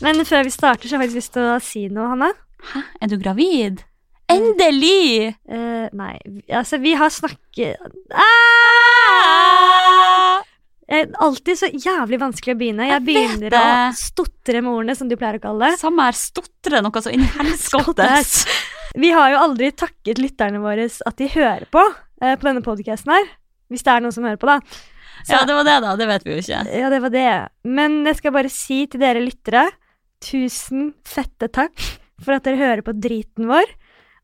Men 0.00 0.24
før 0.24 0.44
vi 0.46 0.50
starter, 0.54 0.88
så 0.88 0.96
har 0.96 1.02
jeg 1.04 1.10
faktisk 1.10 1.20
lyst 1.20 1.32
til 1.36 1.42
å 1.50 1.58
si 1.64 1.82
noe, 1.92 2.08
Hanne. 2.14 2.30
Hæ, 2.72 2.80
er 3.04 3.06
du 3.12 3.16
gravid? 3.20 3.82
Endelig! 4.30 5.34
Uh, 5.50 5.88
nei, 5.98 6.14
altså, 6.54 6.78
vi 6.78 6.92
har 6.94 7.10
snakket 7.10 7.80
Ah! 9.10 10.40
Det 10.90 10.98
er 11.04 11.10
alltid 11.22 11.58
så 11.58 11.68
jævlig 11.70 12.18
vanskelig 12.18 12.54
å 12.56 12.58
begynne. 12.58 12.86
Jeg, 12.88 12.96
Jeg 12.96 13.04
begynner 13.06 13.54
å 13.54 13.64
stotre 13.94 14.58
med 14.62 14.72
ordene, 14.72 14.96
som 14.98 15.06
du 15.10 15.14
pleier 15.18 15.36
å 15.38 15.42
kalle 15.44 15.68
det. 15.70 15.78
Samme 15.82 16.06
her 16.08 16.16
stotre 16.18 16.80
noe 16.82 17.02
så 17.04 17.12
inn 17.14 17.22
i 17.22 17.28
helskottes. 17.36 18.32
Vi 18.98 19.12
har 19.14 19.30
jo 19.30 19.38
aldri 19.44 19.68
takket 19.78 20.18
lytterne 20.18 20.58
våre 20.64 20.88
at 20.90 21.16
de 21.20 21.28
hører 21.30 21.68
på 21.70 21.82
uh, 21.86 22.34
på 22.34 22.42
denne 22.48 22.62
podcasten 22.66 23.12
her. 23.14 23.28
Hvis 23.70 23.84
det 23.86 23.92
er 23.94 24.02
noen 24.02 24.14
som 24.16 24.26
hører 24.26 24.40
på, 24.42 24.50
da. 24.50 24.58
Så- 25.22 25.36
Ja, 25.36 25.44
det 25.46 25.54
var 25.60 25.64
det, 25.68 25.76
da. 25.84 25.92
Det 26.00 26.08
vet 26.10 26.24
vi 26.26 26.32
jo 26.34 26.40
ikke. 26.42 26.60
Ja, 26.80 26.90
det 26.90 27.00
var 27.04 27.12
det. 27.14 27.28
Men 27.70 28.00
jeg 28.10 28.16
skal 28.18 28.34
bare 28.34 28.50
si 28.50 28.80
til 28.90 28.98
dere 29.04 29.22
lyttere 29.22 29.68
tusen 30.24 30.92
fette 31.08 31.48
takk 31.52 31.76
for 32.20 32.36
at 32.36 32.44
dere 32.46 32.60
hører 32.60 32.84
på 32.86 32.94
driten 33.00 33.48
vår. 33.50 33.68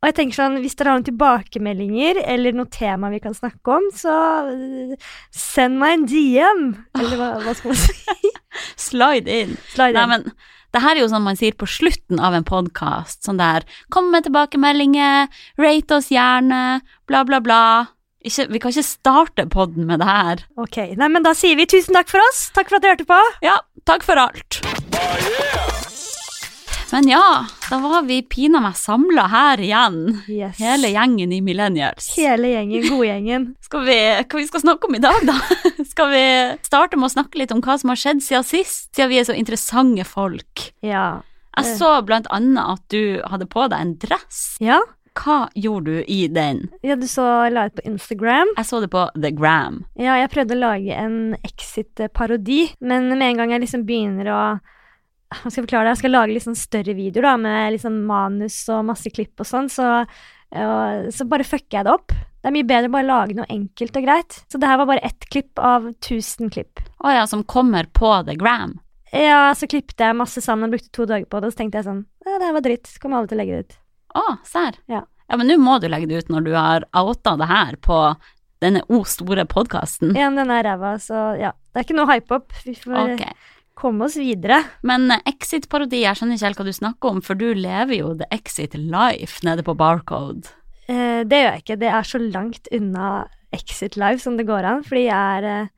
Og 0.03 0.11
jeg 0.11 0.17
tenker 0.19 0.37
sånn, 0.37 0.59
hvis 0.61 0.77
dere 0.77 0.93
har 0.93 0.99
noen 0.99 1.07
tilbakemeldinger 1.09 2.19
eller 2.29 2.55
noe 2.55 2.69
tema 2.71 3.09
vi 3.11 3.21
kan 3.25 3.35
snakke 3.35 3.79
om, 3.79 3.87
så 3.97 4.17
øh, 4.53 4.93
send 5.33 5.81
meg 5.81 5.95
en 5.97 6.05
DM. 6.11 6.67
Eller 7.01 7.17
hva, 7.17 7.31
hva 7.43 7.55
skal 7.57 7.73
man 7.73 7.81
si? 7.81 8.35
Slide 8.89 9.39
in. 9.41 9.57
Slide 9.73 9.97
Nei, 9.97 10.05
in. 10.05 10.13
men 10.13 10.77
det 10.77 10.83
her 10.85 10.99
er 10.99 11.01
jo 11.01 11.09
sånn 11.09 11.25
man 11.25 11.41
sier 11.41 11.57
på 11.57 11.69
slutten 11.71 12.21
av 12.21 12.37
en 12.37 12.45
podkast. 12.47 13.23
Sånn 13.25 13.41
der 13.41 13.65
Kom 13.95 14.13
med 14.13 14.29
tilbakemeldinger, 14.29 15.33
rate 15.57 15.97
oss 15.99 16.13
gjerne, 16.13 16.63
bla, 17.09 17.25
bla, 17.25 17.41
bla. 17.41 17.63
Ikke, 18.27 18.49
vi 18.53 18.61
kan 18.61 18.75
ikke 18.75 18.85
starte 18.85 19.49
podden 19.49 19.89
med 19.89 20.03
det 20.05 20.11
her. 20.11 20.45
Ok, 20.61 20.83
nei, 21.01 21.09
men 21.09 21.25
da 21.25 21.33
sier 21.39 21.57
vi 21.57 21.69
tusen 21.71 21.97
takk 21.97 22.13
for 22.13 22.21
oss. 22.29 22.51
Takk 22.53 22.69
for 22.69 22.77
at 22.77 22.85
dere 22.85 22.99
hørte 22.99 23.09
på. 23.09 23.21
Ja, 23.47 23.61
takk 23.89 24.05
for 24.05 24.21
alt. 24.29 24.61
Men 26.93 27.09
ja, 27.11 27.47
da 27.71 27.79
var 27.83 28.03
vi 28.07 28.21
pina 28.23 28.61
meg 28.63 28.77
samla 28.79 29.25
her 29.33 29.61
igjen. 29.61 29.97
Yes. 30.31 30.59
Hele 30.63 30.89
gjengen 30.95 31.33
i 31.35 31.41
Millennials. 31.43 32.13
Hele 32.17 32.53
gjengen, 32.53 32.85
godgjengen. 32.93 33.47
Skal 33.67 33.83
vi, 33.89 33.97
hva 34.23 34.39
vi 34.39 34.47
skal 34.47 34.63
snakke 34.63 34.87
om 34.89 34.95
i 34.95 35.03
dag, 35.03 35.19
da? 35.27 35.35
Skal 35.93 36.13
vi 36.15 36.25
starte 36.67 36.97
med 36.97 37.09
å 37.09 37.15
snakke 37.17 37.41
litt 37.43 37.53
om 37.55 37.63
hva 37.65 37.75
som 37.83 37.91
har 37.91 37.99
skjedd 38.01 38.23
siden 38.23 38.47
sist? 38.47 38.93
Siden 38.95 39.11
vi 39.11 39.19
er 39.19 39.27
så 39.27 39.35
interessante 39.35 40.07
folk. 40.07 40.69
Ja. 40.87 41.09
Jeg 41.57 41.75
så 41.81 41.91
blant 42.07 42.29
annet 42.31 42.63
at 42.77 42.87
du 42.93 43.19
hadde 43.33 43.49
på 43.51 43.67
deg 43.73 43.83
en 43.83 43.95
dress. 44.07 44.41
Ja, 44.63 44.79
Hva 45.17 45.47
gjorde 45.57 45.95
du 45.97 46.05
i 46.13 46.27
den? 46.29 46.67
ja 46.85 46.93
du 47.01 47.07
så 47.09 47.25
la 47.49 47.67
ut 47.71 47.77
på 47.79 47.87
Instagram. 47.89 48.51
Jeg 48.59 48.69
så 48.69 48.81
det 48.85 48.91
på 48.93 49.07
The 49.17 49.31
Gram. 49.33 49.83
Ja, 49.97 50.19
jeg 50.21 50.29
prøvde 50.35 50.55
å 50.59 50.61
lage 50.69 50.93
en 51.01 51.33
Exit-parodi, 51.43 52.67
men 52.85 53.09
med 53.17 53.31
en 53.31 53.41
gang 53.43 53.55
jeg 53.57 53.65
liksom 53.65 53.87
begynner 53.89 54.29
å 54.31 54.41
Hva 55.27 55.51
skal 55.51 55.59
jeg 55.59 55.67
forklare 55.67 55.87
det? 55.89 55.93
Jeg 55.97 56.03
skal 56.05 56.15
lage 56.15 56.35
litt 56.37 56.45
sånn 56.47 56.59
større 56.59 56.95
videoer 56.95 57.27
da, 57.27 57.35
med 57.41 57.75
liksom 57.75 57.99
manus 58.07 58.61
og 58.73 58.85
masse 58.93 59.11
klipp 59.11 59.43
og 59.43 59.49
sånn, 59.49 59.69
så, 59.73 59.89
og, 60.55 61.09
så 61.15 61.27
bare 61.29 61.47
fucker 61.47 61.81
jeg 61.81 61.89
det 61.89 61.95
opp. 61.97 62.15
Det 62.15 62.51
er 62.53 62.55
mye 62.55 62.69
bedre 62.69 62.91
å 62.93 62.95
bare 62.95 63.09
lage 63.09 63.35
noe 63.35 63.49
enkelt 63.51 63.97
og 63.99 64.05
greit. 64.07 64.37
Så 64.47 64.61
det 64.63 64.69
her 64.71 64.79
var 64.79 64.87
bare 64.87 65.03
ett 65.09 65.27
klipp 65.35 65.59
av 65.59 65.89
1000 65.97 66.53
klipp. 66.55 66.83
Å 67.03 67.15
ja, 67.17 67.25
som 67.27 67.43
kommer 67.43 67.89
på 67.91 68.13
The 68.29 68.37
Gram. 68.39 68.77
Ja, 69.11 69.51
så 69.59 69.67
klippet 69.71 69.99
jeg 70.03 70.19
masse 70.19 70.43
sammen 70.45 70.71
brukte 70.71 70.93
to 70.95 71.09
dager 71.11 71.27
på 71.27 71.41
det, 71.41 71.51
og 71.51 71.57
så 71.57 71.63
tenkte 71.63 71.81
jeg 71.81 71.89
sånn 71.89 72.05
Ja, 72.27 72.39
det 72.39 72.47
her 72.47 72.55
var 72.55 72.65
dritt. 72.67 72.87
så 72.87 73.03
Kommer 73.03 73.19
alle 73.19 73.31
til 73.31 73.39
å 73.39 73.43
legge 73.43 73.59
det 73.59 73.67
ut. 73.67 73.77
Å, 74.17 74.25
serr. 74.47 74.79
Ja. 74.91 75.03
ja, 75.27 75.39
men 75.41 75.51
nå 75.51 75.59
må 75.63 75.81
du 75.83 75.89
legge 75.91 76.09
det 76.11 76.23
ut 76.23 76.33
når 76.33 76.47
du 76.47 76.53
har 76.55 76.87
outa 76.95 77.35
det 77.41 77.51
her 77.51 77.79
på 77.83 78.01
denne 78.63 78.83
o 78.89 79.03
store 79.05 79.45
podkasten. 79.51 80.15
Ja, 80.17 80.31
men 80.31 80.45
den 80.45 80.55
er 80.55 80.65
ræva, 80.71 80.95
så 81.03 81.33
ja. 81.41 81.51
Det 81.73 81.83
er 81.83 81.89
ikke 81.89 81.99
noe 81.99 82.09
hype 82.15 82.39
opp. 82.39 82.55
Vi 82.65 82.79
får 82.79 83.17
Ok. 83.17 83.27
Komme 83.77 84.07
oss 84.09 84.17
videre. 84.21 84.63
Men 84.87 85.11
eh, 85.13 85.23
Exit-parodi, 85.31 86.03
jeg 86.05 86.19
skjønner 86.19 86.39
ikke 86.39 86.49
helt 86.49 86.61
hva 86.63 86.67
du 86.69 86.75
snakker 86.77 87.13
om, 87.15 87.23
for 87.25 87.39
du 87.39 87.51
lever 87.57 87.99
jo 88.01 88.13
The 88.19 88.29
Exit 88.35 88.77
Life 88.81 89.45
nede 89.47 89.65
på 89.67 89.77
Barcode. 89.79 90.49
Eh, 90.89 91.23
det 91.29 91.43
gjør 91.43 91.51
jeg 91.53 91.65
ikke. 91.65 91.81
Det 91.83 91.91
er 91.93 92.07
så 92.09 92.21
langt 92.23 92.71
unna 92.75 93.11
Exit 93.55 93.99
Life 94.01 94.23
som 94.25 94.39
det 94.39 94.47
går 94.49 94.67
an. 94.69 94.85
Fordi 94.87 95.09
jeg 95.09 95.41
er 95.41 95.51
eh, 95.53 95.73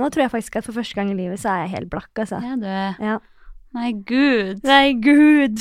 Nå 0.00 0.06
tror 0.08 0.22
jeg 0.24 0.32
faktisk 0.32 0.54
at 0.56 0.64
for 0.64 0.78
første 0.78 0.96
gang 0.96 1.10
i 1.12 1.14
livet 1.18 1.38
så 1.38 1.50
er 1.52 1.66
jeg 1.66 1.74
helt 1.74 1.90
blakk, 1.92 2.08
altså. 2.16 2.38
Er 2.40 2.56
du 2.56 3.04
Ja. 3.04 3.18
Nei, 3.72 3.90
gud. 4.04 4.58
Nei, 4.68 4.92
gud. 5.00 5.60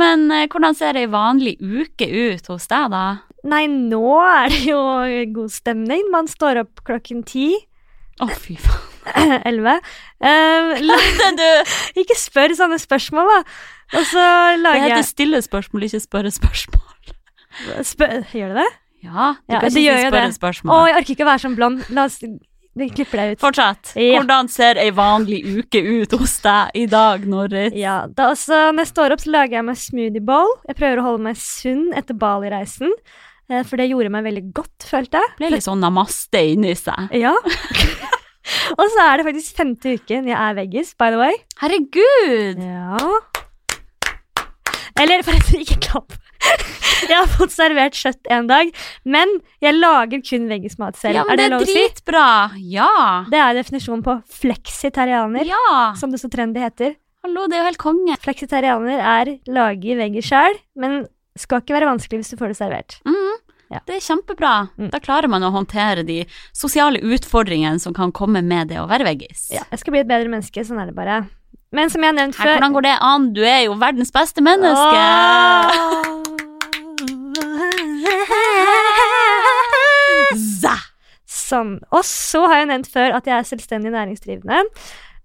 Men 0.00 0.22
eh, 0.32 0.46
hvordan 0.48 0.76
ser 0.76 0.96
ei 1.00 1.08
vanlig 1.10 1.56
uke 1.60 2.06
ut 2.08 2.46
hos 2.52 2.68
deg, 2.70 2.86
da? 2.92 3.02
Nei, 3.48 3.64
nå 3.68 4.04
er 4.24 4.52
det 4.52 4.62
jo 4.68 4.80
god 5.34 5.52
stemning. 5.52 6.06
Man 6.12 6.28
står 6.30 6.62
opp 6.62 6.84
klokken 6.86 7.24
ti. 7.28 7.50
Å, 8.20 8.28
fy 8.36 8.56
faen. 8.60 8.86
Elleve. 9.48 9.80
Uh, 10.20 11.76
ikke 11.96 12.12
spør 12.20 12.52
sånne 12.58 12.76
spørsmål, 12.76 13.30
da. 13.30 13.38
Og 13.96 14.04
så 14.10 14.24
det 14.60 14.74
heter 14.84 15.06
stille 15.06 15.40
spørsmål, 15.42 15.86
ikke 15.86 16.00
spørre 16.04 16.32
spørsmål. 16.34 17.14
spør, 17.88 18.20
Gjør 18.36 18.52
det 18.52 18.58
det? 18.60 18.68
Ja, 19.00 19.32
du 19.48 19.54
Ja, 19.54 19.60
kan 19.62 19.72
det 19.72 19.82
ikke 19.82 20.10
spørre 20.10 20.32
spørsmål. 20.36 20.74
Å, 20.74 20.88
jeg 20.90 20.96
orker 21.00 21.14
ikke 21.14 21.24
å 21.24 21.30
være 21.30 21.42
sånn 21.46 21.56
blond. 21.56 21.84
La 21.96 22.04
oss 22.10 22.20
Vi 22.20 22.86
klipper 22.92 23.22
deg 23.22 23.32
ut. 23.32 23.40
Fortsett. 23.42 23.94
Ja. 23.96 24.20
Hvordan 24.20 24.52
ser 24.52 24.78
ei 24.78 24.92
vanlig 24.94 25.40
uke 25.48 25.80
ut 25.80 26.12
hos 26.20 26.36
deg 26.44 26.76
i 26.78 26.84
dag, 26.90 27.24
Norris? 27.26 27.74
Ja, 27.74 28.02
da 28.06 28.28
altså, 28.34 28.68
Når 28.70 28.84
jeg 28.84 28.92
står 28.92 29.16
opp, 29.16 29.24
så 29.24 29.32
lager 29.34 29.58
jeg 29.58 29.66
meg 29.66 29.80
smoothie 29.80 30.22
bowl. 30.22 30.52
Jeg 30.68 30.78
prøver 30.78 31.00
å 31.00 31.08
holde 31.08 31.24
meg 31.26 31.40
sunn 31.40 31.88
etter 31.98 32.20
Bali-reisen, 32.20 32.92
for 33.66 33.80
det 33.80 33.88
gjorde 33.90 34.12
meg 34.14 34.26
veldig 34.28 34.44
godt, 34.56 34.86
følte 34.88 35.20
jeg. 35.22 35.32
Ble 35.40 35.50
litt 35.56 35.66
sånn 35.66 35.82
namaste 35.82 36.42
inni 36.52 36.74
seg. 36.78 37.10
Ja. 37.18 37.32
og 38.78 38.84
så 38.94 39.06
er 39.08 39.20
det 39.20 39.26
faktisk 39.30 39.58
femte 39.58 39.96
uken 39.98 40.30
jeg 40.30 40.38
er 40.38 40.56
veggis, 40.58 40.94
by 41.00 41.10
the 41.14 41.20
way. 41.20 41.36
Herregud! 41.62 42.62
Ja. 42.62 42.98
Eller 45.00 45.22
forresten, 45.24 45.62
ikke 45.64 45.78
klapp. 45.88 46.16
Jeg 47.10 47.16
har 47.16 47.28
fått 47.32 47.52
servert 47.54 47.96
kjøtt 47.96 48.28
en 48.32 48.46
dag, 48.48 48.68
men 49.08 49.30
jeg 49.64 49.72
lager 49.78 50.20
kun 50.24 50.44
veggismat 50.50 50.98
selv. 51.00 51.16
Ja, 51.16 51.22
men 51.24 51.32
er 51.32 51.38
det 51.38 51.42
det 51.42 51.46
er 51.46 51.52
lov 51.54 51.62
å 51.64 51.68
si? 51.68 51.76
dritbra. 51.78 52.24
Ja. 52.70 52.88
Det 53.32 53.40
er 53.40 53.56
definisjonen 53.56 54.02
på 54.04 54.14
fleksitarianer, 54.40 55.48
Ja. 55.48 55.62
som 56.00 56.12
det 56.12 56.20
så 56.20 56.28
trendy 56.32 56.60
heter. 56.62 56.94
Hallo, 57.24 57.46
det 57.48 57.56
er 57.56 57.62
jo 57.64 57.68
helt 57.70 57.80
konge. 57.80 58.16
Fleksitarianer 58.20 59.00
er 59.00 59.32
lage 59.48 59.96
veggis 59.98 60.28
sjøl, 60.28 60.60
men 60.76 61.00
skal 61.40 61.64
ikke 61.64 61.76
være 61.78 61.88
vanskelig 61.88 62.20
hvis 62.20 62.32
du 62.34 62.40
får 62.40 62.52
det 62.52 62.58
servert. 62.60 62.98
Mhm. 63.08 63.29
Ja. 63.70 63.80
Det 63.86 63.96
er 64.00 64.02
kjempebra. 64.02 64.52
Mm. 64.80 64.88
Da 64.90 64.98
klarer 65.02 65.30
man 65.30 65.44
å 65.46 65.52
håndtere 65.54 66.02
de 66.06 66.24
sosiale 66.56 66.98
utfordringene 66.98 67.78
som 67.82 67.94
kan 67.94 68.10
komme 68.12 68.42
med 68.42 68.72
det 68.72 68.80
å 68.82 68.88
være 68.90 69.06
veggis. 69.06 69.48
Ja, 69.54 69.62
jeg 69.70 69.82
skal 69.82 69.94
bli 69.94 70.02
et 70.02 70.10
bedre 70.10 70.30
menneske, 70.32 70.64
sånn 70.66 70.80
er 70.82 70.90
det 70.90 70.96
bare. 70.96 71.22
Men 71.70 71.90
som 71.92 72.02
jeg 72.02 72.10
har 72.10 72.18
nevnt 72.18 72.34
før 72.34 72.56
hvordan 72.56 72.74
går 72.74 72.86
det 72.88 72.96
an? 73.06 73.28
Du 73.36 73.42
er 73.46 73.60
jo 73.68 73.78
verdens 73.78 74.10
beste 74.14 74.42
menneske. 74.42 74.98
Åh. 74.98 76.18
Sånn. 81.50 81.78
Og 81.94 82.04
så 82.06 82.44
har 82.46 82.60
jeg 82.62 82.70
nevnt 82.70 82.90
før 82.90 83.16
at 83.16 83.26
jeg 83.26 83.34
er 83.36 83.46
selvstendig 83.48 83.90
næringsdrivende. 83.94 84.60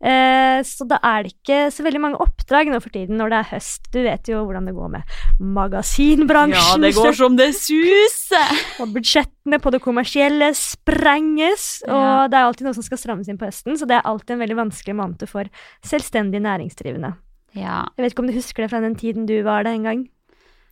Eh, 0.04 0.60
så 0.68 0.86
da 0.90 0.98
er 1.08 1.24
det 1.24 1.32
ikke 1.32 1.60
så 1.72 1.86
veldig 1.86 2.02
mange 2.04 2.20
oppdrag 2.22 2.68
nå 2.70 2.82
for 2.84 2.92
tiden 2.94 3.20
når 3.20 3.32
det 3.32 3.38
er 3.40 3.50
høst. 3.54 3.88
Du 3.94 4.02
vet 4.04 4.30
jo 4.30 4.42
hvordan 4.44 4.68
det 4.68 4.76
går 4.76 4.92
med 4.98 5.14
magasinbransjen. 5.40 6.60
Ja, 6.60 6.80
det 6.84 6.92
går 6.98 7.16
som 7.18 7.38
det 7.40 7.52
suser. 7.58 8.64
Og 8.84 8.92
budsjettene 8.96 9.60
på 9.64 9.74
det 9.74 9.82
kommersielle 9.86 10.52
sprenges. 10.58 11.68
Ja. 11.88 11.96
Og 11.96 12.34
det 12.34 12.40
er 12.40 12.50
alltid 12.50 12.68
noe 12.68 12.78
som 12.78 12.86
skal 12.86 13.02
strammes 13.02 13.32
inn 13.32 13.40
på 13.40 13.48
høsten, 13.48 13.80
så 13.80 13.88
det 13.90 14.00
er 14.00 14.10
alltid 14.10 14.36
en 14.36 14.44
veldig 14.44 14.60
vanskelig 14.66 14.98
måned 15.00 15.30
for 15.32 15.50
selvstendig 15.86 16.44
næringsdrivende. 16.44 17.16
Ja. 17.56 17.86
Jeg 17.96 18.04
vet 18.04 18.14
ikke 18.14 18.26
om 18.26 18.30
du 18.30 18.36
husker 18.36 18.66
det 18.66 18.72
fra 18.74 18.84
den 18.84 18.98
tiden 19.00 19.30
du 19.30 19.38
var 19.48 19.64
det 19.64 19.78
en 19.78 19.88
gang? 19.88 20.06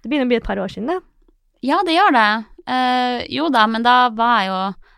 Det 0.03 0.11
begynner 0.11 0.27
å 0.27 0.33
bli 0.33 0.41
et 0.41 0.45
par 0.45 0.59
år 0.59 0.67
siden, 0.67 0.89
det. 0.91 0.99
ja, 1.63 1.77
det 1.87 1.95
gjør 1.95 2.11
det. 2.11 2.31
Uh, 2.63 3.19
jo 3.31 3.47
da, 3.51 3.63
men 3.71 3.83
da 3.83 3.95
var 4.15 4.35
jeg 4.39 4.49
jo 4.51 4.57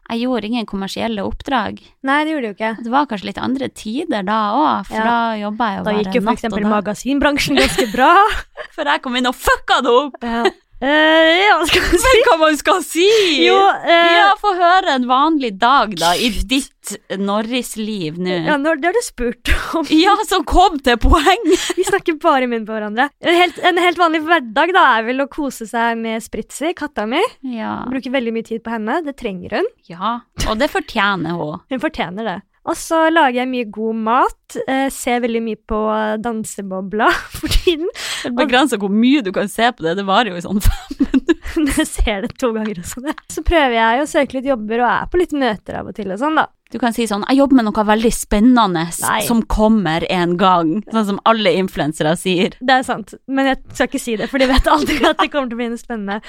Jeg 0.09 0.21
gjorde 0.21 0.45
ingen 0.45 0.65
kommersielle 0.69 1.23
oppdrag. 1.25 1.79
Nei, 2.05 2.17
det 2.25 2.33
gjorde 2.35 2.49
du 2.51 2.53
ikke. 2.53 2.83
Det 2.83 2.91
var 2.93 3.07
kanskje 3.09 3.25
litt 3.31 3.39
andre 3.41 3.69
tider 3.73 4.21
da 4.27 4.39
òg, 4.53 4.85
for 4.85 4.95
Ja. 4.99 5.03
da 5.03 5.17
jobba 5.41 5.69
jeg 5.71 5.77
jo 5.79 5.83
Da 5.83 5.91
bare 5.91 6.03
gikk 6.03 6.13
jo 6.13 6.21
for 6.21 6.25
natt 6.29 6.37
eksempel 6.37 6.59
og 6.59 6.69
dag. 6.69 6.75
magasinbransjen 6.75 7.57
ganske 7.57 7.87
bra. 7.91 8.11
For 8.75 8.83
jeg 8.85 9.01
kom 9.01 9.15
inn 9.15 9.25
og 9.29 9.35
fucka 9.35 9.81
det 9.81 9.91
opp! 9.91 10.15
Ja. 10.21 10.43
Eh, 10.85 11.29
ja, 11.41 11.55
skal 11.65 11.81
man 11.87 12.01
si? 12.03 12.19
Hva 12.27 12.35
man 12.41 12.57
skal 12.59 12.81
si! 12.85 13.05
Jo, 13.47 13.55
eh, 13.81 14.11
Ja, 14.19 14.27
få 14.37 14.51
høre 14.57 14.93
en 14.99 15.07
vanlig 15.09 15.55
dag, 15.61 15.95
da, 15.97 16.11
i 16.13 16.29
ditt 16.45 16.91
Norris-liv 17.17 18.19
nå. 18.21 18.35
ja, 18.45 18.57
når, 18.61 18.77
det 18.83 18.91
har 18.91 18.97
du 18.97 19.01
spurt 19.05 19.51
om. 19.79 19.87
Ja, 19.89 20.13
så 20.29 20.41
kom 20.45 20.77
til 20.85 20.99
poeng! 21.01 21.47
Vi 21.79 21.87
snakker 21.87 22.19
bare 22.21 22.45
i 22.45 22.49
munnen 22.51 22.67
på 22.67 22.75
hverandre. 22.75 23.09
En 23.25 23.39
helt, 23.39 23.57
en 23.65 23.81
helt 23.81 23.97
vanlig 23.99 24.21
hverdag 24.27 24.75
da 24.75 24.83
er 24.99 25.07
vel 25.09 25.25
å 25.25 25.29
kose 25.31 25.65
seg 25.69 25.97
med 26.01 26.21
Spritzy, 26.25 26.75
katta 26.77 27.07
mi. 27.09 27.23
Ja. 27.55 27.79
Bruker 27.89 28.13
veldig 28.13 28.35
mye 28.35 28.45
tid 28.47 28.61
på 28.65 28.75
henne. 28.75 29.01
Det 29.05 29.17
trenger 29.19 29.57
hun. 29.59 29.71
ja, 29.89 30.19
og 30.45 30.59
det 30.61 30.69
fortjener 30.73 31.39
hun. 31.39 31.63
Hun 31.71 31.81
fortjener 31.81 32.29
det. 32.29 32.37
Og 32.65 32.77
så 32.79 33.03
lager 33.13 33.43
jeg 33.43 33.51
mye 33.51 33.67
god 33.69 33.99
mat. 34.07 34.57
Eh, 34.65 34.87
ser 34.93 35.21
veldig 35.21 35.41
mye 35.45 35.59
på 35.69 35.81
dansebobla 36.23 37.11
for 37.37 37.53
tiden. 37.61 37.89
Det 38.23 38.33
begrenser 38.37 38.81
hvor 38.81 38.93
mye 38.93 39.21
du 39.25 39.31
kan 39.35 39.49
se 39.51 39.69
på 39.71 39.85
det, 39.85 39.97
det 39.99 40.07
varer 40.07 40.33
jo 40.33 40.39
i 40.39 40.45
sånn 40.45 40.63
fem 40.65 40.97
minutter. 41.03 41.35
jeg 41.79 41.87
ser 41.87 42.25
det 42.25 42.33
to 42.41 42.51
ganger 42.55 42.81
og 42.81 42.89
sånn. 42.89 43.13
Så 43.31 43.43
prøver 43.45 43.77
jeg 43.77 44.01
å 44.01 44.09
søke 44.09 44.39
litt 44.39 44.49
jobber 44.49 44.83
og 44.83 44.89
er 44.89 45.09
på 45.11 45.21
litt 45.21 45.35
møter 45.35 45.79
av 45.79 45.91
og 45.91 45.97
til 45.97 46.11
og 46.13 46.21
sånn, 46.21 46.41
da. 46.41 46.49
Du 46.73 46.79
kan 46.81 46.95
si 46.95 47.05
sånn 47.07 47.23
'Jeg 47.29 47.37
jobber 47.37 47.59
med 47.61 47.67
noe 47.67 47.83
veldig 47.87 48.11
spennende 48.11 48.87
Nei. 48.89 49.21
som 49.23 49.43
kommer 49.45 50.03
en 50.09 50.35
gang', 50.35 50.81
sånn 50.89 51.05
som 51.11 51.19
alle 51.29 51.53
influensere 51.55 52.15
sier. 52.17 52.57
Det 52.59 52.73
er 52.73 52.83
sant, 52.83 53.13
men 53.27 53.45
jeg 53.51 53.61
skal 53.71 53.87
ikke 53.87 54.01
si 54.01 54.15
det, 54.17 54.27
for 54.31 54.41
de 54.41 54.49
vet 54.49 54.67
aldri 54.67 54.97
at 55.05 55.21
det 55.21 55.29
kommer 55.31 55.47
til 55.47 55.55
å 55.55 55.61
bli 55.61 55.69
noe 55.69 55.79
spennende. 55.79 56.19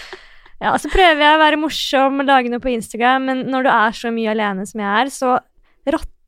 Ja, 0.60 0.72
og 0.72 0.80
så 0.80 0.92
prøver 0.92 1.24
jeg 1.24 1.36
å 1.36 1.42
være 1.42 1.60
morsom 1.60 2.20
og 2.20 2.28
lage 2.28 2.52
noe 2.52 2.60
på 2.60 2.72
Instagram, 2.72 3.26
men 3.28 3.42
når 3.50 3.66
du 3.66 3.70
er 3.72 3.96
så 3.96 4.12
mye 4.12 4.30
alene 4.36 4.68
som 4.68 4.80
jeg 4.84 4.92
er, 5.00 5.10
så 5.12 5.38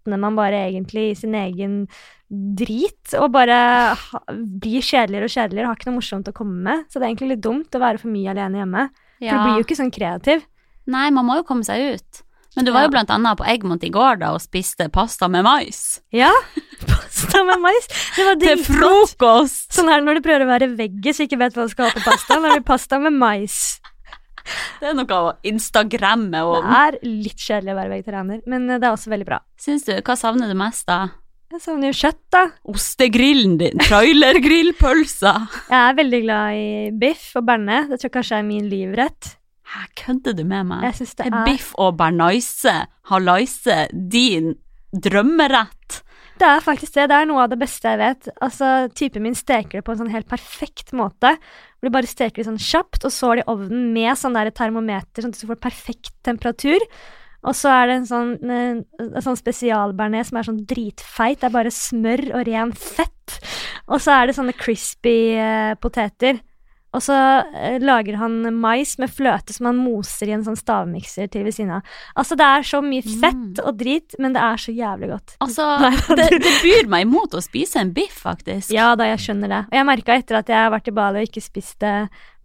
råtner 0.09 0.21
man 0.21 0.37
bare 0.37 0.69
egentlig 0.71 1.11
i 1.11 1.15
sin 1.19 1.35
egen 1.35 1.87
drit 2.29 3.15
og 3.17 3.31
bare 3.33 3.97
blir 4.29 4.83
kjedeligere 4.85 5.29
og 5.29 5.33
kjedeligere 5.33 5.65
og 5.67 5.71
har 5.73 5.79
ikke 5.79 5.89
noe 5.91 5.99
morsomt 5.99 6.29
å 6.29 6.35
komme 6.37 6.63
med. 6.65 6.85
Så 6.89 6.99
det 6.99 7.07
er 7.07 7.13
egentlig 7.13 7.31
litt 7.37 7.45
dumt 7.45 7.75
å 7.75 7.81
være 7.81 7.99
for 8.01 8.09
mye 8.13 8.31
alene 8.33 8.59
hjemme. 8.63 8.89
For 9.19 9.33
du 9.35 9.45
blir 9.45 9.59
jo 9.61 9.67
ikke 9.67 9.79
sånn 9.79 9.93
kreativ. 9.95 10.45
Nei, 10.89 11.11
man 11.11 11.27
må 11.29 11.39
jo 11.41 11.45
komme 11.49 11.65
seg 11.67 11.97
ut. 11.99 12.23
Men 12.57 12.65
du 12.65 12.73
var 12.73 12.83
jo 12.87 12.89
Ja. 12.89 12.91
blant 12.97 13.11
annet 13.11 13.39
på 13.39 13.45
Egmont 13.47 13.85
i 13.85 13.91
går 13.91 14.19
da 14.21 14.33
og 14.35 14.41
spiste 14.41 14.89
pasta 14.91 15.29
med 15.29 15.45
mais. 15.45 16.01
Ja, 16.13 16.31
pasta 16.89 17.45
med 17.45 17.61
mais. 17.61 17.87
Det 18.17 18.25
var 18.27 18.37
Til 18.41 18.59
frokost! 18.65 19.69
Sånn 19.73 19.89
er 19.93 20.01
det 20.01 20.07
når 20.09 20.15
du 20.19 20.25
prøver 20.27 20.45
å 20.47 20.49
være 20.53 20.71
veggis 20.77 21.21
og 21.21 21.29
ikke 21.29 21.39
vet 21.39 21.55
hva 21.55 21.67
du 21.69 21.73
skal 21.75 21.89
ha 21.91 21.93
på 21.95 22.03
pasta. 22.05 22.35
Da 22.41 22.51
blir 22.57 22.65
pasta 22.67 22.99
med 22.99 23.13
mais. 23.15 23.79
Det 24.79 24.91
er 24.91 24.99
noe 24.99 25.21
å 25.21 25.31
instagramme 25.49 26.43
Det 26.43 26.77
er 26.81 26.99
litt 27.07 27.41
kjedelig 27.43 27.73
å 27.75 27.79
være 27.79 27.95
vegetarianer, 27.97 28.43
men 28.47 28.69
det 28.77 28.83
er 28.83 28.93
også 28.93 29.11
veldig 29.13 29.27
bra. 29.29 29.41
Syns 29.61 29.87
du, 29.89 29.95
hva 29.99 30.17
savner 30.19 30.51
du 30.51 30.59
mest 30.59 30.87
da? 30.91 31.09
Jeg 31.49 31.63
savner 31.65 31.89
jo 31.89 31.97
kjøtt, 31.97 32.21
da. 32.35 32.43
Ostegrillen 32.69 33.57
din, 33.61 33.81
trailergrillpølsa. 33.81 35.33
Jeg 35.73 35.79
er 35.81 35.95
veldig 35.97 36.21
glad 36.27 36.59
i 36.61 36.67
biff 37.01 37.31
og 37.41 37.47
berne. 37.49 37.79
Det 37.89 37.97
tror 37.97 38.11
jeg 38.11 38.17
kanskje 38.19 38.41
er 38.43 38.45
min 38.45 38.67
livrett. 38.69 39.31
Hæ, 39.69 39.87
kødder 39.97 40.37
du 40.37 40.43
med 40.49 40.69
meg? 40.69 40.85
Jeg 40.91 40.99
synes 41.01 41.17
det 41.17 41.31
er 41.31 41.39
biff 41.49 41.71
og 41.81 41.97
bernaise, 41.97 42.75
halaise, 43.09 43.79
din 44.13 44.55
drømmerett? 44.93 46.03
Det 46.39 46.47
er 46.47 46.63
faktisk 46.63 46.95
det. 46.95 47.09
Det 47.11 47.17
er 47.17 47.27
noe 47.29 47.43
av 47.45 47.51
det 47.53 47.59
beste 47.61 47.91
jeg 47.91 48.01
vet. 48.01 48.29
Altså, 48.45 48.69
Typen 48.95 49.25
min 49.25 49.37
steker 49.37 49.81
det 49.81 49.85
på 49.87 49.95
en 49.95 50.03
sånn 50.05 50.13
helt 50.13 50.29
perfekt 50.31 50.93
måte. 50.97 51.35
Hvor 51.79 51.89
de 51.89 51.95
bare 51.95 52.11
steker 52.11 52.43
det 52.43 52.49
sånn 52.49 52.59
kjapt, 52.59 53.05
og 53.07 53.15
så 53.15 53.31
har 53.31 53.39
de 53.39 53.47
ovnen 53.53 53.93
med 53.95 54.19
sånn 54.19 54.35
der 54.35 54.51
termometer, 54.51 55.23
sånn 55.23 55.35
at 55.35 55.41
du 55.41 55.51
får 55.51 55.61
perfekt 55.63 56.13
temperatur. 56.27 56.83
Og 57.47 57.55
så 57.55 57.71
er 57.71 57.87
det 57.87 57.97
en 58.01 58.09
sånn, 58.09 58.33
eh, 58.51 59.21
sånn 59.23 59.39
spesialbearnés 59.39 60.33
som 60.33 60.41
er 60.41 60.49
sånn 60.49 60.65
dritfeit. 60.67 61.39
Det 61.39 61.47
er 61.47 61.55
bare 61.55 61.71
smør 61.71 62.25
og 62.35 62.47
ren 62.49 62.73
fett. 62.75 63.39
Og 63.87 64.03
så 64.03 64.17
er 64.17 64.27
det 64.27 64.35
sånne 64.35 64.57
crispy 64.59 65.19
eh, 65.39 65.75
poteter. 65.79 66.43
Og 66.97 67.03
så 67.05 67.15
eh, 67.53 67.77
lager 67.85 68.17
han 68.17 68.39
mais 68.57 68.95
med 68.99 69.11
fløte 69.13 69.53
som 69.53 69.67
han 69.69 69.77
moser 69.77 70.31
i 70.31 70.33
en 70.33 70.45
sånn 70.47 70.57
stavmikser 70.57 71.29
til 71.31 71.45
ved 71.45 71.53
siden 71.53 71.75
av. 71.77 71.83
Altså, 72.17 72.35
det 72.41 72.47
er 72.49 72.63
så 72.65 72.81
mye 72.85 73.03
fett 73.05 73.35
Mm. 73.59 73.61
og 73.67 73.77
drit, 73.77 74.15
men 74.19 74.33
det 74.33 74.41
er 74.41 74.57
så 74.57 74.73
jævlig 74.73 75.11
godt. 75.11 75.35
Altså, 75.45 75.67
det, 76.17 76.29
det 76.41 76.55
byr 76.65 76.89
meg 76.89 77.05
imot 77.05 77.35
å 77.37 77.43
spise 77.45 77.77
en 77.83 77.93
biff, 77.93 78.23
faktisk. 78.25 78.73
Ja 78.73 78.95
da, 78.97 79.05
jeg 79.13 79.19
skjønner 79.21 79.49
det. 79.53 79.61
Og 79.69 79.77
jeg 79.77 79.87
merka 79.91 80.17
etter 80.17 80.39
at 80.41 80.49
jeg 80.49 80.57
har 80.57 80.73
vært 80.73 80.89
i 80.89 80.95
Bali 80.97 81.21
og 81.21 81.29
ikke 81.29 81.45
spist 81.45 81.77
det 81.85 81.93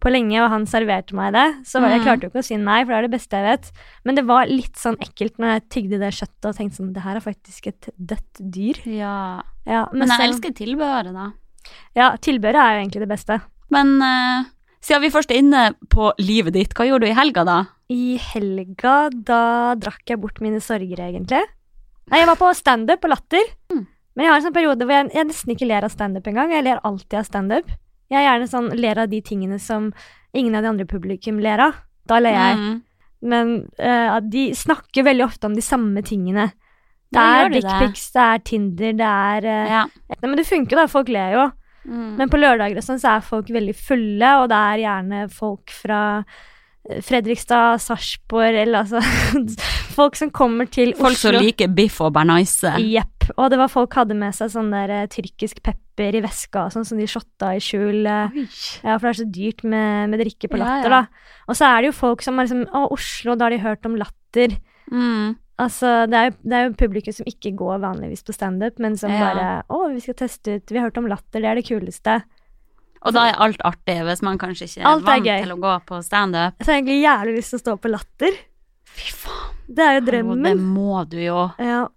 på 0.04 0.12
lenge, 0.12 0.36
og 0.44 0.50
han 0.52 0.66
serverte 0.68 1.16
meg 1.16 1.32
det, 1.32 1.46
så 1.64 1.80
var, 1.80 1.88
jeg 1.94 2.00
Mm. 2.02 2.04
klarte 2.04 2.26
jo 2.26 2.28
ikke 2.34 2.42
å 2.44 2.44
si 2.44 2.56
nei, 2.60 2.84
for 2.84 2.92
det 2.92 2.98
er 2.98 3.06
det 3.08 3.14
beste 3.16 3.40
jeg 3.40 3.48
vet. 3.48 3.72
Men 4.04 4.14
det 4.20 4.26
var 4.28 4.44
litt 4.52 4.76
sånn 4.76 4.98
ekkelt 5.00 5.38
når 5.40 5.54
jeg 5.54 5.68
tygde 5.78 5.98
det 6.04 6.12
kjøttet 6.12 6.50
og 6.50 6.56
tenkte 6.58 6.76
sånn 6.82 6.92
Det 6.92 7.02
her 7.06 7.16
er 7.16 7.24
faktisk 7.24 7.66
et 7.72 7.88
dødt 7.96 8.42
dyr. 8.52 8.82
Ja. 8.84 9.40
Ja, 9.64 9.86
Men 9.92 10.08
jeg 10.08 10.18
så- 10.20 10.28
elsker 10.28 10.52
tilbehøret, 10.52 11.14
da. 11.16 11.30
Ja, 11.96 12.10
tilbehøret 12.20 12.60
er 12.60 12.74
jo 12.76 12.82
egentlig 12.84 13.00
det 13.00 13.08
beste. 13.08 13.40
Men 13.74 13.96
uh, 14.00 14.46
siden 14.84 15.04
vi 15.04 15.12
først 15.14 15.32
er 15.32 15.40
inne 15.42 15.64
på 15.92 16.12
livet 16.22 16.54
ditt, 16.56 16.74
hva 16.76 16.86
gjorde 16.88 17.08
du 17.08 17.12
i 17.12 17.16
helga, 17.18 17.44
da? 17.48 17.58
I 17.92 18.16
helga, 18.20 19.08
da 19.12 19.42
drakk 19.80 20.14
jeg 20.14 20.20
bort 20.22 20.40
mine 20.44 20.62
sorger, 20.64 21.02
egentlig. 21.08 21.42
Nei, 22.12 22.20
jeg 22.20 22.28
var 22.28 22.40
på 22.40 22.50
standup 22.56 23.02
på 23.02 23.10
Latter. 23.10 23.48
Mm. 23.72 23.84
Men 24.14 24.24
jeg 24.24 24.30
har 24.30 24.38
en 24.38 24.46
sånn 24.46 24.56
periode 24.56 24.86
hvor 24.86 24.94
jeg, 24.94 25.10
jeg 25.16 25.28
nesten 25.28 25.54
ikke 25.54 25.68
ler 25.68 25.86
av 25.86 25.92
standup 25.92 26.28
engang. 26.30 26.52
Jeg 26.54 26.66
ler 26.66 26.82
alltid 26.86 27.18
av 27.18 27.26
standup. 27.26 27.72
Jeg 28.12 28.20
er 28.20 28.26
gjerne 28.28 28.50
sånn 28.50 28.68
ler 28.78 29.00
av 29.02 29.10
de 29.10 29.20
tingene 29.24 29.58
som 29.62 29.88
ingen 30.36 30.54
av 30.54 30.64
de 30.64 30.70
andre 30.74 30.86
publikum 30.88 31.40
ler 31.42 31.62
av. 31.64 31.80
Da 32.08 32.20
ler 32.20 32.36
jeg. 32.36 32.60
Mm. 32.60 32.76
Men 33.24 33.54
uh, 33.80 34.20
de 34.20 34.50
snakker 34.56 35.06
veldig 35.06 35.24
ofte 35.26 35.48
om 35.48 35.56
de 35.56 35.64
samme 35.64 36.04
tingene. 36.06 36.50
Det 37.14 37.22
er 37.22 37.50
dickpics, 37.52 38.08
de 38.10 38.12
det? 38.12 38.20
det 38.20 38.24
er 38.26 38.44
Tinder, 38.50 38.96
det 38.98 39.10
er 39.10 39.48
uh, 39.48 39.74
Ja. 39.78 39.82
Men 40.20 40.38
det 40.38 40.46
funker, 40.48 40.82
da. 40.82 40.86
Folk 40.90 41.10
ler 41.14 41.36
jo. 41.38 41.44
Mm. 41.84 42.16
Men 42.18 42.32
på 42.32 42.40
lørdager 42.40 42.80
og 42.80 42.86
sånn 42.86 43.00
så 43.02 43.16
er 43.16 43.24
folk 43.26 43.52
veldig 43.52 43.76
fulle, 43.76 44.32
og 44.40 44.48
det 44.52 44.58
er 44.72 44.82
gjerne 44.84 45.22
folk 45.32 45.74
fra 45.74 46.00
eh, 46.22 47.00
Fredrikstad, 47.04 47.82
Sarpsborg, 47.84 48.60
eller 48.64 48.84
altså 48.84 49.02
Folk 49.94 50.16
som 50.18 50.32
kommer 50.34 50.66
til 50.66 50.90
Folk 50.98 51.18
som 51.20 51.36
liker 51.38 51.70
biff 51.70 52.00
og 52.02 52.16
bernaise. 52.16 52.72
Jepp. 52.82 53.28
Og 53.38 53.46
det 53.52 53.60
var 53.60 53.70
folk 53.72 53.94
hadde 53.94 54.16
med 54.18 54.34
seg 54.36 54.50
sånn 54.52 54.72
der 54.74 54.90
eh, 54.90 55.06
tyrkisk 55.12 55.62
pepper 55.64 56.18
i 56.18 56.24
veska 56.24 56.66
og 56.66 56.74
sånn 56.74 56.86
som 56.88 56.98
de 56.98 57.06
shotta 57.08 57.52
i 57.54 57.62
skjul. 57.62 58.02
Oi. 58.02 58.46
Ja, 58.82 58.96
for 58.96 59.06
det 59.06 59.12
er 59.12 59.20
så 59.20 59.28
dyrt 59.36 59.62
med, 59.62 60.10
med 60.10 60.24
drikke 60.24 60.50
på 60.50 60.58
Ja, 60.58 60.64
latter, 60.64 60.90
ja. 60.90 61.04
da. 61.04 61.30
Og 61.46 61.58
så 61.60 61.70
er 61.70 61.78
det 61.78 61.92
jo 61.92 61.96
folk 62.00 62.24
som 62.26 62.40
er 62.40 62.48
liksom 62.48 62.66
Å, 62.66 62.84
Oslo, 62.96 63.36
da 63.38 63.46
har 63.46 63.54
de 63.54 63.62
hørt 63.62 63.88
om 63.88 63.96
latter. 64.00 64.58
Mm. 64.90 65.36
Altså, 65.58 66.06
det 66.10 66.18
er, 66.18 66.30
det 66.42 66.56
er 66.58 66.64
jo 66.66 66.72
publikum 66.74 67.14
som 67.14 67.28
ikke 67.30 67.52
går 67.54 67.78
vanligvis 67.84 68.24
på 68.26 68.34
standup, 68.34 68.80
men 68.82 68.96
som 68.98 69.12
Ja. 69.12 69.20
bare 69.22 69.50
Å, 69.70 69.92
vi 69.94 70.00
skal 70.02 70.14
teste 70.14 70.56
ut 70.58 70.72
Vi 70.72 70.78
har 70.80 70.88
hørt 70.90 70.98
om 70.98 71.06
latter, 71.06 71.40
det 71.40 71.44
er 71.44 71.54
det 71.60 71.66
kuleste. 71.68 72.22
Og 73.04 73.12
da 73.12 73.28
er 73.28 73.38
alt 73.38 73.60
artig, 73.62 73.98
hvis 74.02 74.22
man 74.24 74.38
kanskje 74.40 74.66
ikke 74.66 74.80
er 74.82 74.96
er 74.96 75.04
vant 75.04 75.24
gøy. 75.28 75.42
til 75.44 75.52
å 75.52 75.60
gå 75.60 75.74
på 75.86 76.02
standup. 76.02 76.54
Jeg 76.58 76.66
har 76.66 76.74
egentlig 76.74 77.02
jævlig 77.04 77.36
lyst 77.36 77.50
til 77.52 77.58
å 77.58 77.62
stå 77.62 77.76
på 77.84 77.90
latter. 77.92 78.38
Fy 78.94 79.10
faen, 79.12 79.54
Det 79.68 79.84
er 79.84 79.92
jo 79.94 80.00
hallo, 80.00 80.10
drømmen 80.10 80.42
det 80.42 80.56
må 80.58 81.08
du 81.08 81.18
jo. 81.20 81.50
Ja. 81.58 81.88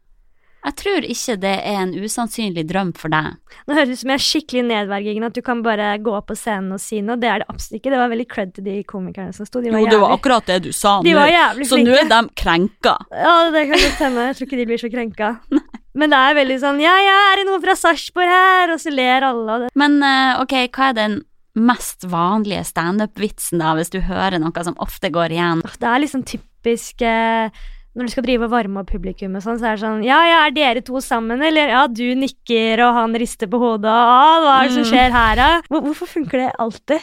Jeg 0.68 0.76
tror 0.82 1.06
ikke 1.08 1.36
det 1.40 1.54
er 1.64 1.78
en 1.86 1.94
usannsynlig 1.96 2.66
drøm 2.68 2.90
for 3.00 3.14
deg. 3.14 3.38
Nå 3.70 3.76
høres 3.78 3.88
det 3.88 3.96
ut 3.96 4.02
som 4.02 4.12
jeg 4.12 4.20
er 4.20 4.26
skikkelig 4.26 4.64
nedverdigende, 4.68 5.30
at 5.32 5.38
du 5.38 5.44
kan 5.46 5.62
bare 5.64 5.94
gå 6.04 6.12
opp 6.18 6.28
på 6.28 6.36
scenen 6.36 6.76
og 6.76 6.82
si 6.84 7.00
noe. 7.06 7.16
Det 7.22 7.30
er 7.32 7.44
det 7.44 7.48
absolutt 7.54 7.80
ikke. 7.80 7.94
Det 7.94 8.02
var 8.02 8.12
veldig 8.12 8.28
cred 8.34 8.52
til 8.58 8.66
de 8.68 8.76
komikerne 8.90 9.36
som 9.38 9.48
sto. 9.48 9.62
De 9.64 9.72
var 9.72 9.80
Jo, 9.80 9.88
det 9.88 10.00
var 10.02 10.12
jævlig, 10.12 10.20
akkurat 10.20 10.52
det 10.52 10.58
du 10.66 10.70
sa 10.76 10.98
de 11.06 11.14
nå. 11.14 11.20
var 11.22 11.32
jævlig 11.32 11.70
Så 11.70 11.80
nå 11.80 11.96
er 11.96 12.10
de 12.12 12.20
krenka. 12.44 12.96
Ja, 13.16 13.36
det 13.56 13.64
kan 13.72 13.84
godt 13.86 14.04
hende. 14.08 14.26
Jeg 14.28 14.38
tror 14.40 14.50
ikke 14.50 14.60
de 14.60 14.68
blir 14.74 14.84
så 14.84 14.92
krenka. 14.92 15.32
Men 15.98 16.12
det 16.14 16.20
er 16.28 16.36
veldig 16.38 16.60
sånn 16.62 16.84
Ja, 16.84 16.98
ja, 17.02 17.16
er 17.32 17.40
det 17.42 17.48
noen 17.48 17.64
fra 17.64 17.74
Sarpsborg 17.80 18.30
her? 18.30 18.76
Og 18.76 18.84
så 18.84 18.92
ler 18.94 19.26
alle 19.30 19.56
av 19.56 19.64
det. 19.66 19.72
Men 19.80 19.98
eh, 20.06 20.42
ok, 20.44 20.58
hva 20.76 20.92
er 20.92 21.00
den 21.00 21.18
mest 21.58 22.04
vanlige 22.12 22.68
standup-vitsen 22.70 23.64
da, 23.64 23.72
hvis 23.80 23.90
du 23.96 23.98
hører 24.06 24.38
noe 24.44 24.68
som 24.68 24.76
ofte 24.84 25.10
går 25.16 25.34
igjen? 25.34 25.64
Det 25.66 25.90
er 25.90 26.04
liksom 26.04 26.28
typisk 26.28 27.02
eh, 27.08 27.50
når 27.98 28.08
du 28.08 28.14
skal 28.14 28.24
drive 28.28 28.46
og 28.48 28.52
varme 28.54 28.80
opp 28.84 28.92
publikum 28.94 29.36
og 29.36 29.42
sånn, 29.44 29.58
så 29.60 29.72
er 29.72 29.76
det 29.80 29.84
sånn 29.84 30.04
Ja, 30.06 30.20
ja, 30.30 30.40
er 30.48 30.54
dere 30.56 30.82
to 30.86 31.02
sammen, 31.04 31.42
eller? 31.42 31.74
Ja, 31.74 31.84
du 31.90 32.06
nikker, 32.16 32.84
og 32.86 32.94
han 33.02 33.18
rister 33.18 33.50
på 33.50 33.60
hodet, 33.60 33.90
og 33.90 34.14
ah, 34.14 34.40
hva 34.46 34.56
er 34.62 34.68
det 34.70 34.76
som 34.78 34.86
Mm. 34.86 34.92
skjer 34.94 35.12
her, 35.18 35.36
da? 35.42 35.50
Hvor, 35.68 35.82
hvorfor 35.90 36.08
funker 36.14 36.44
det 36.46 36.52
alltid? 36.60 37.02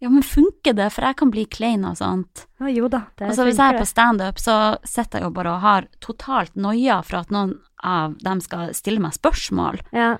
Ja, 0.00 0.08
men 0.12 0.22
funker 0.22 0.74
det? 0.76 0.90
For 0.92 1.02
jeg 1.08 1.16
kan 1.16 1.30
bli 1.32 1.46
klein 1.48 1.84
og 1.88 1.96
sånt. 1.96 2.46
Ja, 2.60 2.66
jo 2.68 2.86
da, 2.92 3.06
det 3.16 3.30
Altså, 3.30 3.44
hvis 3.48 3.56
jeg 3.56 3.74
er 3.74 3.78
på 3.80 3.86
standup, 3.88 4.38
så 4.38 4.56
sitter 4.84 5.18
jeg 5.18 5.24
jo 5.24 5.30
bare 5.30 5.54
og 5.56 5.60
har 5.64 5.86
totalt 6.04 6.54
noia 6.54 7.02
for 7.02 7.16
at 7.24 7.30
noen 7.32 7.54
av 7.82 8.16
dem 8.22 8.40
skal 8.44 8.74
stille 8.76 9.00
meg 9.00 9.12
spørsmål. 9.16 9.80
Ja. 9.96 10.18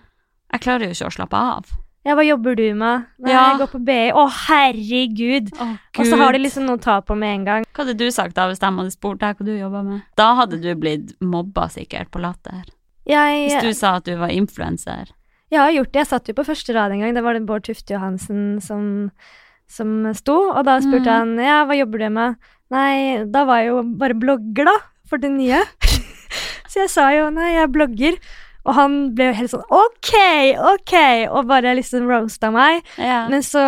Jeg 0.52 0.61
klarer 0.64 0.87
jo 0.88 0.95
ikke 0.97 1.11
å 1.11 1.16
slappe 1.18 1.37
av. 1.37 1.68
ja, 2.06 2.14
hva 2.14 2.22
jobber 2.25 2.54
du 2.58 2.62
med? 2.78 3.06
Nei, 3.18 3.32
Ja. 3.32 3.42
jeg 3.50 3.58
går 3.64 3.70
på 3.75 3.80
BI. 3.84 4.12
Å, 4.14 4.25
herregud! 4.46 5.50
Å, 5.58 5.66
Og 5.98 6.06
så 6.06 6.16
har 6.20 6.32
de 6.36 6.38
liksom 6.44 6.66
noe 6.68 6.78
å 6.78 6.82
ta 6.82 7.00
på 7.02 7.16
med 7.18 7.34
en 7.40 7.44
gang. 7.48 7.64
Hva 7.75 7.82
hadde 7.84 7.96
du 7.98 8.06
sagt 8.14 8.36
da 8.38 8.46
hvis 8.50 8.60
de 8.62 8.66
hadde 8.70 8.94
spurt 8.94 9.18
deg 9.22 9.36
hva 9.40 9.46
du 9.48 9.52
jobba 9.58 9.82
med? 9.84 10.02
Da 10.16 10.28
hadde 10.38 10.60
du 10.62 10.70
blitt 10.78 11.14
mobba 11.20 11.66
sikkert 11.72 12.10
på 12.14 12.22
latter. 12.22 12.62
Jeg, 13.06 13.50
Hvis 13.50 13.62
du 13.62 13.72
sa 13.75 13.96
at 14.00 14.04
du 14.08 14.14
var 14.18 14.30
influenser. 14.34 15.12
jeg 15.50 15.60
har 15.60 15.70
gjort 15.70 15.92
det. 15.92 16.00
Jeg 16.02 16.06
satt 16.10 16.28
jo 16.30 16.34
på 16.34 16.44
første 16.46 16.75
rad 16.75 16.90
en 16.92 17.00
gang. 17.04 17.14
Det 17.14 17.22
var 17.22 17.34
det 17.34 17.46
Bård 17.46 17.62
Tufte 17.68 17.94
Johansen 17.94 18.60
som, 18.60 19.10
som 19.68 20.12
sto, 20.14 20.50
og 20.54 20.64
da 20.66 20.78
spurte 20.82 21.06
Mm. 21.06 21.18
han 21.18 21.36
ja, 21.38 21.64
hva 21.66 21.76
jobber 21.78 21.98
du 21.98 22.08
med? 22.10 22.36
Nei, 22.70 23.25
da 23.30 23.44
var 23.46 23.58
jeg 23.62 23.68
jo 23.70 23.82
bare 23.96 24.14
blogger, 24.18 24.64
da, 24.66 24.76
for 25.06 25.18
det 25.18 25.30
nye. 25.30 25.62
så 26.70 26.80
jeg 26.82 26.90
sa 26.90 27.10
jo 27.14 27.30
nei, 27.30 27.52
jeg 27.54 27.70
blogger. 27.70 28.18
Og 28.66 28.75
han 28.75 28.94
ble 29.14 29.28
jo 29.30 29.35
helt 29.38 29.52
sånn 29.52 29.62
ok, 29.70 30.12
ok, 30.75 30.94
og 31.30 31.46
bare 31.46 31.76
liksom 31.78 32.08
roasta 32.11 32.50
meg. 32.50 32.82
Ja. 32.99 33.28
Men 33.30 33.44
så 33.46 33.62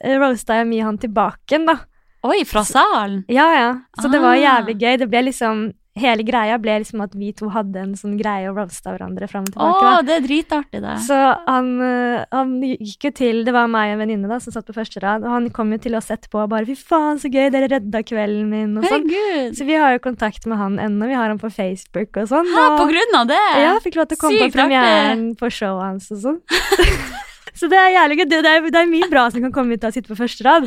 eh, 0.00 0.18
roasta 0.20 0.58
jeg 0.60 0.68
mye 0.68 0.84
han 0.84 0.98
tilbake 1.00 1.48
igjen, 1.48 1.64
da. 1.70 1.78
Oi, 2.24 2.42
fra 2.48 2.62
salen? 2.64 3.22
Ja, 3.32 3.46
ja. 3.56 3.70
Så 4.00 4.08
det 4.12 4.20
var 4.20 4.36
Ah. 4.36 4.40
jævlig 4.42 4.78
gøy. 4.80 4.98
Det 5.00 5.08
ble 5.12 5.22
liksom 5.30 5.64
Hele 5.94 6.24
greia 6.26 6.56
ble 6.58 6.72
liksom 6.82 7.04
at 7.04 7.12
vi 7.14 7.28
to 7.38 7.46
hadde 7.54 7.78
en 7.78 7.92
sånn 7.94 8.16
greie 8.18 8.48
og 8.50 8.56
roasta 8.58 8.90
hverandre 8.90 9.28
fram 9.30 9.44
og 9.46 9.52
tilbake. 9.54 9.82
da. 9.84 10.00
det 10.02 10.14
er 10.16 10.24
dritartig, 10.24 10.80
det. 10.82 10.94
Så 11.06 11.18
han, 11.46 11.68
øh, 11.78 12.24
han 12.34 12.56
gikk 12.64 13.06
jo 13.06 13.10
til 13.14 13.44
Det 13.46 13.52
var 13.54 13.68
meg 13.70 13.92
og 13.92 13.94
en 13.94 14.02
venninne 14.02 14.30
da 14.30 14.40
som 14.42 14.50
satt 14.56 14.66
på 14.66 14.74
første 14.74 14.98
rad, 15.04 15.22
og 15.22 15.30
han 15.30 15.46
kom 15.54 15.70
jo 15.70 15.78
til 15.78 15.94
oss 15.94 16.10
etterpå 16.10 16.42
og 16.42 16.50
bare 16.50 16.66
'Fy 16.66 16.74
faen, 16.74 17.20
så 17.22 17.30
gøy, 17.30 17.46
dere 17.54 17.70
redda 17.70 18.02
kvelden 18.02 18.50
min', 18.50 18.74
og 18.78 18.88
sånn. 18.90 19.06
Så 19.54 19.64
vi 19.64 19.78
har 19.78 19.94
jo 19.94 20.02
kontakt 20.02 20.46
med 20.50 20.58
han 20.58 20.80
ennå. 20.82 21.06
Vi 21.06 21.14
har 21.14 21.28
han 21.30 21.38
på 21.38 21.52
Facebook 21.52 22.16
og 22.16 22.26
sånn. 22.26 22.50
Hæ, 22.50 22.64
og- 22.72 22.78
på 22.82 22.88
grunn 22.90 23.14
av 23.20 23.28
det? 23.30 23.44
Ja, 23.62 23.78
fikk 23.78 23.94
lov 23.94 24.08
til 24.08 24.18
å 24.18 24.20
komme 24.20 24.38
Sykt 24.38 24.50
på 24.50 24.58
premieren 24.58 25.36
på 25.38 25.46
showet 25.46 25.82
hans 25.84 26.10
og 26.10 26.18
sånn. 26.18 26.40
så 27.58 27.70
det 27.70 27.78
er 27.78 27.94
jævlig 27.94 28.18
gøy. 28.18 28.28
Det 28.34 28.42
det 28.42 28.50
er, 28.50 28.66
det 28.66 28.82
er 28.82 28.90
mye 28.90 29.10
bra 29.10 29.30
som 29.30 29.46
kan 29.46 29.52
komme 29.52 29.78
ut 29.78 29.84
av 29.84 29.90
å 29.90 29.94
sitte 29.94 30.10
på 30.10 30.18
første 30.18 30.42
rad. 30.42 30.66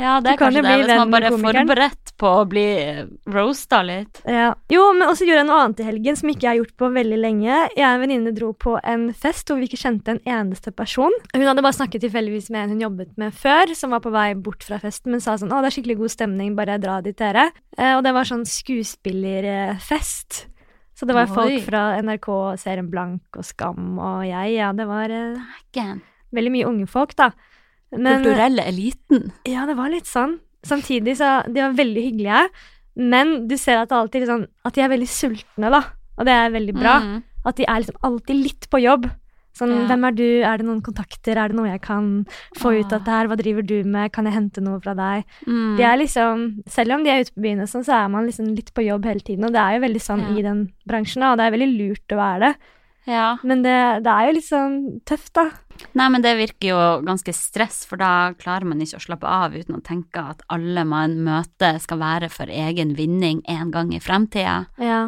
Ja, 0.00 0.16
det 0.24 0.32
er 0.32 0.38
kan 0.40 0.48
kanskje 0.48 0.62
det, 0.64 0.70
bli 0.70 0.84
hvis 0.86 0.98
man 0.98 1.12
bare 1.12 1.28
er 1.28 1.36
forberedt 1.36 2.12
på 2.20 2.28
å 2.40 2.44
bli 2.48 2.66
roasta 3.28 3.82
litt. 3.84 4.20
Ja. 4.24 4.50
Jo, 4.72 4.86
men 4.96 5.08
også 5.08 5.26
gjorde 5.28 5.42
jeg 5.42 5.48
noe 5.50 5.58
annet 5.64 5.82
i 5.82 5.88
helgen 5.88 6.16
som 6.16 6.32
ikke 6.32 6.46
jeg 6.46 6.50
har 6.50 6.60
gjort 6.62 6.76
på 6.80 6.90
veldig 6.94 7.18
lenge. 7.20 7.52
Jeg 7.76 7.84
og 7.84 7.90
en 7.90 8.04
venninne 8.04 8.32
dro 8.36 8.52
på 8.56 8.76
en 8.80 9.08
fest 9.16 9.50
hvor 9.50 9.60
vi 9.60 9.68
ikke 9.68 9.80
kjente 9.82 10.16
en 10.16 10.22
eneste 10.24 10.72
person. 10.76 11.12
Hun 11.34 11.46
hadde 11.46 11.64
bare 11.64 11.76
snakket 11.76 12.06
tilfeldigvis 12.06 12.48
med 12.54 12.64
en 12.64 12.74
hun 12.74 12.84
jobbet 12.86 13.12
med 13.20 13.36
før, 13.36 13.74
som 13.76 13.92
var 13.92 14.00
på 14.04 14.12
vei 14.14 14.30
bort 14.38 14.64
fra 14.64 14.80
festen, 14.80 15.12
men 15.12 15.20
sa 15.20 15.36
sånn 15.36 15.52
'Å, 15.52 15.60
det 15.60 15.70
er 15.70 15.76
skikkelig 15.76 16.00
god 16.00 16.14
stemning, 16.16 16.56
bare 16.56 16.80
dra 16.80 17.00
dit, 17.04 17.16
dere'. 17.16 17.50
Eh, 17.76 17.92
og 17.96 18.04
det 18.04 18.14
var 18.16 18.24
sånn 18.24 18.46
skuespillerfest. 18.48 20.46
Så 20.96 21.06
det 21.08 21.16
var 21.16 21.28
Oi. 21.28 21.34
folk 21.34 21.64
fra 21.64 21.82
NRK, 22.00 22.56
Serien 22.60 22.90
Blank 22.90 23.36
og 23.36 23.44
Skam 23.44 23.98
og 23.98 24.24
jeg. 24.28 24.56
Ja, 24.58 24.72
det 24.76 24.86
var 24.88 25.08
eh, 25.08 25.94
veldig 26.36 26.52
mye 26.52 26.68
unge 26.68 26.86
folk, 26.86 27.16
da. 27.16 27.30
Men, 27.92 28.22
Kulturelle 28.22 28.62
eliten. 28.70 29.32
ja, 29.46 29.66
det 29.66 29.76
var 29.76 29.88
litt 29.90 30.06
sånn. 30.06 30.38
Samtidig 30.62 31.16
så 31.16 31.42
De 31.52 31.60
var 31.62 31.72
veldig 31.72 32.02
hyggelige, 32.04 32.48
men 32.96 33.48
du 33.48 33.56
ser 33.56 33.78
at, 33.80 33.88
det 33.88 33.96
alltid, 33.96 34.22
liksom, 34.26 34.46
at 34.64 34.74
de 34.74 34.80
er 34.84 34.88
veldig 34.92 35.08
sultne, 35.08 35.70
da. 35.72 35.80
Og 36.18 36.26
det 36.28 36.34
er 36.36 36.50
veldig 36.52 36.74
bra. 36.76 36.98
Mm. 37.00 37.22
At 37.46 37.56
de 37.56 37.64
er 37.64 37.80
liksom 37.80 37.96
alltid 38.04 38.36
litt 38.44 38.68
på 38.70 38.80
jobb. 38.82 39.10
Sånn, 39.56 39.70
Ja. 39.72 39.86
hvem 39.88 40.04
er 40.06 40.12
du, 40.12 40.22
er 40.46 40.56
det 40.58 40.66
noen 40.66 40.80
kontakter, 40.82 41.36
er 41.36 41.48
det 41.48 41.56
noe 41.56 41.66
jeg 41.68 41.80
kan 41.82 42.24
få 42.56 42.70
ut 42.78 42.92
Ah. 42.92 42.96
av 42.96 43.04
det 43.04 43.10
her, 43.10 43.26
hva 43.26 43.36
driver 43.36 43.62
du 43.66 43.82
med, 43.84 44.12
kan 44.12 44.24
jeg 44.24 44.34
hente 44.34 44.60
noe 44.62 44.78
fra 44.80 44.94
deg? 44.94 45.24
Mm. 45.46 45.76
De 45.76 45.82
er 45.82 45.96
liksom, 45.98 46.62
selv 46.68 46.92
om 46.92 47.02
de 47.02 47.10
er 47.10 47.20
ute 47.24 47.32
på 47.34 47.42
byen 47.42 47.60
og 47.62 47.68
sånn, 47.68 47.84
så 47.84 48.04
er 48.04 48.08
man 48.08 48.26
liksom 48.26 48.54
litt 48.54 48.72
på 48.72 48.84
jobb 48.86 49.04
hele 49.04 49.20
tiden, 49.20 49.44
og 49.44 49.52
det 49.52 49.58
er 49.60 49.72
jo 49.80 49.86
veldig 49.86 50.00
sånn 50.00 50.20
Ja. 50.22 50.38
i 50.38 50.42
den 50.42 50.72
bransjen, 50.86 51.22
og 51.24 51.38
det 51.38 51.46
er 51.46 51.56
veldig 51.58 51.78
lurt 51.78 52.08
å 52.12 52.16
være 52.16 52.40
det. 52.40 52.56
Ja. 53.10 53.32
Men 53.42 53.64
det, 53.66 53.74
det 54.06 54.12
er 54.14 54.28
jo 54.28 54.36
litt 54.38 54.46
sånn 54.46 54.76
tøft, 55.08 55.32
da. 55.38 55.48
Nei, 55.96 56.06
men 56.12 56.22
det 56.22 56.34
virker 56.36 56.68
jo 56.70 56.80
ganske 57.06 57.32
stress, 57.34 57.82
for 57.88 57.98
da 58.00 58.30
klarer 58.38 58.68
man 58.68 58.82
ikke 58.84 58.98
å 59.00 59.04
slappe 59.06 59.26
av 59.28 59.56
uten 59.56 59.78
å 59.78 59.82
tenke 59.84 60.22
at 60.34 60.44
alle 60.52 60.84
man 60.86 61.16
møter 61.24 61.80
skal 61.82 61.98
være 62.02 62.28
for 62.32 62.52
egen 62.52 62.92
vinning 62.98 63.40
en 63.48 63.72
gang 63.74 63.90
i 63.96 64.00
fremtida. 64.04 64.58
Ja. 64.78 65.02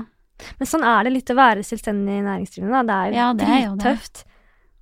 Men 0.59 0.67
sånn 0.67 0.83
er 0.89 1.05
det 1.07 1.13
litt 1.15 1.31
å 1.31 1.39
være 1.39 1.63
selvstendig 1.67 2.23
næringsdrivende, 2.25 2.83
da. 2.83 2.83
Det 2.83 2.95
er 2.97 3.11
jo 3.13 3.19
Ja, 3.21 3.33
det 3.37 3.51
drittøft. 3.53 4.25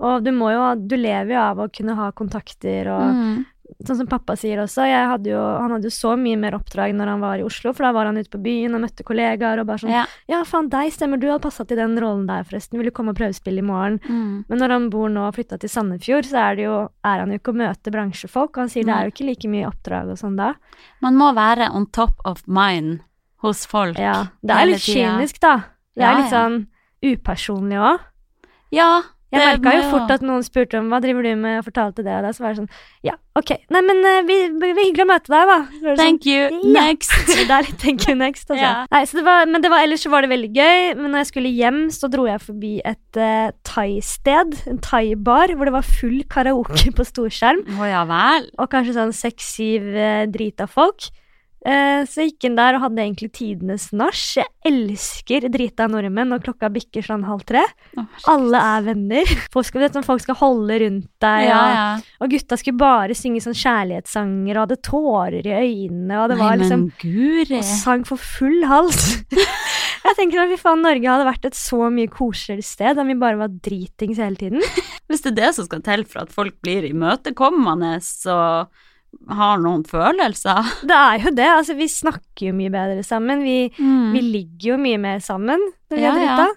Og 0.01 0.25
du 0.25 0.31
må 0.33 0.49
jo, 0.55 0.63
du 0.89 0.95
lever 0.97 1.35
jo 1.35 1.41
av 1.43 1.59
å 1.61 1.69
kunne 1.69 1.99
ha 1.99 2.11
kontakter 2.17 2.89
og 2.95 3.09
Mm. 3.11 3.43
Sånn 3.87 3.99
som 4.01 4.09
pappa 4.11 4.35
sier 4.37 4.61
også, 4.63 4.85
hadde 4.85 5.31
jo, 5.33 5.41
han 5.41 5.73
hadde 5.75 5.89
jo 5.89 5.95
så 5.95 6.15
mye 6.19 6.39
mer 6.41 6.57
oppdrag 6.59 6.95
når 6.97 7.11
han 7.13 7.21
var 7.23 7.41
i 7.41 7.45
Oslo, 7.47 7.73
for 7.77 7.87
da 7.87 7.93
var 7.97 8.09
han 8.11 8.19
ute 8.21 8.31
på 8.33 8.41
byen 8.43 8.75
og 8.77 8.83
møtte 8.85 9.07
kollegaer 9.07 9.63
og 9.63 9.67
bare 9.71 9.83
sånn 9.85 9.93
Ja. 9.95 10.05
Ja, 10.29 10.43
faen, 10.45 10.69
deg 10.73 10.93
stemmer, 10.95 11.21
du 11.21 11.29
hadde 11.31 11.43
passa 11.45 11.65
til 11.65 11.77
den 11.81 11.99
rollen 12.01 12.27
der, 12.29 12.45
forresten, 12.45 12.79
vil 12.79 12.91
du 12.91 12.95
komme 12.97 13.15
og 13.15 13.19
prøvespille 13.21 13.63
i 13.63 13.67
morgen? 13.67 14.01
Mm. 14.09 14.45
Men 14.49 14.59
når 14.65 14.75
han 14.77 14.89
bor 14.91 15.09
nå 15.13 15.27
og 15.29 15.35
flytta 15.39 15.59
til 15.61 15.73
Sandefjord, 15.73 16.29
så 16.29 16.43
er, 16.51 16.57
det 16.57 16.67
jo, 16.69 16.77
er 17.05 17.23
han 17.25 17.31
jo 17.35 17.39
ikke 17.41 17.55
å 17.55 17.61
møte 17.63 17.95
bransjefolk, 17.95 18.51
og 18.57 18.65
han 18.65 18.73
sier 18.73 18.85
det 18.89 18.97
er 18.97 19.09
jo 19.09 19.15
ikke 19.15 19.29
like 19.31 19.49
mye 19.53 19.69
oppdrag 19.71 20.11
og 20.13 20.19
sånn 20.21 20.37
da. 20.41 20.55
Man 21.01 21.17
må 21.21 21.31
være 21.37 21.71
on 21.73 21.87
top 21.95 22.21
of 22.25 22.43
mind 22.47 23.01
hos 23.45 23.65
folk. 23.67 23.99
Ja, 23.99 24.27
det 24.43 24.57
er 24.57 24.69
litt 24.69 24.85
kynisk, 24.85 25.41
da. 25.41 25.57
Det 25.97 26.05
Ja, 26.05 26.11
er 26.13 26.21
litt 26.23 26.33
sånn 26.35 26.61
upersonlig 27.03 27.81
òg. 27.81 28.01
Ja, 28.75 28.91
Jeg 29.31 29.41
merka 29.47 29.73
jo 29.77 29.83
fort 29.93 30.11
at 30.11 30.23
noen 30.27 30.43
spurte 30.43 30.79
om 30.81 30.89
hva 30.91 30.99
driver 31.03 31.23
du 31.23 31.35
med, 31.39 31.61
og 31.61 31.67
fortalte 31.69 32.03
det, 32.03 32.15
og 32.19 32.25
da 32.27 32.33
så 32.35 32.43
var 32.43 32.55
det 32.55 32.65
sånn 32.65 32.71
Ja, 33.07 33.13
ok, 33.39 33.53
nei, 33.71 33.83
men 33.87 34.01
eh, 34.11 34.19
vi, 34.27 34.39
vi, 34.59 34.71
hyggelig 34.81 35.05
å 35.05 35.11
møte 35.13 35.31
deg, 35.31 35.53
da. 35.53 35.59
Var 35.85 35.85
sånn, 35.95 36.01
Thank 36.01 36.27
you, 36.27 36.49
Ja. 36.51 36.73
next. 36.75 37.15
det 37.51 37.61
litt 37.69 37.79
thank 37.79 38.09
you 38.09 38.17
next, 38.19 38.51
altså. 38.51 38.59
yeah. 38.59 38.83
Nei, 38.91 39.05
så 39.07 39.21
det 39.21 39.25
var, 39.29 39.47
men 39.47 39.63
det 39.63 39.71
var, 39.71 39.85
ellers 39.87 40.03
så 40.03 40.11
var 40.11 40.27
det 40.27 40.33
veldig 40.33 40.51
gøy. 40.57 40.83
Men 40.99 41.15
når 41.15 41.23
jeg 41.23 41.31
skulle 41.31 41.55
hjem, 41.55 41.81
så 41.95 42.11
dro 42.11 42.27
jeg 42.27 42.43
forbi 42.43 42.73
et 42.91 43.21
uh, 43.23 43.55
thai-sted, 43.71 44.59
en 44.73 44.83
thai-bar, 44.83 45.55
hvor 45.55 45.71
det 45.71 45.77
var 45.79 45.87
full 45.87 46.21
karaoke 46.31 46.91
på 46.99 47.07
storskjerm, 47.07 47.63
Å 47.79 47.91
ja 47.91 48.03
vel. 48.11 48.51
og 48.59 48.71
kanskje 48.75 48.99
sånn 48.99 49.15
seks-syv 49.15 49.87
uh, 49.95 50.25
drita 50.31 50.67
folk. 50.71 51.13
Eh, 51.61 52.07
så 52.09 52.25
gikk 52.25 52.47
inn 52.49 52.55
der 52.57 52.79
og 52.79 52.87
hadde 52.87 53.03
egentlig 53.03 53.29
tidenes 53.37 53.91
nach. 53.93 54.17
Jeg 54.39 54.49
elsker 54.65 55.45
drita 55.53 55.89
nordmenn 55.93 56.33
når 56.33 56.41
klokka 56.47 56.71
bikker 56.73 57.05
sånn 57.05 57.27
halv 57.29 57.45
tre. 57.49 57.67
Oh, 58.01 58.07
Alle 58.33 58.63
er 58.77 58.87
venner. 58.87 59.35
Folk 59.53 59.69
skal, 59.69 59.85
vet, 59.85 59.97
sånn, 59.97 60.07
folk 60.07 60.25
skal 60.25 60.39
holde 60.41 60.79
rundt 60.85 61.09
deg. 61.21 61.45
ja, 61.51 61.61
ja. 61.75 61.85
og 62.23 62.33
gutta 62.33 62.57
skulle 62.61 62.81
bare 62.81 63.17
synge 63.19 63.43
sånn 63.45 63.57
kjærlighetssanger 63.61 64.57
og 64.57 64.63
hadde 64.65 64.81
tårer 64.87 65.49
i 65.51 65.57
øynene. 65.59 66.23
Og 66.23 66.33
det 66.33 66.39
Nei, 66.39 66.47
var 66.47 66.61
liksom 66.63 66.87
og 67.61 67.69
sang 67.69 68.09
for 68.09 68.21
full 68.21 68.65
hals. 68.71 69.21
jeg 70.07 70.17
tenker 70.17 70.45
at 70.45 70.53
fy 70.55 70.61
faen, 70.61 70.85
Norge 70.87 71.13
hadde 71.13 71.29
vært 71.29 71.51
et 71.51 71.59
så 71.59 71.91
mye 71.93 72.11
koseligere 72.13 72.65
sted 72.65 73.01
om 73.01 73.13
vi 73.13 73.21
bare 73.21 73.41
var 73.43 73.53
dritings 73.53 74.21
hele 74.23 74.41
tiden. 74.41 74.65
Hvis 75.11 75.27
det 75.27 75.35
er 75.35 75.41
det 75.43 75.57
som 75.59 75.69
skal 75.69 75.85
til 75.85 76.07
for 76.09 76.25
at 76.25 76.33
folk 76.33 76.57
blir 76.65 76.89
imøtekommende 76.89 77.99
og 78.33 78.81
har 79.31 79.59
noen 79.63 79.83
følelser 79.87 80.65
Det 80.91 80.97
er 80.97 81.19
jo 81.27 81.31
det. 81.37 81.47
altså 81.57 81.77
Vi 81.79 81.87
snakker 81.91 82.49
jo 82.51 82.57
mye 82.57 82.71
bedre 82.75 83.03
sammen. 83.07 83.43
Vi, 83.47 83.71
Mm. 83.79 84.13
vi 84.15 84.21
ligger 84.27 84.73
jo 84.75 84.77
mye 84.83 84.99
mer 84.99 85.19
sammen 85.25 85.61
når 85.91 85.97
vi 85.97 86.03
Ja, 86.05 86.15
er 86.17 86.27
ja. 86.27 86.49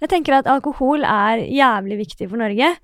Jeg 0.00 0.10
tenker 0.12 0.36
at 0.38 0.46
alkohol 0.46 1.02
er 1.02 1.40
jævlig 1.50 1.96
viktig 2.04 2.28
for 2.30 2.38
Norge. 2.38 2.76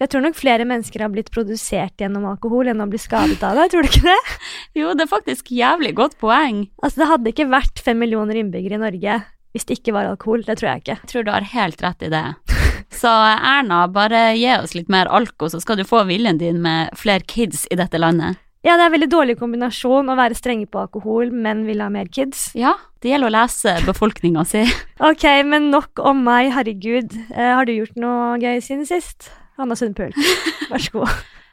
Jeg 0.00 0.10
tror 0.12 0.20
nok 0.24 0.34
flere 0.36 0.64
mennesker 0.68 1.00
har 1.00 1.08
blitt 1.08 1.30
produsert 1.32 1.94
gjennom 2.02 2.24
alkohol 2.28 2.68
enn 2.68 2.82
å 2.84 2.88
bli 2.90 2.98
skadet 3.00 3.38
av 3.46 3.54
det. 3.56 3.68
Tror 3.72 3.86
du 3.86 3.88
ikke 3.88 4.02
det? 4.10 4.16
Jo, 4.80 4.90
det 4.92 5.06
er 5.06 5.12
faktisk 5.12 5.52
jævlig 5.54 5.94
godt 5.96 6.18
poeng. 6.20 6.66
Altså, 6.82 6.98
Det 7.00 7.08
hadde 7.12 7.30
ikke 7.32 7.46
vært 7.48 7.78
fem 7.80 7.96
millioner 8.02 8.34
innbyggere 8.42 8.76
i 8.76 8.82
Norge 8.82 9.22
hvis 9.56 9.64
det 9.64 9.78
ikke 9.78 9.94
var 9.96 10.04
alkohol. 10.10 10.42
Det 10.44 10.58
tror 10.58 10.68
jeg 10.74 10.82
ikke. 10.82 10.98
Jeg 11.00 11.08
tror 11.14 11.24
du 11.24 11.30
har 11.32 11.46
helt 11.54 11.80
rett 11.86 12.02
i 12.04 12.10
det. 12.12 12.24
Så 13.00 13.08
Erna, 13.08 13.86
bare 13.88 14.34
gi 14.36 14.50
oss 14.58 14.74
litt 14.76 14.90
mer 14.92 15.08
alko, 15.08 15.48
så 15.48 15.62
skal 15.62 15.78
du 15.80 15.84
få 15.88 16.02
viljen 16.10 16.36
din 16.42 16.58
med 16.62 16.90
flere 16.98 17.24
kids 17.24 17.64
i 17.72 17.78
dette 17.78 17.96
landet. 17.98 18.36
Ja, 18.66 18.74
det 18.74 18.82
er 18.82 18.88
en 18.88 18.94
veldig 18.96 19.10
dårlig 19.12 19.36
kombinasjon 19.38 20.08
å 20.10 20.16
være 20.18 20.34
strenge 20.34 20.66
på 20.66 20.80
alkohol, 20.80 21.28
men 21.30 21.60
vil 21.68 21.78
ha 21.84 21.86
mer 21.92 22.08
kids. 22.10 22.48
Ja, 22.58 22.72
det 22.98 23.12
gjelder 23.12 23.30
å 23.30 23.34
lese 23.36 23.76
befolkninga 23.86 24.42
si. 24.48 24.64
Ok, 24.98 25.22
men 25.46 25.68
nok 25.70 26.02
om 26.02 26.24
meg, 26.26 26.50
herregud. 26.56 27.14
Eh, 27.30 27.52
har 27.54 27.68
du 27.68 27.76
gjort 27.76 27.94
noe 28.02 28.34
gøy 28.42 28.58
siden 28.64 28.82
sist? 28.88 29.30
Hanna 29.60 29.78
Sundpult, 29.78 30.18
vær 30.72 30.82
så 30.82 30.96
god. 30.98 31.12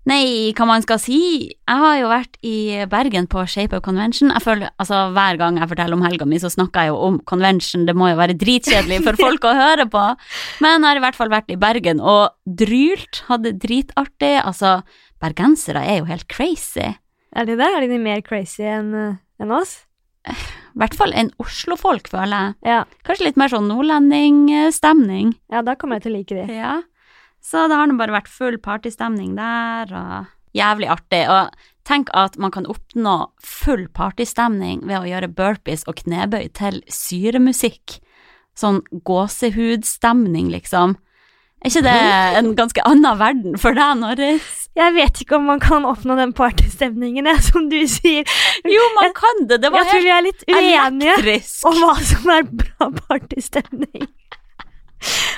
Nei, 0.10 0.52
hva 0.58 0.66
man 0.68 0.82
skal 0.84 0.98
si. 1.00 1.20
Jeg 1.54 1.80
har 1.80 2.00
jo 2.02 2.10
vært 2.12 2.34
i 2.44 2.82
Bergen 2.92 3.30
på 3.32 3.46
Shape 3.48 3.78
of 3.78 3.86
Convention. 3.86 4.34
Jeg 4.34 4.44
føler, 4.44 4.74
altså 4.82 5.06
Hver 5.16 5.38
gang 5.40 5.62
jeg 5.62 5.70
forteller 5.72 5.96
om 5.96 6.04
helga 6.04 6.28
mi, 6.28 6.42
så 6.42 6.52
snakker 6.52 6.88
jeg 6.88 6.92
jo 6.92 6.98
om 7.06 7.22
convention. 7.30 7.86
Det 7.88 7.96
må 7.96 8.10
jo 8.10 8.18
være 8.20 8.36
dritkjedelig 8.42 9.00
for 9.06 9.20
folk 9.30 9.48
å 9.48 9.54
høre 9.56 9.86
på. 9.94 10.04
Men 10.66 10.82
jeg 10.82 10.90
har 10.90 11.00
i 11.00 11.06
hvert 11.06 11.22
fall 11.22 11.32
vært 11.32 11.54
i 11.54 11.62
Bergen 11.62 12.02
og 12.02 12.34
drylt. 12.44 13.22
Hadde 13.30 13.54
dritartig. 13.64 14.34
Altså, 14.42 14.80
bergensere 15.24 15.86
er 15.88 16.02
jo 16.02 16.10
helt 16.10 16.28
crazy. 16.28 16.90
Er 17.36 17.48
de 17.50 17.58
det? 17.58 17.68
Er 17.68 17.88
de 17.90 18.00
mer 18.02 18.22
crazy 18.26 18.64
enn 18.68 18.94
en 18.94 19.54
oss? 19.54 19.82
I 20.30 20.80
hvert 20.80 20.96
fall 20.96 21.12
en 21.18 21.32
Oslo-folk, 21.42 22.08
føler 22.12 22.34
jeg. 22.34 22.56
Ja. 22.70 22.80
Kanskje 23.06 23.28
litt 23.28 23.40
mer 23.40 23.52
sånn 23.52 23.68
nordlending-stemning. 23.70 25.34
ja, 25.52 25.62
da 25.66 25.76
kommer 25.76 26.00
jeg 26.00 26.06
til 26.06 26.14
å 26.14 26.18
like 26.18 26.38
de. 26.38 26.46
Ja. 26.54 26.78
Så 27.44 27.66
det 27.68 27.76
har 27.76 27.90
nå 27.90 27.98
bare 28.00 28.16
vært 28.16 28.32
full 28.32 28.56
partystemning 28.64 29.36
der, 29.36 29.92
og 29.92 30.56
jævlig 30.56 30.88
artig. 30.94 31.26
Og 31.28 31.52
tenk 31.84 32.12
at 32.16 32.38
man 32.40 32.54
kan 32.56 32.70
oppnå 32.72 33.18
full 33.44 33.90
partystemning 33.92 34.86
ved 34.88 35.02
å 35.02 35.10
gjøre 35.10 35.34
burpees 35.36 35.84
og 35.90 36.00
knebøy 36.00 36.48
til 36.56 36.80
syremusikk. 36.88 38.00
Sånn 38.56 38.80
gåsehudstemning, 39.04 40.54
liksom. 40.54 40.96
Er 41.64 41.70
ikke 41.72 41.84
det 41.86 41.96
en 42.42 42.50
ganske 42.58 42.84
annen 42.84 43.18
verden 43.22 43.54
for 43.62 43.78
deg, 43.78 43.94
Norris? 44.02 44.50
Jeg 44.76 44.94
vet 44.96 45.20
ikke 45.22 45.38
om 45.38 45.46
man 45.48 45.60
kan 45.62 45.86
oppnå 45.86 46.16
den 46.18 46.34
partystemningen, 46.36 47.28
som 47.48 47.70
du 47.72 47.78
sier. 47.88 48.26
Jo, 48.68 48.84
man 48.98 49.14
kan 49.16 49.46
det! 49.48 49.62
Det 49.64 49.70
var 49.72 49.84
Jeg 49.86 49.92
tror 49.94 50.04
vi 50.04 50.12
er 50.16 50.26
litt 50.26 50.44
uenige 50.50 51.14
elektrisk. 51.14 51.64
om 51.70 51.78
hva 51.84 51.96
som 52.02 52.30
er 52.34 52.44
bra 52.50 52.90
partystemning. 53.06 54.08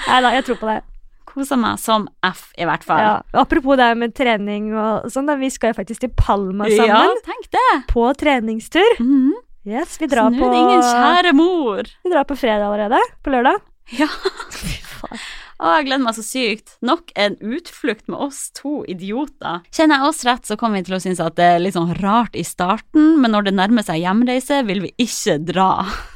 Nei 0.08 0.20
da, 0.22 0.32
jeg 0.38 0.46
tror 0.48 0.60
på 0.62 0.70
det. 0.72 0.80
Kosa 1.28 1.58
meg 1.60 1.80
som 1.84 2.06
F, 2.24 2.46
i 2.58 2.64
hvert 2.70 2.86
fall. 2.88 3.02
Ja. 3.04 3.16
Apropos 3.42 3.76
det 3.78 3.90
med 4.00 4.14
trening 4.16 4.70
og 4.78 5.10
sånn, 5.12 5.28
da, 5.28 5.36
vi 5.38 5.50
skal 5.52 5.74
jo 5.74 5.80
faktisk 5.82 6.06
til 6.06 6.14
Palma 6.16 6.70
sammen. 6.72 7.12
Ja, 7.12 7.26
tenk 7.28 7.50
det. 7.54 7.66
På 7.92 8.08
treningstur. 8.18 8.98
Mhm. 9.02 9.34
Yes, 9.66 9.96
vi 9.98 10.06
drar, 10.06 10.30
Snu 10.30 10.38
på, 10.44 10.48
ingen 10.54 10.84
kjære 10.86 11.32
mor. 11.34 11.88
vi 12.06 12.12
drar 12.14 12.24
på 12.30 12.36
fredag 12.38 12.70
allerede. 12.70 13.00
På 13.26 13.34
lørdag. 13.34 13.58
Ja. 13.98 14.06
Fy 14.54 14.78
faen. 14.86 15.20
Å, 15.56 15.78
jeg 15.78 15.86
gleder 15.88 16.04
meg 16.04 16.16
så 16.18 16.24
sykt. 16.26 16.74
Nok 16.84 17.14
en 17.16 17.38
utflukt 17.40 18.10
med 18.12 18.20
oss 18.26 18.50
to 18.58 18.82
idioter. 18.92 19.62
Kjenner 19.76 20.02
jeg 20.02 20.10
oss 20.10 20.24
rett, 20.28 20.44
så 20.48 20.58
kommer 20.60 20.82
vi 20.82 20.90
til 20.90 20.98
å 20.98 21.02
synes 21.04 21.22
at 21.24 21.38
det 21.40 21.46
er 21.54 21.62
litt 21.64 21.78
sånn 21.78 21.94
rart 22.02 22.36
i 22.36 22.44
starten, 22.44 23.14
men 23.24 23.32
når 23.32 23.48
det 23.48 23.56
nærmer 23.56 23.86
seg 23.88 24.02
hjemreise, 24.04 24.60
vil 24.68 24.84
vi 24.84 24.92
ikke 25.06 25.38
dra. 25.48 25.70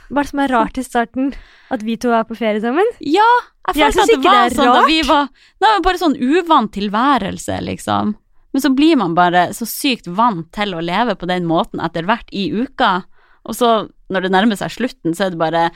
Hva 0.10 0.24
er 0.24 0.28
det 0.28 0.34
som 0.34 0.42
er 0.44 0.52
rart 0.52 0.80
i 0.82 0.84
starten? 0.84 1.30
At 1.72 1.86
vi 1.88 1.96
to 2.02 2.12
er 2.16 2.26
på 2.28 2.36
ferie 2.36 2.60
sammen? 2.64 2.92
Ja, 3.00 3.28
jeg 3.70 3.78
følte 3.78 3.92
synes 3.94 4.04
at 4.04 4.12
det 4.12 4.18
ikke 4.18 4.34
var 4.34 4.40
det 4.40 4.50
er 4.50 4.58
sånn 4.58 4.74
da 4.74 4.88
vi 4.90 5.00
var 5.06 5.28
Det 5.32 5.70
var 5.70 5.86
bare 5.86 6.02
sånn 6.02 6.18
uvant 6.18 6.74
tilværelse, 6.76 7.60
liksom. 7.68 8.16
Men 8.50 8.66
så 8.66 8.72
blir 8.74 8.98
man 9.00 9.16
bare 9.16 9.46
så 9.56 9.68
sykt 9.70 10.10
vant 10.20 10.50
til 10.58 10.74
å 10.74 10.82
leve 10.84 11.16
på 11.16 11.30
den 11.30 11.46
måten 11.48 11.80
etter 11.86 12.08
hvert 12.10 12.34
i 12.34 12.50
uka, 12.50 13.04
og 13.48 13.56
så 13.56 13.70
når 14.10 14.26
det 14.26 14.34
nærmer 14.34 14.58
seg 14.58 14.74
slutten, 14.74 15.14
så 15.16 15.28
er 15.28 15.34
det 15.34 15.40
bare 15.42 15.68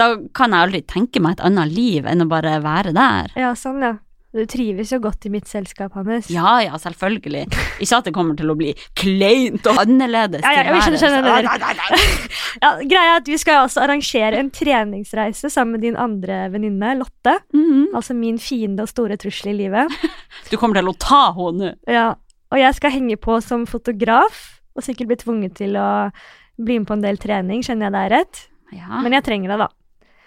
Da 0.00 0.14
kan 0.34 0.50
jeg 0.54 0.66
aldri 0.66 0.80
tenke 0.90 1.20
meg 1.22 1.36
et 1.36 1.44
annet 1.46 1.70
liv 1.70 2.06
enn 2.10 2.24
å 2.24 2.30
bare 2.30 2.56
være 2.64 2.94
der. 2.96 3.30
Ja, 3.38 3.52
sånn, 3.58 3.82
ja. 3.84 3.92
Du 4.34 4.42
trives 4.50 4.90
jo 4.90 4.98
godt 4.98 5.28
i 5.28 5.30
mitt 5.30 5.46
selskap, 5.46 5.92
Hannes. 5.94 6.26
Ja, 6.34 6.56
ja, 6.64 6.74
selvfølgelig. 6.82 7.44
Ikke 7.78 7.98
at 8.00 8.08
det 8.08 8.12
kommer 8.16 8.34
til 8.34 8.50
å 8.50 8.56
bli 8.58 8.72
kleint 8.98 9.62
og 9.70 9.78
annerledes 9.84 10.42
Ja, 10.42 10.56
ja, 10.56 10.64
jeg 10.74 10.98
skjønner, 10.98 10.98
skjønner 10.98 11.22
nei. 11.22 12.00
Ja, 12.64 12.72
greia 12.82 13.12
er 13.12 13.20
at 13.20 13.30
Vi 13.30 13.38
skal 13.38 13.60
også 13.62 13.84
arrangere 13.84 14.40
en 14.42 14.50
treningsreise 14.54 15.50
sammen 15.54 15.76
med 15.76 15.84
din 15.86 15.98
andre 15.98 16.48
venninne, 16.50 16.96
Lotte. 16.98 17.36
Mhm. 17.54 17.92
Altså 17.94 18.16
min 18.18 18.40
fiende 18.42 18.82
og 18.82 18.90
store 18.90 19.14
trussel 19.22 19.52
i 19.54 19.56
livet. 19.62 19.94
Du 20.50 20.58
kommer 20.58 20.80
til 20.82 20.90
å 20.90 20.96
ta 20.98 21.28
henne 21.38 21.70
nå. 21.70 21.72
Ja, 21.86 22.08
Og 22.50 22.58
jeg 22.58 22.74
skal 22.74 22.90
henge 22.96 23.20
på 23.22 23.38
som 23.42 23.68
fotograf, 23.70 24.42
og 24.74 24.82
sikkert 24.82 25.12
bli 25.12 25.20
tvunget 25.22 25.54
til 25.62 25.78
å 25.78 26.10
bli 26.58 26.80
med 26.82 26.90
på 26.90 26.98
en 26.98 27.06
del 27.06 27.22
trening, 27.22 27.62
skjønner 27.62 27.86
jeg 27.86 27.94
det 27.94 28.02
er 28.02 28.14
rett. 28.18 28.44
Ja, 28.74 28.98
Men 28.98 29.14
jeg 29.14 29.22
trenger 29.30 29.54
det, 29.54 29.62
da. 29.62 29.70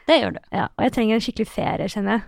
Det 0.08 0.22
gjør 0.22 0.34
du. 0.38 0.40
Ja, 0.56 0.68
Og 0.78 0.84
jeg 0.88 0.94
trenger 0.96 1.16
en 1.20 1.22
skikkelig 1.26 1.48
ferie, 1.52 1.88
kjenner 1.92 2.18
jeg. 2.18 2.24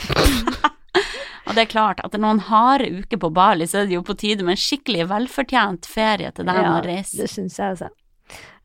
Og 1.50 1.56
det 1.56 1.62
er 1.64 1.70
klart, 1.72 2.00
etter 2.04 2.20
noen 2.22 2.38
harde 2.46 2.86
uker 3.00 3.18
på 3.18 3.30
Bali, 3.34 3.66
så 3.66 3.80
er 3.80 3.88
det 3.88 3.96
jo 3.96 4.04
på 4.06 4.14
tide 4.18 4.44
med 4.46 4.54
en 4.54 4.60
skikkelig 4.60 5.06
velfortjent 5.10 5.86
ferie 5.90 6.30
til 6.36 6.46
deg 6.46 6.60
Ja, 6.62 6.76
reise. 6.84 7.16
Det 7.18 7.26
syns 7.32 7.56
jeg, 7.58 7.72
altså. 7.74 7.88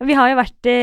Vi 0.06 0.14
har 0.14 0.30
jo 0.30 0.36
vært 0.38 0.68
i 0.70 0.76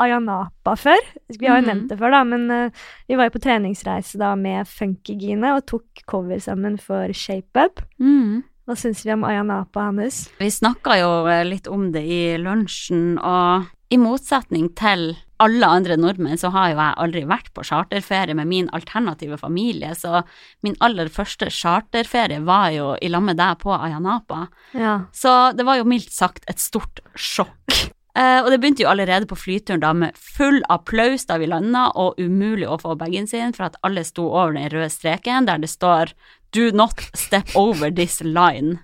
Ayanapa 0.00 0.72
før. 0.80 0.98
Vi 1.38 1.46
har 1.46 1.60
jo 1.60 1.62
Mhm. 1.62 1.68
nevnt 1.70 1.88
det 1.92 1.98
før, 2.00 2.10
da, 2.10 2.24
men 2.24 2.50
eh, 2.50 2.70
vi 3.08 3.14
var 3.14 3.28
jo 3.28 3.36
på 3.38 3.42
treningsreise 3.44 4.18
da 4.18 4.34
med 4.34 4.66
Funkygine 4.66 5.54
og 5.54 5.66
tok 5.66 6.02
cover 6.08 6.40
sammen 6.40 6.78
for 6.80 7.06
ShapeUp. 7.12 7.78
Mm. 8.00 8.42
Hva 8.66 8.74
syns 8.76 9.04
vi 9.04 9.12
om 9.12 9.22
Ayanapa, 9.22 9.84
hans? 9.92 10.28
Vi 10.40 10.46
snakka 10.50 10.98
jo 10.98 11.26
eh, 11.28 11.44
litt 11.44 11.68
om 11.68 11.92
det 11.92 12.02
i 12.02 12.36
lunsjen, 12.38 13.18
og 13.22 13.66
i 13.92 13.96
motsetning 13.98 14.74
til 14.74 15.16
alle 15.40 15.66
andre 15.66 15.96
nordmenn, 16.00 16.38
så 16.40 16.50
har 16.54 16.72
jo 16.72 16.78
jeg 16.78 16.98
aldri 17.04 17.22
vært 17.28 17.52
på 17.56 17.64
charterferie 17.66 18.36
med 18.36 18.48
min 18.50 18.68
alternative 18.76 19.38
familie, 19.40 19.94
så 19.98 20.22
min 20.66 20.76
aller 20.84 21.10
første 21.12 21.50
charterferie 21.54 22.42
var 22.46 22.70
jo 22.76 22.92
i 23.00 23.10
lag 23.12 23.24
med 23.24 23.40
deg 23.40 23.60
på 23.62 23.72
Ayanapa. 23.76 24.46
Ja. 24.76 25.00
Så 25.16 25.52
det 25.56 25.66
var 25.68 25.80
jo 25.80 25.88
mildt 25.88 26.12
sagt 26.14 26.44
et 26.50 26.62
stort 26.62 27.02
sjokk. 27.16 27.90
Eh, 28.18 28.40
og 28.42 28.50
det 28.50 28.58
begynte 28.58 28.82
jo 28.82 28.90
allerede 28.90 29.28
på 29.30 29.38
flyturen 29.38 29.82
da 29.84 29.92
med 29.94 30.16
full 30.18 30.58
applaus 30.72 31.28
da 31.28 31.38
vi 31.38 31.48
landa, 31.50 31.86
og 31.94 32.18
umulig 32.18 32.66
å 32.68 32.80
få 32.80 32.96
bagen 32.98 33.28
sin 33.30 33.54
for 33.56 33.68
at 33.68 33.78
alle 33.86 34.04
sto 34.06 34.26
over 34.26 34.56
den 34.56 34.70
røde 34.72 34.90
streken 34.90 35.46
der 35.48 35.62
det 35.62 35.70
står 35.70 36.14
Do 36.52 36.70
not 36.72 37.00
step 37.14 37.54
over 37.54 37.90
this 37.90 38.20
line. 38.24 38.80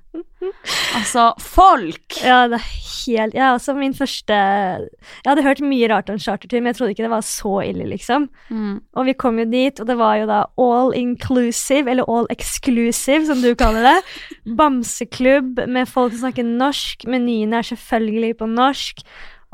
Altså, 0.97 1.31
folk! 1.41 2.19
Ja, 2.23 2.47
det 2.51 2.59
er 2.59 2.67
helt 3.07 3.35
Ja, 3.35 3.53
altså 3.55 3.75
min 3.77 3.95
første 3.97 4.35
Jeg 4.37 5.27
hadde 5.27 5.45
hørt 5.45 5.63
mye 5.65 5.89
rart 5.91 6.11
om 6.13 6.19
chartertur, 6.21 6.61
men 6.61 6.71
jeg 6.71 6.79
trodde 6.79 6.95
ikke 6.95 7.07
det 7.07 7.13
var 7.13 7.25
så 7.27 7.55
ille, 7.65 7.87
liksom. 7.91 8.29
Mm. 8.51 8.81
Og 8.97 9.09
vi 9.09 9.17
kom 9.19 9.41
jo 9.41 9.47
dit, 9.51 9.81
og 9.81 9.89
det 9.89 9.97
var 9.99 10.17
jo 10.21 10.29
da 10.31 10.43
all 10.63 10.93
inclusive, 10.97 11.91
eller 11.91 12.09
all 12.11 12.29
exclusive, 12.31 13.27
som 13.27 13.43
du 13.43 13.55
kaller 13.59 13.87
det. 13.87 13.97
Bamseklubb 14.59 15.65
med 15.69 15.89
folk 15.89 16.15
som 16.15 16.27
snakker 16.27 16.47
norsk. 16.47 17.07
Menyene 17.09 17.61
er 17.61 17.71
selvfølgelig 17.73 18.37
på 18.43 18.51
norsk. 18.51 19.03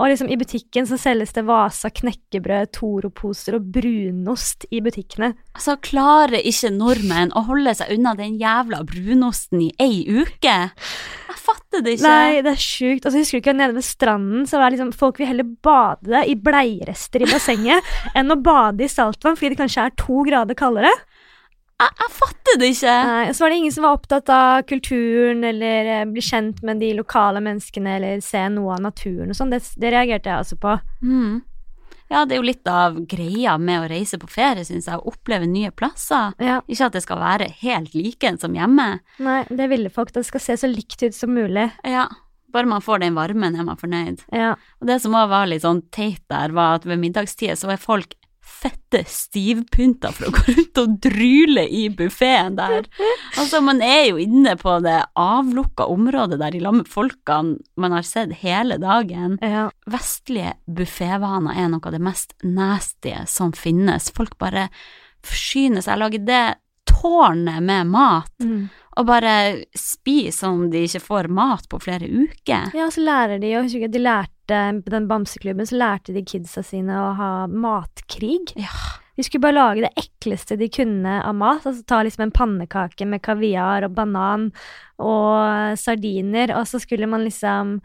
Og 0.00 0.08
liksom 0.08 0.30
i 0.32 0.38
butikken 0.40 0.86
så 0.88 0.96
selges 0.98 1.34
det 1.36 1.44
Vasa 1.46 1.90
knekkebrød, 1.92 2.70
Toro-poser 2.78 3.58
og 3.58 3.66
brunost 3.74 4.64
i 4.72 4.80
butikkene. 4.84 5.32
Altså, 5.52 5.76
klarer 5.84 6.40
ikke 6.40 6.72
nordmenn 6.72 7.34
å 7.36 7.44
holde 7.50 7.74
seg 7.76 7.92
unna 7.94 8.14
den 8.18 8.38
jævla 8.40 8.80
brunosten 8.88 9.66
i 9.66 9.70
ei 9.82 10.00
uke? 10.08 10.56
Jeg 10.72 11.38
fatter 11.44 11.84
det 11.84 11.98
ikke. 11.98 12.08
Nei, 12.08 12.40
det 12.44 12.54
er 12.54 12.64
sjukt. 12.64 13.04
Altså, 13.04 13.18
så 13.18 13.22
husker 13.22 13.38
du 13.38 13.44
ikke 13.44 13.56
nede 13.58 13.76
ved 13.76 13.86
stranden, 13.86 14.48
så 14.48 14.62
var 14.62 14.72
liksom 14.72 14.94
folk 14.96 15.20
vil 15.20 15.28
heller 15.28 15.48
bade 15.64 16.24
i 16.24 16.38
bleierester 16.40 17.22
i 17.22 17.28
bassenget 17.28 17.92
enn 18.18 18.32
å 18.32 18.40
bade 18.40 18.86
i 18.86 18.90
saltvann 18.90 19.36
fordi 19.36 19.52
det 19.52 19.60
kanskje 19.60 19.86
er 19.90 19.96
to 20.00 20.24
grader 20.26 20.58
kaldere. 20.58 20.92
Jeg, 21.82 21.94
jeg 22.02 22.12
fatter 22.16 22.58
det 22.62 22.68
ikke. 22.76 22.96
Nei, 23.10 23.22
så 23.34 23.44
var 23.44 23.52
det 23.54 23.60
ingen 23.62 23.74
som 23.74 23.86
var 23.86 23.96
opptatt 23.98 24.32
av 24.32 24.62
kulturen 24.70 25.44
eller 25.48 25.92
eh, 25.98 26.04
bli 26.10 26.22
kjent 26.24 26.62
med 26.66 26.78
de 26.82 26.92
lokale 26.98 27.42
menneskene 27.44 27.96
eller 27.98 28.20
se 28.24 28.42
noe 28.54 28.76
av 28.76 28.84
naturen 28.88 29.32
og 29.34 29.38
sånn. 29.38 29.50
Det, 29.54 29.62
det 29.82 29.90
reagerte 29.94 30.30
jeg 30.30 30.44
også 30.46 30.60
på. 30.62 30.76
Mm. 31.02 31.40
Ja, 32.12 32.26
det 32.28 32.34
er 32.36 32.42
jo 32.42 32.44
litt 32.44 32.68
av 32.68 32.98
greia 33.08 33.54
med 33.56 33.80
å 33.80 33.86
reise 33.88 34.18
på 34.20 34.28
ferie, 34.28 34.66
syns 34.68 34.84
jeg, 34.90 34.98
å 35.00 35.12
oppleve 35.14 35.46
nye 35.48 35.70
plasser. 35.72 36.34
Ja, 36.44 36.58
Ikke 36.68 36.90
at 36.90 36.98
det 36.98 37.00
skal 37.06 37.22
være 37.22 37.46
helt 37.62 37.94
like 37.96 38.34
som 38.42 38.52
hjemme. 38.58 38.88
nei, 39.24 39.38
det 39.48 39.70
ville 39.72 39.88
folk. 39.90 40.12
Det 40.12 40.26
skal 40.28 40.44
se 40.44 40.58
så 40.60 40.68
likt 40.68 41.00
ut 41.06 41.16
som 41.16 41.32
mulig. 41.32 41.70
Ja, 41.88 42.04
bare 42.52 42.68
man 42.68 42.84
får 42.84 43.00
den 43.00 43.16
varmen, 43.16 43.56
er 43.56 43.64
man 43.64 43.80
fornøyd. 43.80 44.26
Ja, 44.28 44.50
Og 44.82 44.90
det 44.90 44.98
som 45.00 45.16
òg 45.16 45.30
var 45.32 45.48
litt 45.48 45.64
sånn 45.64 45.80
teit 45.88 46.20
der, 46.28 46.52
var 46.52 46.76
at 46.82 46.84
ved 46.84 47.00
middagstid 47.00 47.56
så 47.56 47.72
er 47.72 47.80
folk 47.80 48.12
fette 48.42 49.02
stivpynta 49.08 50.10
for 50.14 50.28
å 50.28 50.32
gå 50.34 50.42
rundt 50.56 50.78
og 50.82 50.96
dryle 51.02 51.62
i 51.70 51.84
buffeen 51.94 52.56
der. 52.58 52.86
Altså, 53.38 53.60
man 53.64 53.80
er 53.82 54.08
jo 54.10 54.18
inne 54.22 54.56
på 54.60 54.76
det 54.84 54.98
avlukka 55.18 55.86
området 55.90 56.38
der 56.42 56.54
i 56.58 56.60
lag 56.62 56.74
med 56.80 56.90
folkene 56.90 57.58
man 57.80 57.94
har 57.96 58.02
sett 58.06 58.34
hele 58.42 58.78
dagen. 58.82 59.38
ja. 59.42 59.68
Vestlige 59.90 60.54
buffévaner 60.70 61.56
er 61.58 61.68
noe 61.72 61.82
av 61.86 61.92
det 61.94 62.02
mest 62.02 62.34
nasty 62.42 63.14
som 63.26 63.52
finnes. 63.52 64.10
Folk 64.14 64.36
bare 64.38 64.68
forsyner 65.26 65.82
seg, 65.84 65.98
lager 66.02 66.22
det 66.26 66.44
tårnet 66.90 67.62
med 67.62 67.86
mat, 67.90 68.32
Mm. 68.42 68.68
Og 68.96 69.06
bare 69.08 69.64
spiser 69.78 70.34
som 70.36 70.66
de 70.70 70.82
ikke 70.86 71.00
får 71.00 71.28
mat 71.32 71.68
på 71.72 71.78
flere 71.80 72.08
uker. 72.08 72.72
Ja, 72.76 72.90
så 72.92 73.00
lærer 73.04 73.40
de, 73.40 73.54
og 73.56 73.64
husker 73.68 73.88
de 73.88 74.02
lærte 74.02 74.58
på 74.84 74.90
den 74.92 75.06
bamseklubben, 75.08 75.64
så 75.66 75.78
lærte 75.80 76.12
de 76.12 76.22
kidsa 76.28 76.62
sine 76.66 76.92
å 76.92 77.12
ha 77.16 77.30
matkrig. 77.48 78.52
Ja. 78.60 78.68
De 79.16 79.24
skulle 79.24 79.42
bare 79.44 79.56
lage 79.58 79.82
det 79.84 79.92
ekleste 80.00 80.56
de 80.60 80.68
kunne 80.72 81.18
av 81.24 81.34
mat. 81.36 81.64
Altså 81.68 81.84
ta 81.88 82.02
liksom 82.04 82.22
en 82.26 82.32
pannekake 82.36 83.04
med 83.08 83.22
kaviar 83.24 83.84
og 83.84 83.92
banan 83.96 84.50
og 85.02 85.76
sardiner, 85.80 86.52
og 86.56 86.66
så 86.68 86.80
skulle 86.82 87.08
man 87.10 87.24
liksom 87.26 87.80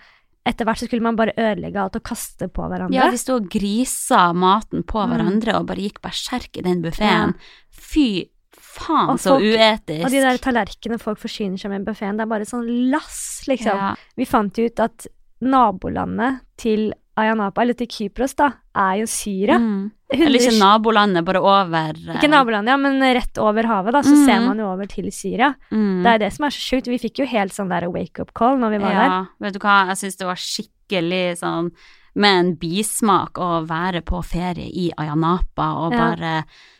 Etter 0.47 0.63
hvert 0.63 0.79
så 0.79 0.85
skulle 0.87 1.03
man 1.03 1.17
bare 1.19 1.33
ødelegge 1.35 1.75
alt 1.81 1.97
og 1.99 2.03
kaste 2.07 2.47
på 2.47 2.63
hverandre. 2.71 2.95
Ja, 2.95 3.09
de 3.11 3.17
sto 3.19 3.33
og 3.35 3.49
grisa 3.51 4.29
maten 4.31 4.85
på 4.87 5.01
Mm. 5.03 5.09
hverandre 5.11 5.55
og 5.59 5.65
bare 5.67 5.83
gikk 5.83 5.99
berserk 6.01 6.55
i 6.55 6.61
den 6.63 6.79
buffeen. 6.81 7.33
Fy 7.69 8.29
faen, 8.77 9.09
Og 9.13 9.19
så 9.19 9.35
folk- 9.35 9.43
uetisk. 9.43 10.05
Og 10.05 10.13
de 10.13 10.21
der 10.23 10.39
tallerkenene 10.43 11.01
folk 11.01 11.19
forsyner 11.21 11.57
seg 11.61 11.73
med 11.73 11.83
i 11.83 11.89
buffeen, 11.89 12.17
det 12.19 12.25
er 12.27 12.31
bare 12.31 12.47
sånn 12.47 12.67
lass, 12.93 13.43
liksom. 13.49 13.75
ja. 13.75 13.91
Vi 14.17 14.25
fant 14.29 14.57
jo 14.57 14.69
ut 14.69 14.79
at 14.85 15.07
nabolandet 15.41 16.41
til 16.57 16.91
Ayanapa, 17.17 17.63
eller 17.63 17.73
til 17.73 17.89
Kypros, 17.89 18.35
da, 18.37 18.51
er 18.77 18.99
jo 19.01 19.07
Syria. 19.09 19.57
Mm. 19.57 19.89
Eller 20.13 20.37
ikke 20.39 20.53
nabolandet, 20.59 21.25
bare 21.25 21.41
over 21.41 21.97
uh... 21.97 22.13
Ikke 22.13 22.29
nabolandet, 22.29 22.71
ja, 22.71 22.77
men 22.77 23.01
rett 23.17 23.41
over 23.41 23.67
havet, 23.67 23.95
da, 23.97 24.03
så 24.05 24.13
mm. 24.13 24.25
ser 24.27 24.43
man 24.45 24.61
jo 24.61 24.69
over 24.69 24.89
til 24.91 25.09
Syria. 25.11 25.49
Mm. 25.71 26.03
Det 26.05 26.13
er 26.13 26.21
det 26.23 26.31
som 26.35 26.45
er 26.47 26.53
så 26.53 26.61
sjukt. 26.61 26.89
Vi 26.93 27.01
fikk 27.01 27.23
jo 27.23 27.29
helt 27.29 27.55
sånn 27.57 27.73
der 27.73 27.89
wake-up 27.89 28.35
call 28.37 28.61
når 28.61 28.75
vi 28.75 28.81
var 28.85 28.93
der. 28.93 29.09
Ja, 29.09 29.21
vet 29.47 29.57
du 29.57 29.61
hva, 29.65 29.79
jeg 29.91 30.01
syns 30.03 30.21
det 30.21 30.29
var 30.29 30.43
skikkelig 30.45 31.23
sånn 31.41 31.71
med 32.17 32.39
en 32.39 32.53
bismak 32.57 33.37
å 33.41 33.49
være 33.69 34.01
på 34.05 34.21
ferie 34.25 34.69
i 34.69 34.87
Ayanapa 34.97 35.67
og 35.83 35.93
Ja. 35.93 35.99
bare 36.05 36.31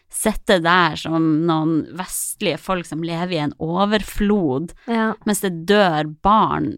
sitte 0.09 0.59
der 0.63 0.95
som 0.99 1.23
noen 1.47 1.81
vestlige 1.99 2.57
folk 2.61 2.87
som 2.87 3.03
lever 3.03 3.33
i 3.35 3.41
en 3.43 3.53
overflod, 3.59 4.71
Ja, 4.87 5.11
mens 5.27 5.41
det 5.43 5.65
dør 5.67 6.07
barn 6.23 6.75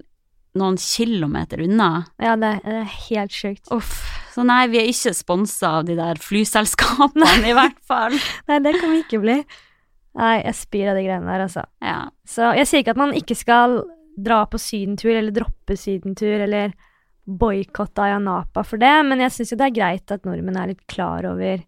noen 0.58 0.80
kilometer 0.82 1.62
unna. 1.62 2.06
ja 2.20 2.34
det, 2.36 2.56
det 2.66 2.74
er 2.82 2.88
helt 3.10 3.32
sjukt. 3.32 3.70
Uff. 3.72 4.00
Så 4.34 4.44
nei, 4.46 4.64
vi 4.72 4.80
er 4.82 4.90
ikke 4.90 5.14
sponsa 5.14 5.76
av 5.80 5.86
de 5.88 5.96
der 5.98 6.18
flyselskapene, 6.22 7.30
i 7.50 7.54
hvert 7.58 7.78
fall. 7.88 8.16
Nei, 8.50 8.60
det 8.66 8.76
kan 8.80 8.92
vi 8.94 9.00
ikke 9.04 9.20
bli. 9.24 9.38
Nei, 10.20 10.34
jeg 10.42 10.56
spyr 10.58 10.92
av 10.92 10.98
de 11.00 11.06
greiene 11.06 11.30
der, 11.30 11.44
altså. 11.46 11.64
Ja. 11.86 12.00
Så 12.28 12.50
jeg 12.58 12.68
sier 12.70 12.84
ikke 12.84 12.94
at 12.98 13.02
man 13.02 13.14
ikke 13.18 13.38
skal 13.38 13.80
dra 14.20 14.42
på 14.50 14.60
sydentur, 14.62 15.14
eller 15.16 15.34
droppe 15.36 15.78
sydentur, 15.80 16.42
eller 16.46 16.74
boikotte 17.30 18.02
Ayanapa 18.08 18.64
for 18.66 18.82
det, 18.82 18.94
men 19.06 19.22
jeg 19.22 19.36
syns 19.36 19.54
jo 19.54 19.58
det 19.60 19.68
er 19.70 19.76
greit 19.76 20.12
at 20.16 20.26
nordmenn 20.26 20.58
er 20.58 20.72
litt 20.74 20.86
klar 20.90 21.28
over 21.30 21.62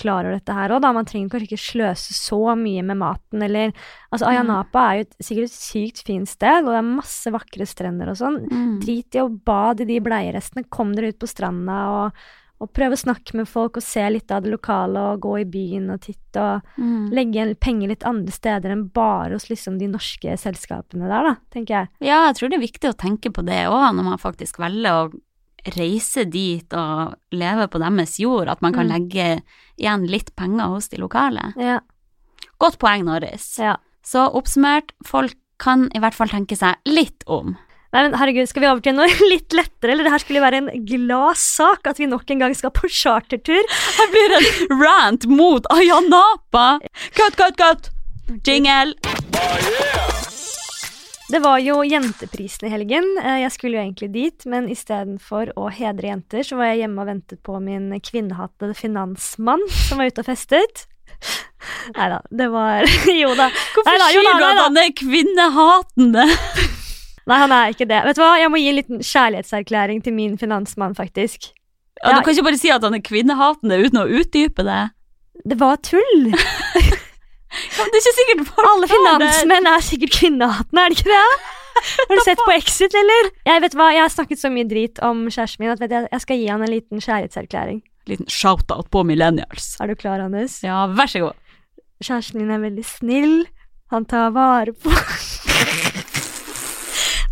klar 0.00 0.24
over 0.26 0.34
dette 0.38 0.56
her 0.56 0.72
òg, 0.74 0.80
da. 0.82 0.90
Man 0.96 1.06
trenger 1.08 1.30
kanskje 1.34 1.50
ikke 1.50 1.60
sløse 1.62 2.16
så 2.16 2.40
mye 2.58 2.82
med 2.90 2.98
maten, 3.00 3.44
eller 3.46 3.72
Altså, 4.10 4.26
Ayanapa 4.26 4.82
er 4.90 4.96
jo 4.98 5.06
et, 5.06 5.14
sikkert 5.22 5.46
et 5.52 5.54
sykt 5.60 6.00
fint 6.08 6.28
sted, 6.28 6.64
og 6.64 6.72
det 6.72 6.80
er 6.80 6.88
masse 6.96 7.30
vakre 7.30 7.66
strender 7.68 8.10
og 8.10 8.16
sånn. 8.18 8.40
Mm. 8.50 8.76
Drit 8.82 9.14
i 9.14 9.22
å 9.22 9.28
bade 9.30 9.84
i 9.84 9.90
de 9.92 10.00
bleierestene, 10.02 10.64
kom 10.72 10.96
dere 10.96 11.12
ut 11.12 11.20
på 11.22 11.28
stranda 11.30 11.76
og, 11.94 12.18
og 12.60 12.72
prøv 12.76 12.92
å 12.92 12.98
snakke 13.00 13.38
med 13.38 13.46
folk 13.48 13.78
og 13.78 13.84
se 13.86 14.02
litt 14.12 14.34
av 14.34 14.42
det 14.44 14.50
lokale 14.52 15.00
og 15.14 15.22
gå 15.24 15.36
i 15.40 15.46
byen 15.48 15.86
og 15.94 16.02
titte 16.04 16.42
og 16.42 16.66
Mm. 16.80 17.06
legge 17.14 17.46
penger 17.60 17.88
litt 17.94 18.04
andre 18.06 18.32
steder 18.34 18.70
enn 18.74 18.84
bare 18.94 19.32
hos 19.38 19.48
liksom 19.48 19.78
de 19.78 19.86
norske 19.88 20.34
selskapene 20.38 21.08
der, 21.08 21.24
da, 21.30 21.36
tenker 21.54 21.74
jeg. 21.78 21.88
Ja, 22.10 22.26
jeg 22.28 22.36
tror 22.36 22.50
det 22.50 22.58
er 22.58 22.66
viktig 22.66 22.90
å 22.90 22.98
tenke 22.98 23.30
på 23.32 23.44
det 23.46 23.62
òg, 23.70 23.94
når 23.96 24.04
man 24.10 24.18
faktisk 24.18 24.58
velger 24.58 24.90
å 24.90 25.10
reise 25.76 26.24
dit 26.30 26.72
og 26.72 27.14
leve 27.32 27.66
på 27.68 27.78
deres 27.82 28.18
jord, 28.20 28.48
at 28.48 28.60
man 28.62 28.72
kan 28.72 28.86
Mm. 28.88 28.92
legge 28.92 29.42
igjen 29.78 30.06
litt 30.08 30.34
penger 30.36 30.66
hos 30.74 30.88
de 30.88 30.96
lokale. 30.98 31.52
Ja. 31.56 31.80
Godt 32.58 32.78
poeng, 32.78 33.04
Norris. 33.04 33.58
ja. 33.58 33.76
Så 34.02 34.26
oppsummert, 34.34 34.92
folk 35.04 35.34
kan 35.58 35.90
i 35.94 35.98
hvert 36.00 36.14
fall 36.14 36.28
tenke 36.28 36.56
seg 36.56 36.76
litt 36.86 37.22
om. 37.26 37.56
Nei, 37.92 38.02
men 38.06 38.14
herregud, 38.14 38.46
skal 38.48 38.62
vi 38.62 38.68
over 38.68 38.80
til 38.80 38.94
noe 38.94 39.06
litt 39.32 39.52
lettere, 39.52 39.92
eller 39.92 40.04
det 40.04 40.12
her 40.12 40.18
skulle 40.22 40.40
være 40.40 40.60
en 40.62 40.84
glad 40.86 41.36
sak 41.36 41.86
at 41.86 41.98
vi 41.98 42.06
nok 42.06 42.30
en 42.30 42.38
gang 42.38 42.54
skal 42.54 42.70
på 42.70 42.88
chartertur? 42.88 43.60
Her 43.98 44.10
blir 44.14 44.36
en 44.38 44.78
rant 44.80 45.26
mot 45.26 45.66
Ayanapa! 45.70 46.78
Cut, 47.14 47.36
cut, 47.36 47.56
cut! 47.58 47.90
Jingle! 48.46 48.94
Det 51.30 51.38
var 51.44 51.58
jo 51.62 51.80
Jenteprisen 51.86 52.66
i 52.66 52.70
helgen. 52.72 53.04
Eh, 53.22 53.40
Jeg 53.44 53.52
skulle 53.54 53.78
jo 53.78 53.82
egentlig 53.84 54.08
dit, 54.12 54.46
men 54.50 54.68
istedenfor 54.72 55.52
å 55.56 55.68
hedre 55.70 56.08
jenter, 56.10 56.42
så 56.46 56.56
var 56.58 56.72
jeg 56.72 56.82
hjemme 56.84 57.02
og 57.04 57.06
ventet 57.10 57.42
på 57.46 57.60
min 57.62 57.92
kvinnehatede 58.02 58.74
finansmann 58.78 59.62
som 59.70 60.00
var 60.02 60.10
ute 60.10 60.24
og 60.24 60.28
festet. 60.30 60.86
Nei 61.96 62.08
da, 62.12 62.20
det 62.30 62.48
var 62.52 62.86
Jo 63.22 63.34
da. 63.38 63.50
Hvorfor 63.74 63.92
Neida, 63.92 64.10
sier 64.10 64.26
du 64.26 64.44
at 64.48 64.60
han 64.64 64.80
er 64.80 64.92
kvinnehatende? 64.98 66.26
Nei, 67.30 67.38
han 67.44 67.52
er 67.54 67.74
ikke 67.74 67.86
det. 67.86 68.00
Vet 68.08 68.16
du 68.18 68.22
hva, 68.24 68.32
Jeg 68.40 68.50
må 68.50 68.58
gi 68.58 68.70
en 68.72 68.78
liten 68.80 69.02
kjærlighetserklæring 69.04 70.00
til 70.02 70.16
min 70.16 70.38
finansmann, 70.40 70.96
faktisk. 70.98 71.52
Ja, 71.52 72.10
Ja. 72.10 72.16
Du 72.16 72.24
kan 72.24 72.32
ikke 72.32 72.46
bare 72.48 72.58
si 72.58 72.70
at 72.72 72.82
han 72.82 72.94
er 72.96 73.02
kvinnehatende 73.04 73.76
uten 73.84 74.00
å 74.00 74.06
utdype 74.08 74.64
det. 74.64 74.80
Det 75.44 75.58
var 75.60 75.76
tull. 75.84 76.30
Ja, 77.50 77.84
det 77.84 77.98
er 77.98 78.02
ikke 78.02 78.16
sikkert 78.16 78.42
folk 78.50 78.68
Alle 78.70 78.88
finansmenn 78.90 79.66
er 79.66 79.82
sikkert 79.82 80.12
kvinnehatende, 80.14 80.84
er 80.84 80.92
det 80.92 81.00
ikke 81.00 81.10
det? 81.10 81.22
Har 81.80 82.18
du 82.18 82.22
sett 82.26 82.42
på 82.44 82.52
Exit, 82.54 82.94
eller? 82.94 83.30
Jeg 83.46 83.62
vet 83.64 83.76
hva, 83.78 83.86
jeg 83.94 84.02
har 84.04 84.12
snakket 84.12 84.42
så 84.42 84.50
mye 84.52 84.66
drit 84.68 85.00
om 85.06 85.22
kjæresten 85.28 85.64
min 85.64 85.72
at 85.72 85.80
vet 85.82 85.94
jeg, 85.94 86.08
jeg 86.12 86.24
skal 86.24 86.40
gi 86.40 86.48
han 86.50 86.64
en 86.66 86.72
liten 86.72 87.02
kjærlighetserklæring. 87.02 87.80
Liten 88.10 88.28
shout-out 88.30 88.90
på 88.92 89.02
millennials. 89.06 89.72
Er 89.80 89.90
du 89.90 89.96
klar, 89.98 90.22
Anders? 90.22 90.60
Ja, 90.66 90.84
vær 90.92 91.10
så 91.10 91.24
god. 91.24 91.38
Kjæresten 92.04 92.42
min 92.42 92.52
er 92.54 92.62
veldig 92.62 92.86
snill. 92.86 93.34
Han 93.94 94.06
tar 94.10 94.30
vare 94.34 94.74
på 94.76 94.92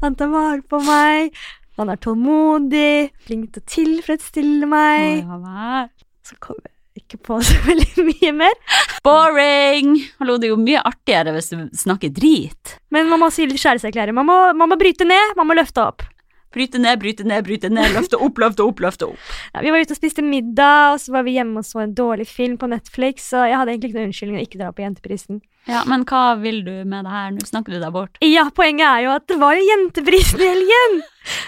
Han 0.02 0.14
tar 0.18 0.30
vare 0.32 0.62
på 0.70 0.80
meg. 0.86 1.36
Han 1.78 1.90
er 1.92 2.00
tålmodig, 2.02 3.10
flink 3.26 3.52
til 3.54 3.62
å 3.62 3.70
tilfredsstille 3.74 4.66
meg. 4.70 5.22
Ja. 5.22 5.86
Så 6.26 6.38
kommer 6.42 6.66
ikke 7.00 7.20
på 7.28 7.38
så 7.44 7.56
veldig 7.68 8.04
mye 8.10 8.32
mer. 8.42 8.58
Boring! 9.06 9.94
Hallo, 10.20 10.36
det 10.38 10.48
er 10.50 10.54
jo 10.54 10.60
mye 10.60 10.82
artigere 10.84 11.32
hvis 11.36 11.50
du 11.54 11.64
snakker 11.78 12.12
drit. 12.14 12.76
Men 12.94 13.08
man 13.10 13.22
må 13.24 13.30
si 13.34 13.46
kjærlighetserklæring. 13.48 14.14
Man, 14.18 14.26
må- 14.28 14.54
man 14.58 14.68
må 14.74 14.78
bryte 14.80 15.06
ned, 15.08 15.34
man 15.38 15.48
må 15.48 15.56
løfte 15.58 15.82
opp. 15.86 16.02
Bryte 16.48 16.78
ned, 16.80 16.96
bryte 16.98 17.24
ned, 17.28 17.42
bryte 17.44 17.68
ned, 17.68 17.90
løfte 17.92 18.16
opp, 18.24 18.38
løfte 18.40 18.64
opp, 18.64 18.78
løfte 18.80 19.04
opp. 19.10 19.18
Ja, 19.52 19.60
vi 19.60 19.68
var 19.74 19.82
ute 19.84 19.92
og 19.92 19.98
spiste 19.98 20.22
middag, 20.24 20.94
og 20.94 21.02
så 21.02 21.12
var 21.12 21.26
vi 21.26 21.34
hjemme 21.36 21.60
og 21.60 21.66
så 21.68 21.82
en 21.82 21.92
dårlig 21.94 22.24
film 22.26 22.54
på 22.56 22.70
Netflix, 22.72 23.26
så 23.34 23.42
jeg 23.50 23.58
hadde 23.60 23.74
egentlig 23.74 23.90
ikke 23.90 23.98
noen 23.98 24.08
unnskyldning 24.08 24.38
å 24.40 24.44
ikke 24.46 24.60
dra 24.62 24.70
på 24.72 24.80
Jenteprisen. 24.86 25.42
Ja, 25.68 25.82
men 25.84 26.06
hva 26.08 26.22
vil 26.40 26.62
du 26.64 26.72
med 26.88 27.04
det 27.04 27.12
her? 27.12 27.28
Nå 27.36 27.44
snakker 27.44 27.76
du 27.76 27.82
deg 27.82 27.92
bort. 27.92 28.16
Ja, 28.24 28.46
poenget 28.56 28.86
er 28.88 29.02
jo 29.04 29.12
at 29.18 29.26
det 29.28 29.36
var 29.42 29.58
jo 29.60 29.66
Jenteprisen 29.68 30.40
i 30.40 30.48
helgen! 30.54 30.96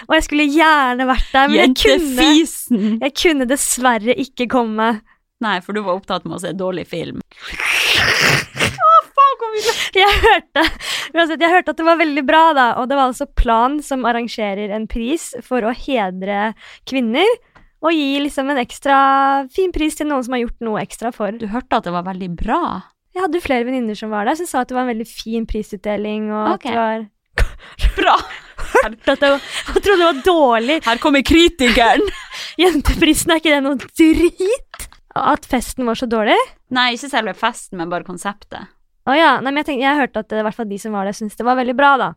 Og 0.05 0.13
jeg 0.19 0.27
skulle 0.27 0.45
gjerne 0.53 1.07
vært 1.09 1.31
der, 1.33 1.49
men 1.49 1.57
jeg 1.57 1.73
kunne, 1.81 2.99
jeg 3.01 3.15
kunne 3.23 3.49
dessverre 3.49 4.13
ikke 4.21 4.45
komme. 4.53 4.91
Nei, 5.41 5.57
for 5.65 5.73
du 5.73 5.81
var 5.85 5.97
opptatt 5.97 6.27
med 6.27 6.37
å 6.37 6.41
se 6.43 6.53
dårlig 6.53 6.85
film. 6.91 7.21
Jeg 9.91 10.11
hørte, 10.23 10.63
jeg 11.11 11.51
hørte 11.51 11.73
at 11.73 11.79
det 11.79 11.85
var 11.85 11.97
veldig 11.99 12.23
bra, 12.25 12.43
da, 12.55 12.67
og 12.79 12.87
det 12.89 12.97
var 12.97 13.09
altså 13.09 13.27
Plan 13.37 13.79
som 13.83 14.05
arrangerer 14.07 14.71
en 14.71 14.87
pris 14.89 15.31
for 15.45 15.65
å 15.65 15.73
hedre 15.75 16.53
kvinner. 16.89 17.27
Og 17.81 17.95
gi 17.97 18.21
liksom 18.21 18.51
en 18.53 18.61
ekstra 18.61 18.97
fin 19.51 19.73
pris 19.73 19.97
til 19.97 20.07
noen 20.11 20.23
som 20.25 20.37
har 20.37 20.43
gjort 20.43 20.63
noe 20.63 20.83
ekstra 20.83 21.11
for. 21.15 21.33
Du 21.33 21.47
hørte 21.49 21.79
at 21.79 21.87
det 21.87 21.95
var 21.95 22.05
veldig 22.05 22.29
bra. 22.37 22.61
Jeg 23.11 23.25
hadde 23.25 23.41
flere 23.43 23.65
venninner 23.67 23.97
som 23.97 24.13
var 24.13 24.29
der, 24.29 24.37
som 24.39 24.47
sa 24.47 24.61
at 24.61 24.69
det 24.69 24.77
var 24.77 24.85
en 24.85 24.93
veldig 24.93 25.09
fin 25.09 25.47
prisutdeling, 25.49 26.29
og 26.31 26.53
okay. 26.53 26.69
at 26.69 26.77
det 26.77 26.77
var 26.77 27.09
Bra! 27.97 28.15
det 29.05 29.17
var, 29.19 29.41
Jeg 29.41 29.83
trodde 29.83 29.97
det 29.97 30.05
var 30.05 30.21
dårlig. 30.25 30.77
Her 30.85 31.01
kommer 31.01 31.25
kritikeren! 31.25 32.05
Jenteprisen, 32.61 33.33
er 33.33 33.41
ikke 33.41 33.55
det 33.55 33.63
noe 33.65 33.79
drit? 33.81 34.70
At 35.15 35.45
festen 35.49 35.85
var 35.85 35.95
så 35.99 36.07
dårlig? 36.07 36.37
Nei, 36.71 36.93
ikke 36.95 37.09
selve 37.11 37.33
festen, 37.35 37.77
men 37.81 37.89
bare 37.91 38.07
konseptet. 38.07 38.69
Å 39.09 39.15
ja. 39.17 39.31
Nei, 39.41 39.49
men 39.51 39.61
jeg, 39.63 39.67
tenkte, 39.71 39.83
jeg 39.87 39.97
hørte 39.99 40.21
at 40.23 40.31
eh, 40.31 40.39
i 40.39 40.45
hvert 40.45 40.55
fall 40.55 40.69
de 40.69 40.77
som 40.79 40.93
var 40.95 41.07
der, 41.09 41.17
syntes 41.17 41.35
det 41.39 41.45
var 41.47 41.57
veldig 41.59 41.75
bra, 41.77 41.93
da. 41.99 42.11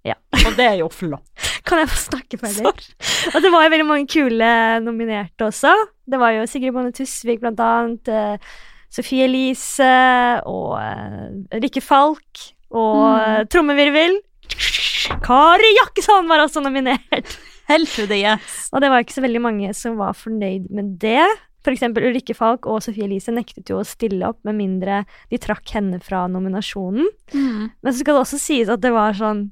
Ja, 0.00 0.14
Og 0.48 0.54
det 0.56 0.64
er 0.64 0.78
jo 0.80 0.86
flott. 0.88 1.26
Kan 1.68 1.82
jeg 1.82 1.90
få 1.92 1.98
snakke 2.06 2.38
ferdig? 2.40 2.64
Og 3.34 3.42
det 3.44 3.50
var 3.52 3.66
jo 3.66 3.72
veldig 3.74 3.86
mange 3.88 4.08
kule 4.08 4.48
nominerte 4.80 5.44
også. 5.44 5.74
Det 6.08 6.20
var 6.20 6.32
jo 6.38 6.46
Sigrid 6.48 6.72
Bonde 6.72 6.94
Tusvik, 6.96 7.42
blant 7.42 7.60
annet. 7.60 8.08
eh, 8.08 8.52
Sofie 8.90 9.22
Elise 9.28 9.86
og 10.50 10.72
uh, 10.80 11.28
Rikke 11.62 11.78
Falk 11.84 12.40
og 12.72 12.96
Mm. 13.20 13.46
trommevirvel. 13.52 14.16
Kari 15.22 15.68
Jakkesson 15.76 16.26
var 16.30 16.42
også 16.42 16.62
nominert. 16.64 17.36
Helt 17.70 17.92
to 17.92 18.08
yes. 18.10 18.66
Og 18.72 18.82
det 18.82 18.90
var 18.90 19.04
ikke 19.04 19.14
så 19.14 19.22
veldig 19.22 19.42
mange 19.44 19.70
som 19.78 19.94
var 20.00 20.16
fornøyd 20.18 20.66
med 20.74 20.96
det. 21.02 21.22
Eksempel 21.68 22.08
Ulrikke 22.08 22.34
Falk 22.36 22.64
og 22.70 22.80
Sofie 22.84 23.04
Elise 23.04 23.32
nektet 23.34 23.68
jo 23.68 23.80
å 23.80 23.86
stille 23.86 24.24
opp 24.26 24.40
med 24.48 24.56
mindre 24.56 25.04
de 25.30 25.38
trakk 25.40 25.68
henne 25.76 26.00
fra 26.02 26.24
nominasjonen. 26.32 27.08
Men 27.34 27.92
så 27.92 27.98
skal 28.00 28.16
det 28.16 28.22
også 28.24 28.40
sies 28.40 28.70
at 28.72 28.80
det 28.80 28.92
var 28.94 29.12
sånn 29.18 29.50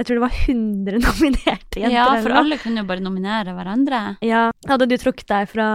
Jeg 0.00 0.06
tror 0.08 0.16
det 0.16 0.22
var 0.22 0.36
100 0.48 1.00
nominerte 1.08 1.82
jenter. 1.82 1.92
Ja, 1.92 2.06
for 2.24 2.32
alle 2.32 2.56
kunne 2.62 2.80
jo 2.80 2.88
bare 2.88 3.04
nominere 3.04 3.52
hverandre. 3.52 3.98
Ja, 4.24 4.46
Hadde 4.68 4.88
du 4.88 4.96
trukket 5.00 5.28
deg 5.28 5.50
fra 5.52 5.66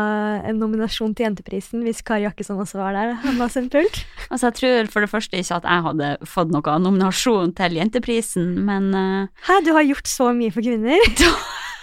en 0.42 0.58
nominasjon 0.58 1.14
til 1.14 1.28
Jenteprisen 1.28 1.86
hvis 1.86 2.02
Kari 2.06 2.26
Jakkesson 2.26 2.58
også 2.62 2.82
var 2.82 2.98
der? 2.98 3.14
Han 3.26 3.38
var 3.42 3.54
simpelt. 3.54 4.02
Altså, 4.32 4.50
jeg 4.50 4.58
tror 4.58 4.88
for 4.90 5.06
det 5.06 5.12
første 5.12 5.38
ikke 5.38 5.60
at 5.60 5.68
jeg 5.70 5.84
hadde 5.86 6.08
fått 6.26 6.50
noe 6.50 6.80
nominasjon 6.82 7.54
til 7.54 7.78
Jenteprisen, 7.78 8.56
men 8.66 8.90
uh... 8.98 9.46
Hæ, 9.46 9.60
du 9.62 9.70
har 9.78 9.86
gjort 9.86 10.10
så 10.10 10.32
mye 10.34 10.50
for 10.56 10.66
kvinner? 10.66 10.98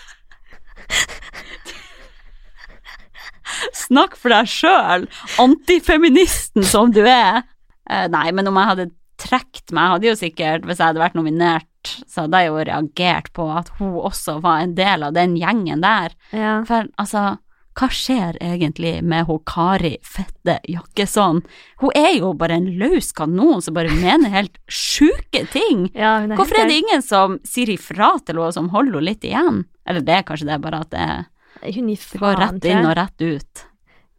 Snakk 3.76 4.16
for 4.18 4.34
deg 4.34 4.50
sjøl, 4.50 5.06
antifeministen 5.42 6.66
som 6.66 6.92
du 6.94 7.02
er. 7.04 7.44
Uh, 7.90 8.06
nei, 8.12 8.28
men 8.34 8.50
om 8.50 8.58
jeg 8.60 8.70
hadde 8.72 8.90
trukket 9.22 9.74
meg, 9.74 9.94
hadde 9.96 10.10
jo 10.10 10.18
sikkert, 10.18 10.66
hvis 10.66 10.80
jeg 10.80 10.92
hadde 10.92 11.02
vært 11.02 11.18
nominert, 11.18 11.68
så 12.10 12.24
hadde 12.24 12.42
jeg 12.42 12.50
jo 12.50 12.66
reagert 12.68 13.30
på 13.34 13.46
at 13.52 13.70
hun 13.78 13.96
også 14.02 14.38
var 14.42 14.62
en 14.62 14.76
del 14.78 15.06
av 15.06 15.16
den 15.16 15.34
gjengen 15.38 15.82
der. 15.82 16.14
Ja. 16.34 16.60
For 16.66 16.86
altså, 17.00 17.36
hva 17.78 17.88
skjer 17.88 18.36
egentlig 18.44 18.98
med 19.08 19.26
hun 19.28 19.40
Kari 19.48 19.94
Fette 20.04 20.58
Jakkesson? 20.68 21.40
Hun 21.80 21.96
er 21.96 22.12
jo 22.18 22.34
bare 22.38 22.58
en 22.60 22.68
løs 22.80 23.12
kanon 23.16 23.64
som 23.64 23.76
bare 23.78 23.94
mener 23.96 24.32
helt 24.34 24.58
sjuke 24.68 25.46
ting. 25.54 25.88
ja 25.96 26.18
er 26.20 26.34
Hvorfor 26.36 26.60
er 26.60 26.70
det 26.70 26.82
ingen 26.82 27.04
som 27.04 27.38
sier 27.48 27.72
ifra 27.72 28.14
til 28.20 28.36
henne, 28.36 28.54
som 28.54 28.70
holder 28.74 28.98
henne 28.98 29.08
litt 29.08 29.28
igjen? 29.28 29.62
Eller 29.88 30.04
det 30.04 30.18
er 30.18 30.26
kanskje 30.28 30.50
det, 30.50 30.60
bare 30.62 30.82
at 30.84 30.92
det, 30.92 31.06
gæren. 31.06 31.28
Hun 31.62 31.88
gir 31.92 31.96
faen. 31.96 32.12
det 32.12 32.20
går 32.22 32.40
rett 32.44 32.64
inn 32.72 32.86
og 32.88 32.96
rett 32.98 33.26
ut. 33.28 33.66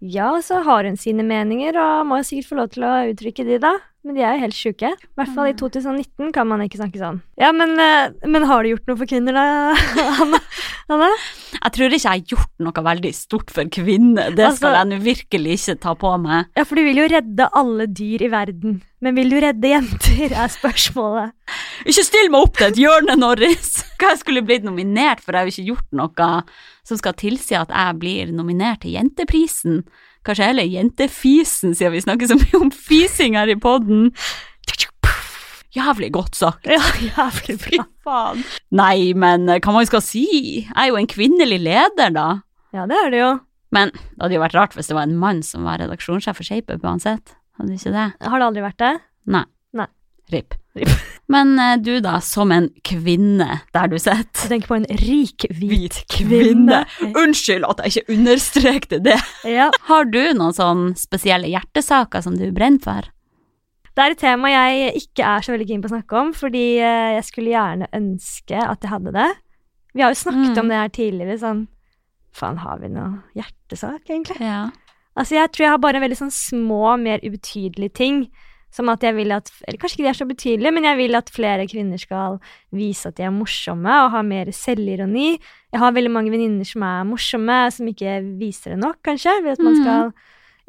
Ja, 0.04 0.34
så 0.44 0.60
har 0.66 0.84
hun 0.84 0.98
sine 1.00 1.24
meninger, 1.24 1.78
og 1.80 2.06
må 2.10 2.18
sikkert 2.28 2.50
få 2.50 2.56
lov 2.60 2.70
til 2.74 2.84
å 2.84 2.94
uttrykke 3.14 3.46
de, 3.48 3.58
da. 3.64 3.78
Men 4.04 4.18
de 4.18 4.24
er 4.28 4.34
jo 4.36 4.42
helt 4.42 4.58
sjuke. 4.58 4.90
I 5.00 5.16
hvert 5.16 5.30
fall 5.32 5.48
i 5.48 5.54
2019 5.56 6.34
kan 6.36 6.48
man 6.50 6.60
ikke 6.66 6.76
snakke 6.82 7.00
sånn. 7.00 7.22
Ja, 7.40 7.54
men, 7.56 7.72
eh, 7.80 8.12
men 8.28 8.44
har 8.50 8.64
du 8.66 8.74
gjort 8.74 8.90
noe 8.92 9.00
for 9.00 9.08
kvinner, 9.08 9.32
da, 9.32 9.46
Anna? 10.26 10.42
Anna? 10.92 11.08
Jeg 11.54 11.72
tror 11.78 11.88
ikke 11.96 12.02
jeg 12.02 12.10
har 12.10 12.34
gjort 12.34 12.52
noe 12.68 12.84
veldig 12.90 13.14
stort 13.16 13.54
for 13.56 13.64
kvinner, 13.72 14.36
det 14.36 14.50
skal 14.58 14.74
Altså- 14.74 14.82
jeg 14.82 14.90
nå 14.92 15.00
virkelig 15.06 15.56
ikke 15.56 15.78
ta 15.88 15.94
på 15.96 16.12
meg. 16.20 16.52
Ja, 16.60 16.66
for 16.68 16.76
du 16.76 16.84
vil 16.84 17.00
jo 17.00 17.08
redde 17.08 17.48
alle 17.56 17.88
dyr 17.88 18.26
i 18.28 18.32
verden. 18.34 18.82
Men 19.00 19.16
vil 19.16 19.32
du 19.32 19.40
redde 19.40 19.72
jenter, 19.72 20.36
er 20.36 20.52
spørsmålet. 20.52 21.32
Ikke 21.88 22.04
still 22.04 22.28
meg 22.34 22.44
opp 22.44 22.60
til 22.60 22.68
et 22.74 22.84
hjørne, 22.84 23.16
Norris! 23.16 23.86
Hva 23.96 24.12
jeg 24.12 24.20
skulle 24.26 24.44
blitt 24.44 24.68
nominert 24.68 25.24
for, 25.24 25.32
jeg 25.32 25.40
har 25.40 25.48
jo 25.48 25.56
ikke 25.56 25.70
gjort 25.72 25.96
noe 25.96 26.30
som 26.88 27.00
skal 27.00 27.16
tilsi 27.20 27.56
at 27.56 27.72
jeg 27.72 28.00
blir 28.02 28.32
nominert 28.36 28.82
til 28.84 28.96
Jenteprisen. 28.98 29.84
Kanskje 30.28 30.50
heller 30.50 30.68
Jentefisen, 30.68 31.74
siden 31.76 31.94
vi 31.96 32.02
snakker 32.04 32.30
så 32.32 32.38
mye 32.40 32.60
om 32.66 32.72
fising 32.72 33.36
her 33.40 33.52
i 33.52 33.56
podden. 33.60 34.10
Jævlig 35.74 36.12
godt 36.14 36.36
sagt. 36.38 36.68
Ja, 36.70 36.78
jævlig 37.02 37.56
Fy 37.64 37.78
bra. 37.80 37.86
faen. 38.06 38.44
Nei, 38.78 39.14
men 39.18 39.48
eh, 39.50 39.58
hva 39.64 39.74
man 39.74 39.88
skal 39.90 40.04
si? 40.06 40.26
Jeg 40.62 40.76
er 40.78 40.92
jo 40.92 41.00
en 41.00 41.10
kvinnelig 41.10 41.58
leder, 41.66 42.12
da. 42.14 42.28
Ja, 42.76 42.86
det 42.90 43.00
er 43.00 43.10
det 43.14 43.22
jo. 43.24 43.32
Men 43.74 43.90
det 43.96 44.22
hadde 44.22 44.36
jo 44.38 44.44
vært 44.44 44.54
rart 44.60 44.76
hvis 44.78 44.92
det 44.92 44.98
var 45.00 45.08
en 45.10 45.18
mann 45.18 45.42
som 45.46 45.66
var 45.66 45.82
redaksjonssjef 45.82 46.38
for 46.38 46.46
ShapeUp 46.46 46.86
uansett. 46.86 47.34
Hadde 47.58 47.74
ikke 47.80 47.94
det? 47.96 48.06
Har 48.22 48.38
det 48.44 48.48
aldri 48.52 48.66
vært 48.68 48.80
det? 48.84 48.92
Nei. 49.34 49.44
RIP. 50.32 50.54
Rip. 50.76 50.90
Men 51.34 51.60
eh, 51.60 51.76
du 51.78 52.00
da, 52.04 52.18
som 52.24 52.52
en 52.52 52.70
kvinne 52.86 53.60
der 53.74 53.88
du 53.92 53.98
Du 53.98 54.10
Jeg 54.10 54.26
tenker 54.34 54.68
på 54.68 54.76
en 54.80 54.88
rik, 54.90 55.46
hvit 55.50 56.00
Hvit 56.00 56.00
kvinne. 56.12 56.84
Unnskyld 57.12 57.66
at 57.68 57.84
jeg 57.84 57.94
ikke 58.04 58.16
understrekte 58.18 59.00
det. 59.04 59.20
Ja. 59.48 59.70
Har 59.90 60.06
du 60.06 60.22
noen 60.34 60.54
sånn 60.56 60.94
spesielle 61.00 61.48
hjertesaker 61.52 62.24
som 62.26 62.38
du 62.40 62.48
brenner 62.52 62.82
for? 62.84 63.10
Det 63.94 64.02
er 64.02 64.16
et 64.16 64.22
tema 64.24 64.50
jeg 64.50 65.04
ikke 65.04 65.26
er 65.36 65.44
så 65.46 65.54
veldig 65.54 65.68
keen 65.70 65.82
på 65.84 65.90
å 65.92 65.94
snakke 65.94 66.18
om, 66.18 66.32
fordi 66.34 66.64
eh, 66.82 67.12
jeg 67.20 67.26
skulle 67.28 67.52
gjerne 67.54 67.92
ønske 67.94 68.58
at 68.58 68.82
jeg 68.82 68.90
hadde 68.90 69.14
det. 69.14 69.30
Vi 69.94 70.02
har 70.02 70.10
jo 70.10 70.18
snakket 70.24 70.56
Mm. 70.56 70.62
om 70.64 70.70
det 70.72 70.80
her 70.80 70.90
tidligere, 70.90 71.38
sånn 71.38 71.68
Faen, 72.34 72.58
har 72.58 72.80
vi 72.82 72.88
noe 72.90 73.20
hjertesak, 73.38 74.08
egentlig? 74.10 74.40
Ja. 74.42 74.72
Altså, 75.14 75.36
jeg 75.38 75.52
tror 75.54 75.64
jeg 75.68 75.70
har 75.76 75.82
bare 75.84 76.00
veldig 76.02 76.18
sånn 76.18 76.32
små, 76.34 76.96
mer 76.98 77.22
ubetydelige 77.22 77.94
ting. 77.94 78.24
Som 78.74 78.90
at 78.90 79.04
jeg 79.06 79.14
vil 79.16 79.32
at 79.36 79.52
Eller 79.68 79.78
kanskje 79.78 80.00
ikke 80.00 80.06
de 80.08 80.10
er 80.10 80.18
så 80.18 80.26
betydelige, 80.26 80.74
men 80.74 80.84
jeg 80.90 80.98
vil 80.98 81.16
at 81.20 81.30
flere 81.30 81.68
kvinner 81.70 82.00
skal 82.02 82.40
vise 82.74 83.06
at 83.12 83.16
de 83.20 83.24
er 83.28 83.34
morsomme 83.36 83.94
og 84.06 84.12
ha 84.16 84.22
mer 84.26 84.50
selvironi. 84.56 85.38
Jeg 85.72 85.80
har 85.80 85.94
veldig 85.94 86.12
mange 86.12 86.34
venninner 86.34 86.66
som 86.66 86.82
er 86.82 87.04
morsomme, 87.06 87.60
som 87.72 87.88
ikke 87.88 88.18
viser 88.42 88.74
det 88.74 88.80
nok, 88.82 88.98
kanskje. 89.06 89.36
Ved 89.44 89.52
at 89.60 89.60
man 89.64 89.74
Mhm. 89.78 89.84
skal 89.84 90.14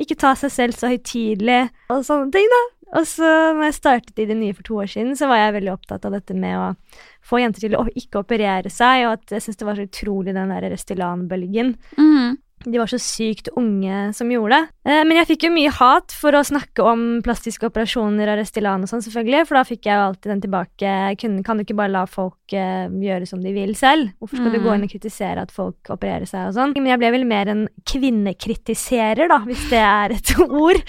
ikke 0.04 0.18
ta 0.18 0.34
seg 0.34 0.50
selv 0.50 0.74
så 0.76 0.88
høytidelig 0.92 1.70
og 1.88 2.04
sånne 2.04 2.32
ting, 2.32 2.48
da. 2.52 2.62
Og 2.98 3.06
så 3.08 3.26
når 3.56 3.64
jeg 3.64 3.74
startet 3.74 4.18
i 4.18 4.26
det 4.26 4.36
nye 4.36 4.52
for 4.54 4.62
to 4.62 4.74
år 4.74 4.86
siden, 4.86 5.16
så 5.16 5.26
var 5.26 5.36
jeg 5.40 5.54
veldig 5.62 5.72
opptatt 5.72 6.04
av 6.04 6.12
dette 6.12 6.34
med 6.34 6.54
å 6.54 6.76
få 7.24 7.40
jenter 7.40 7.60
til 7.64 7.74
å 7.74 7.88
ikke 7.96 8.20
operere 8.22 8.70
seg, 8.70 9.06
og 9.06 9.12
at 9.14 9.26
jeg 9.34 9.40
syntes 9.42 9.56
det 9.56 9.66
var 9.66 9.74
så 9.80 9.86
utrolig 9.88 10.34
den 10.34 10.48
der 10.52 10.70
Restylane-bølgen. 10.70 11.74
Mm. 11.98 12.36
De 12.64 12.78
var 12.80 12.88
så 12.90 12.98
sykt 12.98 13.48
unge 13.56 14.12
som 14.16 14.30
gjorde 14.32 14.56
det. 14.56 14.68
Eh, 14.90 15.02
men 15.04 15.18
jeg 15.20 15.28
fikk 15.32 15.46
jo 15.46 15.52
mye 15.54 15.70
hat 15.76 16.14
for 16.16 16.32
å 16.38 16.42
snakke 16.44 16.82
om 16.84 17.04
plastiske 17.24 17.68
operasjoner 17.68 18.32
og 18.32 18.38
Restylane 18.40 18.84
og 18.86 18.90
sånn, 18.90 19.04
selvfølgelig, 19.04 19.46
for 19.46 19.58
da 19.60 19.64
fikk 19.68 19.88
jeg 19.90 19.98
jo 20.00 20.06
alltid 20.08 20.30
den 20.32 20.42
tilbake. 20.46 20.94
Kun, 21.20 21.36
kan 21.44 21.56
du 21.60 21.64
ikke 21.66 21.76
bare 21.78 21.92
la 21.94 22.04
folk 22.10 22.54
eh, 22.56 22.88
gjøre 22.88 23.26
som 23.28 23.42
de 23.44 23.52
vil 23.56 23.74
selv? 23.76 24.10
Hvorfor 24.18 24.40
skal 24.40 24.52
du 24.52 24.58
gå 24.60 24.70
Mm. 24.70 24.74
inn 24.80 24.88
og 24.88 24.90
kritisere 24.96 25.42
at 25.44 25.52
folk 25.54 25.92
opererer 25.92 26.26
seg 26.26 26.48
og 26.48 26.54
sånn? 26.56 26.72
Men 26.78 26.86
jeg 26.94 26.98
ble 27.04 27.10
vel 27.18 27.24
mer 27.28 27.48
en 27.52 27.66
kvinnekritiserer, 27.84 29.28
da, 29.30 29.38
hvis 29.46 29.68
det 29.70 29.80
er 29.84 30.14
et 30.16 30.34
ord. 30.64 30.80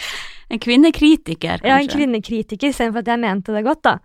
En 0.49 0.59
kvinnekritiker, 0.61 1.61
kanskje. 1.61 1.69
Ja, 1.71 1.79
en 1.81 1.89
kvinnekritiker, 1.89 2.69
istedenfor 2.71 3.01
at 3.03 3.09
jeg 3.13 3.21
mente 3.23 3.53
det 3.55 3.63
godt, 3.65 3.81
da. 3.87 3.95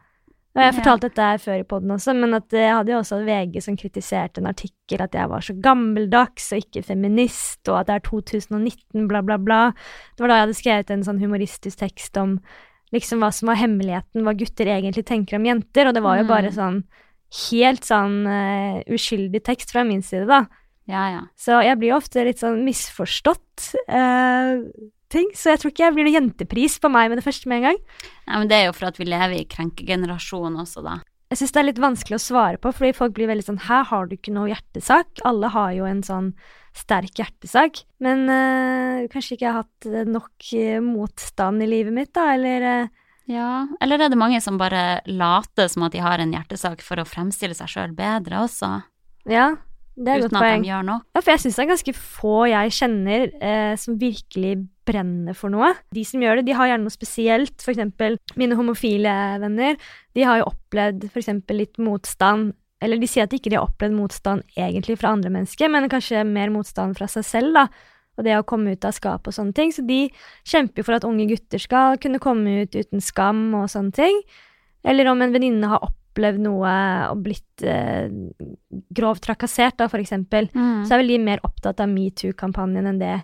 Og 0.56 0.62
jeg 0.62 0.74
Ja. 0.74 0.80
fortalte 0.80 1.08
dette 1.08 1.26
før 1.44 1.60
i 1.60 1.62
poden 1.62 1.90
også, 1.94 2.12
men 2.18 2.34
at 2.34 2.48
jeg 2.50 2.74
hadde 2.74 2.90
jo 2.90 2.98
også 2.98 3.24
VG 3.24 3.60
som 3.62 3.76
kritiserte 3.76 4.38
en 4.38 4.46
artikkel 4.50 5.00
at 5.00 5.12
jeg 5.14 5.28
var 5.30 5.40
så 5.40 5.54
gammeldags 5.62 6.52
og 6.52 6.58
ikke 6.58 6.82
feminist, 6.84 7.68
og 7.68 7.78
at 7.80 7.86
det 7.86 7.94
er 7.94 8.08
2019, 8.10 9.06
bla, 9.08 9.20
bla, 9.22 9.36
bla. 9.38 9.60
Det 10.16 10.20
var 10.24 10.28
da 10.28 10.34
jeg 10.34 10.46
hadde 10.48 10.58
skrevet 10.58 10.90
en 10.90 11.04
sånn 11.06 11.20
humoristisk 11.22 11.78
tekst 11.78 12.16
om 12.18 12.40
liksom 12.92 13.20
hva 13.22 13.30
som 13.32 13.46
var 13.46 13.60
hemmeligheten, 13.62 14.24
hva 14.26 14.34
gutter 14.34 14.66
egentlig 14.66 15.04
tenker 15.06 15.36
om 15.38 15.44
jenter, 15.46 15.86
og 15.86 15.94
det 15.94 16.02
var 16.02 16.16
jo 16.18 16.24
Mm. 16.24 16.28
bare 16.28 16.50
sånn 16.50 16.82
helt 17.50 17.82
sånn 17.86 18.26
uh, 18.26 18.82
uskyldig 18.90 19.44
tekst 19.44 19.70
fra 19.70 19.84
min 19.84 20.02
side, 20.02 20.26
da. 20.26 20.46
Ja, 20.88 21.10
ja. 21.14 21.20
Så 21.38 21.62
jeg 21.62 21.78
blir 21.78 21.90
jo 21.90 21.96
ofte 22.02 22.24
litt 22.26 22.38
sånn 22.42 22.64
misforstått 22.66 23.76
eh, 23.88 24.58
ting, 25.12 25.28
så 25.36 25.52
jeg 25.52 25.60
tror 25.62 25.72
ikke 25.74 25.84
jeg 25.88 25.96
blir 25.96 26.06
noe 26.08 26.16
jentepris 26.16 26.78
på 26.82 26.90
meg 26.92 27.10
med 27.10 27.20
det 27.20 27.26
første 27.26 27.50
med 27.50 27.60
en 27.60 27.68
gang. 27.70 27.80
Nei, 28.26 28.38
men 28.42 28.50
det 28.50 28.58
er 28.60 28.68
jo 28.68 28.74
for 28.78 28.90
at 28.90 29.00
vi 29.00 29.08
lever 29.10 29.36
i 29.40 29.46
krenkegenerasjonen 29.50 30.60
også, 30.62 30.84
da. 30.86 31.00
Jeg 31.30 31.38
syns 31.38 31.52
det 31.54 31.60
er 31.60 31.66
litt 31.68 31.82
vanskelig 31.82 32.16
å 32.18 32.22
svare 32.24 32.58
på, 32.58 32.72
fordi 32.74 32.90
folk 32.96 33.12
blir 33.14 33.28
veldig 33.30 33.44
sånn 33.46 33.60
Her 33.68 33.84
har 33.86 34.08
du 34.10 34.16
ikke 34.16 34.32
noe 34.34 34.48
hjertesak. 34.50 35.20
Alle 35.28 35.50
har 35.54 35.76
jo 35.76 35.84
en 35.86 36.00
sånn 36.02 36.32
sterk 36.74 37.20
hjertesak. 37.20 37.84
Men 38.02 38.24
øh, 38.26 39.04
kanskje 39.12 39.36
ikke 39.36 39.46
jeg 39.46 39.52
har 39.54 39.60
hatt 39.62 39.86
eh, 39.86 40.08
nok 40.10 40.48
eh, 40.58 40.80
motstand 40.82 41.62
i 41.62 41.68
livet 41.70 41.94
mitt, 41.94 42.10
da, 42.18 42.32
eller 42.34 42.66
øh, 42.72 42.90
Ja, 43.30 43.50
eller 43.78 44.02
er 44.02 44.10
det 44.10 44.18
mange 44.18 44.40
som 44.42 44.58
bare 44.58 45.02
later 45.06 45.70
som 45.70 45.86
at 45.86 45.94
de 45.94 46.02
har 46.02 46.18
en 46.18 46.34
hjertesak 46.34 46.82
for 46.82 46.98
å 46.98 47.06
fremstille 47.06 47.54
seg 47.54 47.70
sjøl 47.70 47.94
bedre 47.94 48.42
også, 48.42 48.72
Ja, 49.30 49.52
det 49.94 50.10
er 50.10 50.18
et 50.18 50.26
uten 50.26 50.34
godt 50.34 50.40
at 50.40 50.48
poeng. 50.48 50.66
de 50.66 50.70
gjør 50.72 50.86
noe. 50.88 51.02
Ja, 51.14 51.20
for 51.22 51.30
jeg 51.30 51.42
syns 51.44 51.58
det 51.60 51.62
er 51.62 51.70
ganske 51.76 51.94
få 52.00 52.36
jeg 52.50 52.74
kjenner 52.74 53.26
eh, 53.38 53.74
som 53.78 53.98
virkelig 54.02 54.54
brenner 54.90 55.36
for 55.38 55.52
noe. 55.54 55.70
De 55.94 56.02
som 56.06 56.20
gjør 56.22 56.40
det, 56.40 56.48
de 56.50 56.56
har 56.58 56.70
gjerne 56.72 56.86
noe 56.88 56.94
spesielt. 56.94 57.56
Eksempel 57.70 58.18
mine 58.40 58.58
homofile 58.58 59.14
venner, 59.42 59.78
de 60.18 60.26
har 60.26 60.40
jo 60.42 60.48
opplevd 60.50 61.06
for 61.12 61.22
eksempel 61.22 61.62
litt 61.62 61.78
motstand. 61.80 62.52
Eller 62.82 62.96
de 63.00 63.08
sier 63.10 63.26
at 63.26 63.32
de 63.32 63.36
ikke 63.40 63.52
har 63.52 63.66
opplevd 63.68 63.92
motstand 63.92 64.44
egentlig 64.56 64.96
fra 65.00 65.10
andre 65.12 65.28
mennesker, 65.34 65.68
men 65.68 65.88
kanskje 65.92 66.22
mer 66.24 66.48
motstand 66.54 66.96
fra 66.96 67.06
seg 67.12 67.26
selv, 67.28 67.52
da. 67.58 67.66
Og 68.18 68.24
det 68.26 68.34
å 68.36 68.44
komme 68.44 68.72
ut 68.74 68.84
av 68.84 68.92
skapet 68.96 69.30
og 69.30 69.36
sånne 69.36 69.54
ting. 69.56 69.70
Så 69.72 69.84
de 69.86 70.02
kjemper 70.48 70.84
for 70.84 70.96
at 70.96 71.04
unge 71.08 71.28
gutter 71.30 71.60
skal 71.62 71.96
kunne 72.02 72.18
komme 72.20 72.62
ut 72.64 72.74
uten 72.76 73.00
skam 73.04 73.46
og 73.56 73.68
sånne 73.72 73.92
ting. 73.96 74.18
Eller 74.84 75.08
om 75.12 75.20
en 75.24 75.32
venninne 75.32 75.68
har 75.70 75.84
opplevd 75.86 76.42
noe 76.44 76.72
og 77.12 77.20
blitt 77.24 77.64
eh, 77.64 78.08
grovt 78.96 79.22
trakassert, 79.28 79.76
da, 79.80 79.88
for 79.88 80.00
eksempel 80.02 80.48
Mm. 80.52 80.84
så 80.84 80.94
er 80.96 81.02
vel 81.04 81.12
de 81.14 81.18
mer 81.22 81.40
opptatt 81.46 81.80
av 81.80 81.88
metoo-kampanjen 81.92 82.88
enn 82.90 82.98
det 83.00 83.14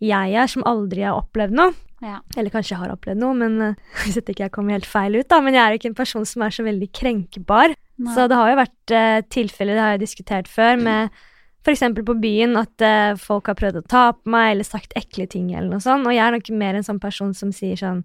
jeg 0.00 0.34
er, 0.34 0.50
som 0.50 0.66
aldri 0.68 1.04
har 1.04 1.18
opplevd 1.20 1.56
noe. 1.56 1.74
Ja. 2.00 2.22
Eller 2.36 2.52
kanskje 2.52 2.74
jeg 2.74 2.80
har 2.80 2.92
opplevd 2.94 3.20
noe, 3.20 3.36
men 3.36 3.58
uh, 3.60 3.88
hvis 4.04 4.20
ikke 4.20 4.46
jeg 4.46 4.54
kommer 4.54 4.78
helt 4.78 4.88
feil 4.88 5.18
ut, 5.18 5.28
da. 5.30 5.40
Men 5.44 5.56
jeg 5.56 5.62
er 5.62 5.74
jo 5.74 5.80
ikke 5.82 5.92
en 5.92 5.98
person 5.98 6.28
som 6.28 6.46
er 6.46 6.54
så 6.56 6.64
veldig 6.66 6.88
krenkbar. 6.96 7.76
Nei. 8.00 8.14
Så 8.16 8.24
det 8.30 8.38
har 8.38 8.52
jo 8.52 8.62
vært 8.62 8.94
uh, 8.96 9.18
tilfeller, 9.28 9.76
det 9.76 9.84
har 9.84 9.92
jeg 9.96 10.06
diskutert 10.06 10.48
før, 10.50 10.80
med 10.80 11.20
f.eks. 11.60 11.84
på 12.06 12.16
byen, 12.22 12.56
at 12.56 12.86
uh, 12.86 13.20
folk 13.20 13.52
har 13.52 13.58
prøvd 13.58 13.82
å 13.82 13.86
ta 13.90 14.06
på 14.16 14.32
meg 14.32 14.54
eller 14.54 14.68
sagt 14.68 14.96
ekle 14.98 15.28
ting 15.28 15.52
eller 15.52 15.68
noe 15.74 15.84
sånt. 15.84 16.08
Og 16.08 16.16
jeg 16.16 16.24
er 16.24 16.36
nok 16.36 16.50
mer 16.62 16.78
en 16.78 16.86
sånn 16.86 17.02
person 17.02 17.36
som 17.36 17.52
sier 17.54 17.78
sånn 17.80 18.02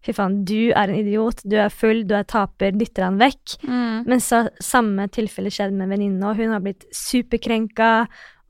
Fy 0.00 0.14
faen, 0.16 0.38
du 0.48 0.70
er 0.72 0.88
en 0.88 0.96
idiot, 0.96 1.42
du 1.44 1.58
er 1.60 1.68
full, 1.68 2.06
du 2.08 2.14
er 2.16 2.24
taper, 2.24 2.72
dytter 2.72 3.04
han 3.04 3.18
vekk. 3.20 3.58
Mm. 3.68 4.06
Men 4.08 4.22
så 4.24 4.46
samme 4.64 5.04
tilfelle 5.12 5.52
skjedde 5.52 5.76
med 5.76 5.84
en 5.84 5.92
venninne, 5.92 6.24
og 6.24 6.40
hun 6.40 6.54
har 6.54 6.62
blitt 6.64 6.86
superkrenka 6.96 7.90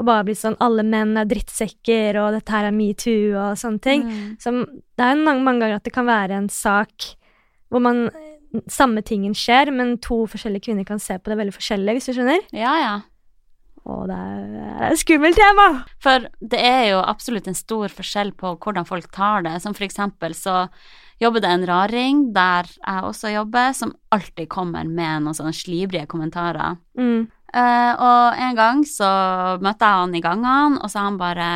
og 0.01 0.07
bare 0.09 0.25
blitt 0.25 0.41
sånn 0.41 0.57
'alle 0.57 0.83
menn 0.83 1.19
er 1.21 1.29
drittsekker', 1.29 2.17
og 2.17 2.33
'dette 2.33 2.55
her 2.57 2.65
er 2.71 2.73
metoo', 2.73 3.37
og 3.37 3.59
sånne 3.61 3.81
ting. 3.85 4.03
Mm. 4.09 4.37
Så 4.41 4.51
det 4.97 5.05
er 5.05 5.21
mange, 5.21 5.45
mange 5.45 5.61
ganger 5.61 5.77
at 5.77 5.85
det 5.85 5.93
kan 5.93 6.09
være 6.09 6.41
en 6.41 6.49
sak 6.49 7.15
hvor 7.71 7.85
man 7.85 8.09
samme 8.67 9.03
tingen 9.07 9.35
skjer, 9.37 9.71
men 9.71 9.99
to 10.03 10.25
forskjellige 10.27 10.67
kvinner 10.71 10.87
kan 10.89 10.99
se 10.99 11.19
på 11.19 11.31
det 11.31 11.39
veldig 11.39 11.55
forskjellig, 11.55 11.95
hvis 11.95 12.11
du 12.11 12.17
skjønner? 12.17 12.41
Ja, 12.57 12.75
ja. 12.81 12.95
Og 13.89 14.09
det 14.11 14.19
det 14.51 14.87
er 14.87 14.93
et 14.95 15.01
skummelt 15.01 15.39
tema! 15.39 15.85
For 16.03 16.27
det 16.41 16.59
er 16.59 16.83
jo 16.93 17.05
absolutt 17.05 17.49
en 17.51 17.59
stor 17.59 17.93
forskjell 17.93 18.33
på 18.39 18.57
hvordan 18.59 18.89
folk 18.89 19.11
tar 19.15 19.45
det. 19.47 19.57
Som 19.63 19.77
for 19.77 19.87
eksempel 19.87 20.35
så 20.37 20.67
jobber 21.21 21.45
det 21.45 21.51
en 21.53 21.67
raring 21.69 22.23
der 22.35 22.69
jeg 22.69 23.05
også 23.05 23.33
jobber, 23.35 23.73
som 23.77 23.95
alltid 24.13 24.49
kommer 24.53 24.89
med 24.89 25.25
noen 25.25 25.37
sånne 25.37 25.55
slibrige 25.57 26.09
kommentarer. 26.11 26.79
Mm. 26.99 27.29
Eh, 27.51 27.93
og 27.99 28.39
en 28.39 28.57
gang 28.59 28.83
så 28.87 29.11
møtte 29.63 29.87
jeg 29.87 30.03
han 30.05 30.15
i 30.15 30.23
gangene, 30.23 30.81
og 30.81 30.91
så 30.93 31.07
han 31.09 31.21
bare 31.21 31.51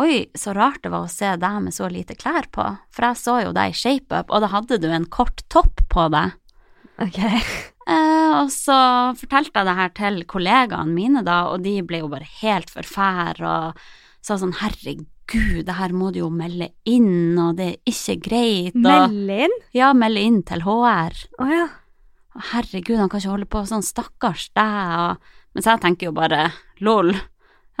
Oi, 0.00 0.30
så 0.38 0.54
rart 0.56 0.78
det 0.84 0.92
var 0.94 1.04
å 1.04 1.10
se 1.12 1.28
deg 1.36 1.56
med 1.60 1.74
så 1.76 1.88
lite 1.92 2.14
klær 2.16 2.46
på, 2.54 2.64
for 2.94 3.04
jeg 3.04 3.18
så 3.20 3.34
jo 3.42 3.50
deg 3.52 3.74
i 3.74 3.76
ShapeUp, 3.76 4.30
og 4.32 4.40
da 4.40 4.48
hadde 4.48 4.78
du 4.80 4.86
en 4.88 5.04
kort 5.12 5.42
topp 5.52 5.82
på 5.92 6.06
deg. 6.14 6.38
Ok. 7.04 7.18
Uh, 7.90 8.30
og 8.38 8.52
så 8.54 8.76
fortalte 9.18 9.60
jeg 9.60 9.68
det 9.68 9.74
her 9.76 9.92
til 9.98 10.16
kollegaene 10.30 10.94
mine, 10.94 11.24
da, 11.26 11.42
og 11.50 11.66
de 11.66 11.74
ble 11.84 12.00
jo 12.00 12.08
bare 12.12 12.28
helt 12.40 12.72
forfær 12.72 13.42
og 13.44 13.82
sa 14.24 14.38
sånn 14.40 14.54
herregud, 14.62 15.66
det 15.66 15.76
her 15.76 15.92
må 15.96 16.12
du 16.14 16.22
jo 16.22 16.30
melde 16.32 16.70
inn, 16.88 17.36
og 17.40 17.58
det 17.60 17.68
er 17.74 17.92
ikke 17.92 18.16
greit. 18.30 18.78
Og, 18.78 18.86
Melde 18.86 19.42
inn? 19.50 19.58
ja, 19.76 19.90
melde 19.96 20.24
inn 20.30 20.40
til 20.48 20.64
HR. 20.64 21.18
Å 21.44 21.50
ja. 21.50 21.66
Herregud, 22.54 22.96
han 23.02 23.10
kan 23.12 23.20
ikke 23.20 23.34
holde 23.34 23.50
på 23.52 23.64
sånn, 23.68 23.84
stakkars 23.84 24.48
deg. 24.56 24.96
Og, 25.02 25.36
mens 25.54 25.66
jeg 25.66 25.80
tenker 25.80 26.06
jo 26.10 26.12
bare 26.16 26.52
lol. 26.80 27.12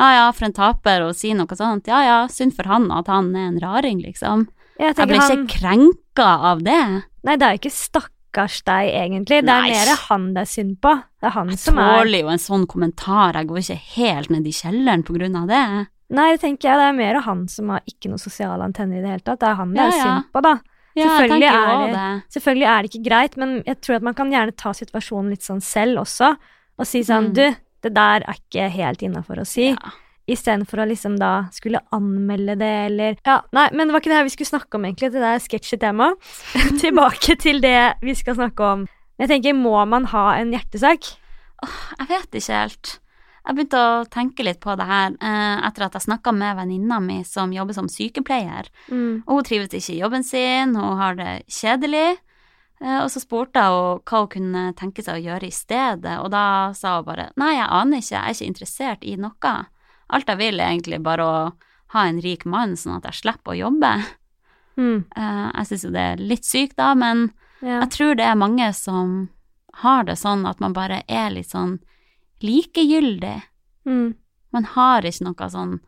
Ja 0.00 0.08
ja, 0.16 0.24
for 0.32 0.46
en 0.48 0.52
taper 0.56 1.02
å 1.04 1.10
si 1.14 1.34
noe 1.36 1.46
sånt. 1.58 1.86
Ja 1.86 2.00
ja, 2.06 2.18
synd 2.32 2.54
for 2.56 2.64
han 2.70 2.90
at 2.94 3.06
han 3.12 3.34
er 3.36 3.48
en 3.50 3.60
raring, 3.60 4.00
liksom. 4.02 4.48
Jeg 4.80 4.96
Jeg 4.96 5.08
blir 5.08 5.20
ikke 5.20 5.28
han 5.36 5.46
krenka 5.46 6.28
av 6.52 6.62
det. 6.64 6.80
Nei, 7.22 7.36
det 7.36 7.42
er 7.46 7.52
jo 7.56 7.60
ikke 7.60 7.74
stakkars 7.76 8.62
deg, 8.64 8.88
egentlig. 8.96 9.42
Det 9.44 9.52
er 9.52 9.60
Nei. 9.60 9.70
mer 9.74 9.90
han 10.08 10.32
det 10.34 10.40
er 10.46 10.48
synd 10.48 10.78
på. 10.80 10.94
Det 11.20 11.28
er 11.28 11.34
han 11.36 11.48
Jeg 11.52 11.58
som 11.58 11.78
er 11.78 11.82
Jeg 11.90 12.00
tåler 12.06 12.20
jo 12.24 12.28
en 12.32 12.38
sånn 12.46 12.66
kommentar, 12.66 13.34
jeg 13.36 13.46
går 13.50 13.58
ikke 13.60 13.80
helt 13.96 14.30
ned 14.30 14.46
i 14.48 14.54
kjelleren 14.56 15.04
på 15.04 15.12
grunn 15.18 15.36
av 15.36 15.46
det. 15.52 15.64
Nei, 16.10 16.30
det 16.32 16.40
tenker 16.40 16.70
jeg 16.70 16.78
det 16.80 16.86
er 16.88 16.96
mer 16.96 17.20
han 17.22 17.46
som 17.48 17.68
har 17.68 17.82
ikke 17.86 18.08
noe 18.10 18.18
sosiale 18.18 18.64
antenner 18.64 18.98
i 18.98 19.02
det 19.04 19.10
hele 19.12 19.20
tatt. 19.26 19.38
Det 19.44 19.48
er 19.50 19.54
han 19.60 19.74
det 19.74 19.82
Ja, 19.84 19.84
er 19.86 19.96
ja. 19.98 20.04
synd 20.08 20.32
på, 20.32 20.42
da. 20.42 20.54
Ja, 20.96 21.04
Selvfølgelig 21.06 21.50
er 21.50 21.86
det- 21.86 21.92
det. 21.94 22.22
Selvfølgelig 22.34 22.66
er 22.66 22.82
det 22.82 22.90
ikke 22.90 23.04
greit, 23.10 23.36
men 23.36 23.62
jeg 23.66 23.80
tror 23.80 23.94
at 23.96 24.02
man 24.02 24.14
kan 24.14 24.30
gjerne 24.32 24.56
ta 24.56 24.70
situasjonen 24.72 25.28
litt 25.30 25.42
sånn 25.44 25.60
selv 25.62 25.98
også, 26.00 26.36
og 26.80 26.88
si 26.88 27.02
sånn 27.06 27.30
Mm. 27.30 27.34
Du, 27.36 27.44
det 27.84 27.92
der 27.96 28.24
er 28.24 28.38
ikke 28.38 28.68
helt 28.72 29.02
innafor 29.04 29.40
å 29.42 29.48
si. 29.48 29.70
Ja. 29.70 29.92
Istedenfor 30.30 30.82
å 30.82 30.86
liksom 30.86 31.18
da 31.18 31.48
skulle 31.52 31.80
anmelde 31.92 32.54
det, 32.60 32.72
eller 32.86 33.16
Ja, 33.26 33.40
nei, 33.56 33.68
men 33.72 33.88
det 33.88 33.94
var 33.94 34.02
ikke 34.02 34.12
det 34.12 34.18
her 34.20 34.28
vi 34.28 34.34
skulle 34.36 34.52
snakke 34.52 34.78
om, 34.78 34.84
egentlig. 34.86 35.12
Det 35.12 35.20
der 35.20 35.36
er 35.36 35.44
sketsjy 35.44 35.78
tema. 35.80 36.12
Tilbake 36.82 37.36
til 37.40 37.60
det 37.64 37.96
vi 38.04 38.14
skal 38.14 38.38
snakke 38.38 38.72
om. 38.74 38.86
Jeg 39.20 39.28
tenker, 39.32 39.56
må 39.58 39.76
man 39.90 40.06
ha 40.14 40.26
en 40.38 40.52
hjertesak? 40.54 41.16
Jeg 41.60 42.08
vet 42.08 42.38
ikke 42.40 42.60
helt. 42.62 43.00
Jeg 43.40 43.56
begynte 43.56 43.80
å 43.80 44.04
tenke 44.12 44.44
litt 44.44 44.60
på 44.62 44.76
det 44.76 44.86
her 44.86 45.14
eh, 45.16 45.66
etter 45.66 45.86
at 45.86 45.96
jeg 45.96 46.06
snakka 46.06 46.32
med 46.36 46.58
venninna 46.60 47.00
mi 47.02 47.22
som 47.26 47.52
jobber 47.52 47.76
som 47.76 47.88
sykepleier. 47.90 48.68
Mm. 48.92 49.24
Og 49.26 49.40
hun 49.40 49.46
trives 49.48 49.72
ikke 49.74 49.94
i 49.96 50.00
jobben 50.02 50.24
sin, 50.24 50.76
hun 50.76 51.00
har 51.00 51.16
det 51.18 51.32
kjedelig. 51.50 52.20
Eh, 52.80 52.98
og 53.02 53.10
så 53.12 53.20
spurte 53.20 53.60
jeg 53.60 53.72
henne 53.72 54.00
hva 54.08 54.20
hun 54.22 54.28
kunne 54.32 54.62
tenke 54.78 55.02
seg 55.04 55.18
å 55.18 55.24
gjøre 55.24 55.46
i 55.48 55.52
stedet, 55.54 56.14
og 56.22 56.30
da 56.32 56.44
sa 56.76 56.96
hun 56.98 57.04
bare 57.08 57.26
nei, 57.36 57.54
jeg 57.58 57.68
aner 57.68 58.00
ikke, 58.00 58.14
jeg 58.14 58.22
er 58.22 58.36
ikke 58.38 58.48
interessert 58.52 59.04
i 59.04 59.16
noe. 59.20 59.54
Alt 60.10 60.28
jeg 60.32 60.40
vil 60.40 60.60
er 60.60 60.70
egentlig 60.72 61.02
bare 61.04 61.26
å 61.26 61.42
ha 61.94 62.06
en 62.06 62.20
rik 62.22 62.44
mann, 62.46 62.76
sånn 62.78 62.96
at 62.98 63.04
jeg 63.10 63.20
slipper 63.20 63.52
å 63.52 63.58
jobbe. 63.58 63.92
Mm. 64.78 65.04
Eh, 65.16 65.50
jeg 65.58 65.68
syns 65.68 65.84
jo 65.84 65.90
det 65.92 66.06
er 66.12 66.24
litt 66.32 66.44
sykt, 66.48 66.76
da, 66.76 66.94
men 66.94 67.32
Ja. 67.60 67.80
jeg 67.82 67.90
tror 67.90 68.16
det 68.16 68.24
er 68.24 68.34
mange 68.40 68.72
som 68.74 69.28
har 69.84 70.04
det 70.04 70.16
sånn 70.16 70.46
at 70.48 70.60
man 70.60 70.72
bare 70.72 71.02
er 71.08 71.30
litt 71.30 71.50
sånn 71.50 71.78
likegyldig. 72.40 73.42
Mm. 73.86 74.14
Man 74.52 74.64
har 74.64 75.02
ikke 75.02 75.24
noe 75.28 75.48
sånn 75.52 75.80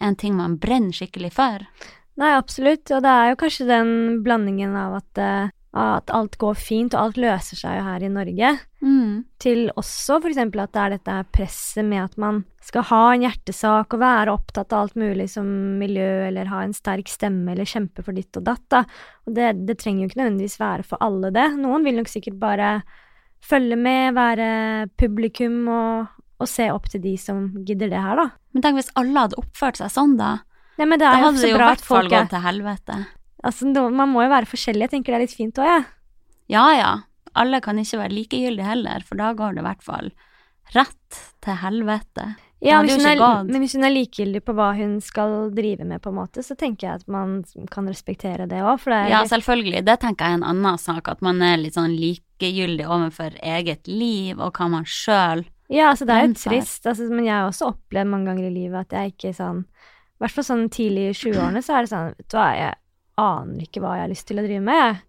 en 0.00 0.16
ting 0.16 0.34
man 0.36 0.56
brenner 0.56 0.92
skikkelig 0.96 1.32
for. 1.36 1.66
Nei, 2.16 2.32
absolutt. 2.34 2.90
Og 2.90 3.02
det 3.04 3.10
er 3.12 3.28
jo 3.30 3.36
kanskje 3.40 3.66
den 3.68 4.22
blandingen 4.24 4.74
av 4.76 4.96
at 5.00 5.18
eh, 5.22 5.50
at 5.72 6.10
alt 6.12 6.34
går 6.36 6.58
fint, 6.60 6.92
og 6.92 7.00
alt 7.00 7.16
løser 7.16 7.56
seg 7.56 7.78
jo 7.78 7.84
her 7.86 8.02
i 8.04 8.10
Norge, 8.12 8.48
Mm. 8.82 9.24
til 9.38 9.70
også 9.78 10.18
eksempel 10.26 10.60
at 10.60 10.72
det 10.74 10.80
er 10.82 10.90
dette 10.96 11.14
presset 11.32 11.84
med 11.86 12.02
at 12.02 12.18
man 12.18 12.44
skal 12.60 12.82
ha 12.82 13.12
en 13.12 13.22
hjertesak 13.22 13.94
og 13.94 14.00
være 14.02 14.34
opptatt 14.34 14.72
av 14.72 14.82
alt 14.82 14.96
mulig 14.96 15.28
som 15.30 15.46
miljø, 15.78 16.26
eller 16.28 16.50
ha 16.50 16.62
en 16.64 16.74
sterk 16.74 17.08
stemme, 17.08 17.52
eller 17.52 17.64
kjempe 17.64 18.04
for 18.04 18.12
ditt 18.12 18.36
og 18.36 18.44
datt, 18.44 18.64
da. 18.68 18.82
Og 19.26 19.34
det, 19.34 19.66
det 19.66 19.78
trenger 19.78 20.02
jo 20.04 20.10
ikke 20.10 20.20
nødvendigvis 20.20 20.58
være 20.60 20.82
for 20.84 20.98
alle, 21.00 21.30
det. 21.32 21.46
Noen 21.56 21.84
vil 21.86 21.96
nok 21.96 22.10
sikkert 22.10 22.38
bare 22.42 22.82
følge 23.42 23.76
med, 23.78 24.14
være 24.14 24.88
publikum 24.98 25.68
og, 25.72 26.06
og 26.42 26.48
se 26.50 26.68
opp 26.74 26.90
til 26.92 27.00
de 27.02 27.16
som 27.16 27.48
gidder 27.64 27.88
det 27.88 28.02
her, 28.02 28.18
da. 28.18 28.28
Men 28.52 28.62
tenk 28.66 28.82
hvis 28.82 28.92
alle 28.98 29.24
hadde 29.24 29.40
oppført 29.40 29.80
seg 29.80 29.90
sånn, 29.94 30.18
da. 30.20 30.40
Nei, 30.78 30.86
men 30.86 30.98
det 30.98 31.06
jo 31.06 31.24
hadde 31.26 31.40
det 31.40 31.50
jo 31.50 31.56
i 31.56 31.62
hvert 31.62 31.84
fall 31.86 32.08
gått 32.10 32.30
til 32.34 32.44
helvete. 32.44 33.00
Altså, 33.42 33.70
man 33.90 34.12
må 34.12 34.22
jo 34.24 34.30
være 34.32 34.48
forskjellig. 34.50 34.86
Jeg 34.86 34.94
tenker 34.96 35.14
det 35.14 35.18
er 35.18 35.26
litt 35.26 35.38
fint 35.38 35.58
òg, 35.58 35.66
jeg. 35.66 35.88
Ja 36.52 36.66
ja, 36.76 36.92
alle 37.38 37.62
kan 37.64 37.78
ikke 37.80 38.02
være 38.02 38.16
likegyldige 38.16 38.66
heller, 38.66 39.04
for 39.06 39.20
da 39.20 39.32
går 39.36 39.56
det 39.56 39.62
i 39.62 39.68
hvert 39.68 39.84
fall 39.86 40.10
rett 40.72 41.20
til 41.44 41.60
helvete. 41.62 42.32
Ja, 42.62 42.78
hvis 42.84 42.94
hun, 42.94 43.06
er, 43.10 43.42
men 43.48 43.58
hvis 43.64 43.72
hun 43.74 43.82
er 43.82 43.90
likegyldig 43.90 44.44
på 44.46 44.54
hva 44.54 44.68
hun 44.76 44.94
skal 45.02 45.48
drive 45.54 45.82
med, 45.88 45.98
på 46.04 46.12
en 46.12 46.20
måte, 46.20 46.44
så 46.46 46.54
tenker 46.58 46.86
jeg 46.86 47.00
at 47.00 47.08
man 47.10 47.40
kan 47.72 47.88
respektere 47.90 48.46
det 48.46 48.60
òg, 48.62 48.84
Ja, 49.10 49.24
selvfølgelig, 49.26 49.82
det 49.88 49.96
tenker 50.04 50.28
jeg 50.28 50.36
er 50.36 50.38
en 50.38 50.46
annen 50.46 50.78
sak, 50.78 51.10
at 51.10 51.24
man 51.26 51.42
er 51.42 51.58
litt 51.58 51.74
sånn 51.74 51.96
likegyldig 51.98 52.86
overfor 52.86 53.34
eget 53.42 53.90
liv 53.90 54.38
og 54.38 54.54
hva 54.54 54.70
man 54.76 54.86
sjøl 54.86 55.42
Ja, 55.72 55.90
altså 55.90 56.06
det 56.06 56.14
er 56.14 56.28
jo 56.28 56.36
trist, 56.38 56.86
altså, 56.86 57.08
men 57.10 57.26
jeg 57.26 57.34
har 57.34 57.50
også 57.50 57.72
opplevd 57.72 58.12
mange 58.12 58.30
ganger 58.30 58.46
i 58.46 58.54
livet 58.54 58.86
at 58.86 58.94
jeg 58.94 59.16
ikke 59.16 59.34
sånn 59.40 59.64
I 59.64 60.22
hvert 60.22 60.36
fall 60.36 60.48
sånn 60.52 60.64
tidlig 60.70 61.08
i 61.08 61.18
20-årene 61.18 61.64
så 61.66 61.74
er 61.74 61.82
det 61.82 61.92
sånn 61.96 62.14
Vet 62.14 62.30
du 62.30 62.38
hva, 62.38 62.48
jeg 62.60 62.78
aner 63.18 63.64
ikke 63.66 63.80
hva 63.82 63.96
jeg 63.98 64.06
har 64.06 64.12
lyst 64.12 64.26
til 64.28 64.38
å 64.40 64.44
drive 64.46 64.62
med, 64.64 65.00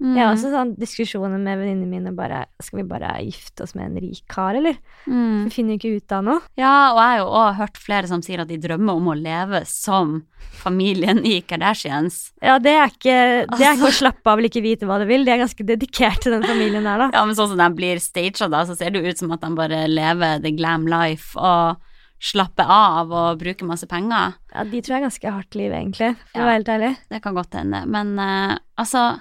mm. 0.00 0.14
Jeg 0.16 0.24
har 0.24 0.32
også 0.32 0.50
sånn 0.50 0.70
diskusjoner 0.80 1.36
med 1.38 1.58
venninnene 1.60 1.86
mine 1.90 2.12
bare 2.16 2.46
Skal 2.64 2.78
vi 2.80 2.84
bare 2.88 3.10
gifte 3.20 3.66
oss 3.66 3.74
med 3.76 3.90
en 3.90 3.98
rik 4.00 4.22
kar, 4.32 4.54
eller? 4.56 4.78
mm. 5.06 5.44
Vi 5.44 5.50
finner 5.52 5.76
jo 5.76 5.78
ikke 5.80 5.96
ut 6.00 6.12
av 6.16 6.24
noe. 6.24 6.40
Ja, 6.56 6.92
og 6.94 7.00
jeg 7.02 7.10
har 7.10 7.18
jo 7.20 7.26
òg 7.42 7.58
hørt 7.60 7.76
flere 7.76 8.08
som 8.08 8.22
sier 8.24 8.40
at 8.40 8.48
de 8.48 8.56
drømmer 8.56 8.96
om 8.96 9.10
å 9.12 9.16
leve 9.18 9.60
som 9.68 10.22
familien 10.60 11.20
i 11.28 11.40
Kardashians. 11.44 12.32
Ja, 12.42 12.58
det 12.58 12.72
er 12.76 12.88
ikke 12.88 13.18
Det 13.52 13.60
er 13.60 13.76
ikke 13.76 13.84
Altså- 13.84 13.92
å 13.92 13.98
slappe 14.00 14.26
av 14.32 14.38
eller 14.38 14.48
ikke 14.48 14.62
vite 14.64 14.86
hva 14.88 14.98
du 15.00 15.06
vil. 15.06 15.24
De 15.24 15.30
er 15.32 15.38
ganske 15.44 15.64
dedikert 15.68 16.20
til 16.24 16.32
den 16.32 16.42
familien 16.48 16.84
der, 16.84 16.98
da. 17.04 17.10
Ja, 17.12 17.24
men 17.24 17.34
sånn 17.36 17.52
som 17.52 17.58
de 17.60 17.68
blir 17.76 18.00
staged, 18.00 18.50
da, 18.50 18.64
så 18.64 18.76
ser 18.76 18.90
det 18.90 19.02
jo 19.04 19.08
ut 19.12 19.18
som 19.18 19.32
at 19.32 19.40
de 19.44 19.52
bare 19.54 19.84
lever 19.88 20.40
the 20.40 20.50
glam 20.52 20.86
life 20.88 21.36
og 21.36 21.76
slapper 22.20 22.68
av 22.68 23.10
og 23.16 23.38
bruke 23.40 23.64
masse 23.64 23.86
penger. 23.88 24.34
Ja, 24.52 24.64
de 24.68 24.80
tror 24.84 24.94
jeg 24.96 25.00
er 25.00 25.06
ganske 25.08 25.32
hardt 25.32 25.56
liv, 25.56 25.72
egentlig, 25.72 26.12
for 26.32 26.40
Ja. 26.40 26.44
å 26.44 26.48
være 26.50 26.58
helt 26.58 26.72
ærlig. 26.74 26.92
Det 27.10 27.22
kan 27.24 27.34
godt 27.34 27.54
hende. 27.56 27.84
Men 27.88 28.12
uh, 28.20 28.58
altså, 28.76 29.20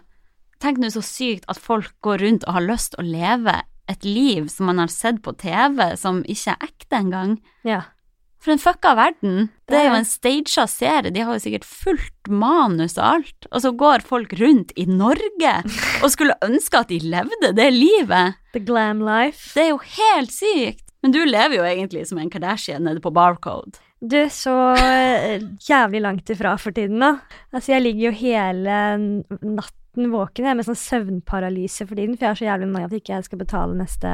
tenk 0.59 0.77
nå 0.81 0.89
så 0.91 1.01
sykt 1.05 1.45
at 1.47 1.57
folk 1.63 1.93
går 2.03 2.19
rundt 2.25 2.43
og 2.47 2.53
har 2.57 2.67
lyst 2.67 2.91
til 2.93 3.05
å 3.05 3.11
leve 3.13 3.61
et 3.89 4.03
liv 4.05 4.49
som 4.53 4.67
man 4.69 4.77
har 4.83 4.91
sett 4.93 5.21
på 5.25 5.31
TV, 5.39 5.95
som 5.97 6.19
ikke 6.27 6.51
er 6.53 6.67
ekte 6.67 6.99
engang. 6.99 7.39
Ja. 7.65 7.85
For 8.39 8.53
en 8.53 8.61
fucka 8.61 8.93
verden. 8.95 9.49
Det 9.67 9.75
er 9.75 9.89
jo 9.89 9.95
en 9.97 10.05
stagea 10.07 10.63
serie, 10.71 11.11
de 11.11 11.23
har 11.27 11.33
jo 11.35 11.41
sikkert 11.43 11.65
fullt 11.67 12.29
manus 12.31 12.93
og 12.97 13.03
alt, 13.03 13.47
og 13.51 13.63
så 13.65 13.71
går 13.75 14.05
folk 14.07 14.31
rundt 14.39 14.71
i 14.79 14.85
Norge 14.87 15.55
og 16.03 16.11
skulle 16.13 16.37
ønske 16.45 16.79
at 16.79 16.87
de 16.93 16.99
levde 17.03 17.51
det 17.57 17.67
livet. 17.75 18.37
The 18.53 18.61
glam 18.63 19.01
life. 19.03 19.49
Det 19.55 19.65
er 19.65 19.73
jo 19.73 19.81
helt 19.97 20.31
sykt. 20.31 20.85
Men 21.03 21.13
du 21.15 21.19
lever 21.25 21.59
jo 21.59 21.67
egentlig 21.67 22.05
som 22.09 22.19
en 22.19 22.31
Kardashian 22.31 22.83
nede 22.83 23.01
på 23.03 23.11
Barcode. 23.15 23.79
Du, 23.99 24.19
så 24.31 24.53
eh, 24.79 25.43
jævlig 25.67 26.01
langt 26.03 26.31
ifra 26.31 26.55
for 26.59 26.75
tiden, 26.75 27.01
da. 27.03 27.17
Altså, 27.51 27.73
jeg 27.73 27.83
ligger 27.83 28.09
jo 28.09 28.17
hele 28.21 28.79
natten 29.43 30.11
våken 30.13 30.47
jeg, 30.47 30.55
med 30.55 30.67
sånn 30.67 30.79
søvnparalyse 30.79 31.87
for 31.87 31.99
tiden, 31.99 32.15
for 32.15 32.27
jeg 32.27 32.31
er 32.31 32.39
så 32.39 32.47
jævlig 32.47 32.69
nøye 32.71 32.87
at 32.87 32.95
ikke 32.95 33.15
jeg 33.17 33.27
skal 33.27 33.41
betale 33.41 33.75
neste 33.79 34.13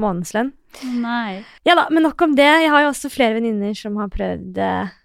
månedslønn. 0.00 0.52
Nei. 1.00 1.40
Ja 1.66 1.76
da, 1.78 1.88
men 1.90 2.04
nok 2.06 2.22
om 2.24 2.36
det. 2.38 2.48
Jeg 2.64 2.72
har 2.72 2.84
jo 2.84 2.92
også 2.92 3.10
flere 3.12 3.38
venninner 3.40 3.76
som 3.76 3.96
har 4.00 4.12
prøvd 4.12 4.60
eh, 4.62 4.96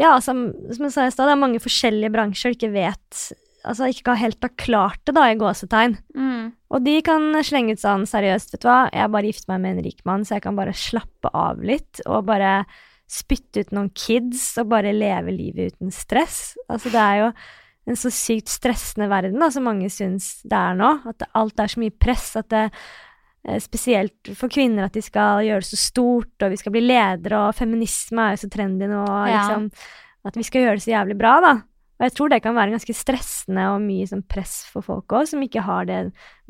Ja, 0.00 0.16
som, 0.24 0.48
som 0.72 0.88
jeg 0.88 0.94
sa 0.94 1.06
i 1.06 1.12
stad, 1.12 1.28
det 1.28 1.36
er 1.36 1.44
mange 1.44 1.60
forskjellige 1.62 2.12
bransjer 2.14 2.52
du 2.52 2.56
ikke 2.56 2.72
vet 2.74 3.24
Altså 3.64 3.86
ikke 3.92 4.16
helt 4.18 4.42
har 4.42 4.54
klart 4.58 5.00
det, 5.06 5.14
da, 5.14 5.28
i 5.30 5.38
gåsetegn. 5.38 5.96
Mm. 6.18 6.52
Og 6.72 6.82
de 6.82 6.96
kan 7.06 7.28
slenge 7.46 7.76
ut 7.76 7.82
sånn 7.82 8.06
seriøst, 8.08 8.54
vet 8.54 8.64
du 8.64 8.68
hva, 8.68 8.78
jeg 8.90 9.12
bare 9.14 9.28
gifter 9.28 9.52
meg 9.52 9.62
med 9.62 9.76
en 9.76 9.86
rik 9.86 10.00
mann, 10.08 10.24
så 10.26 10.36
jeg 10.36 10.46
kan 10.46 10.58
bare 10.58 10.74
slappe 10.74 11.30
av 11.36 11.62
litt, 11.62 12.00
og 12.06 12.26
bare 12.26 12.64
spytte 13.12 13.62
ut 13.62 13.74
noen 13.76 13.90
kids, 13.94 14.46
og 14.58 14.70
bare 14.72 14.94
leve 14.96 15.34
livet 15.36 15.76
uten 15.76 15.92
stress. 15.94 16.56
Altså, 16.66 16.90
det 16.90 17.02
er 17.02 17.20
jo 17.20 17.32
en 17.92 17.98
så 17.98 18.12
sykt 18.14 18.50
stressende 18.50 19.08
verden, 19.10 19.40
da, 19.42 19.50
som 19.52 19.66
mange 19.66 19.90
syns 19.92 20.36
det 20.46 20.58
er 20.58 20.76
nå. 20.78 20.92
At 21.10 21.26
alt 21.38 21.60
er 21.60 21.72
så 21.72 21.82
mye 21.82 21.94
press, 21.94 22.30
at 22.40 22.48
det 22.52 22.68
eh, 22.68 23.58
Spesielt 23.62 24.30
for 24.38 24.52
kvinner, 24.52 24.86
at 24.86 24.94
de 24.94 25.02
skal 25.02 25.42
gjøre 25.46 25.64
det 25.64 25.70
så 25.72 25.80
stort, 25.80 26.34
og 26.38 26.52
vi 26.54 26.60
skal 26.60 26.74
bli 26.76 26.84
ledere, 26.86 27.48
og 27.48 27.56
feminisme 27.58 28.22
er 28.22 28.36
jo 28.36 28.44
så 28.44 28.50
trendy 28.54 28.86
nå, 28.90 29.02
og 29.02 29.28
Ja. 29.28 29.42
liksom 29.42 29.70
At 30.24 30.36
vi 30.38 30.44
skal 30.46 30.62
gjøre 30.62 30.78
det 30.78 30.84
så 30.84 30.92
jævlig 30.94 31.18
bra, 31.18 31.40
da. 31.42 31.54
Og 32.02 32.08
jeg 32.08 32.14
tror 32.18 32.32
det 32.32 32.40
kan 32.42 32.56
være 32.58 32.72
ganske 32.74 32.94
stressende 32.98 33.68
og 33.70 33.84
mye 33.84 34.08
sånn 34.10 34.24
press 34.26 34.64
for 34.66 34.82
folk 34.82 35.14
òg, 35.14 35.28
som 35.30 35.42
ikke 35.44 35.62
har 35.62 35.86
det 35.86 36.00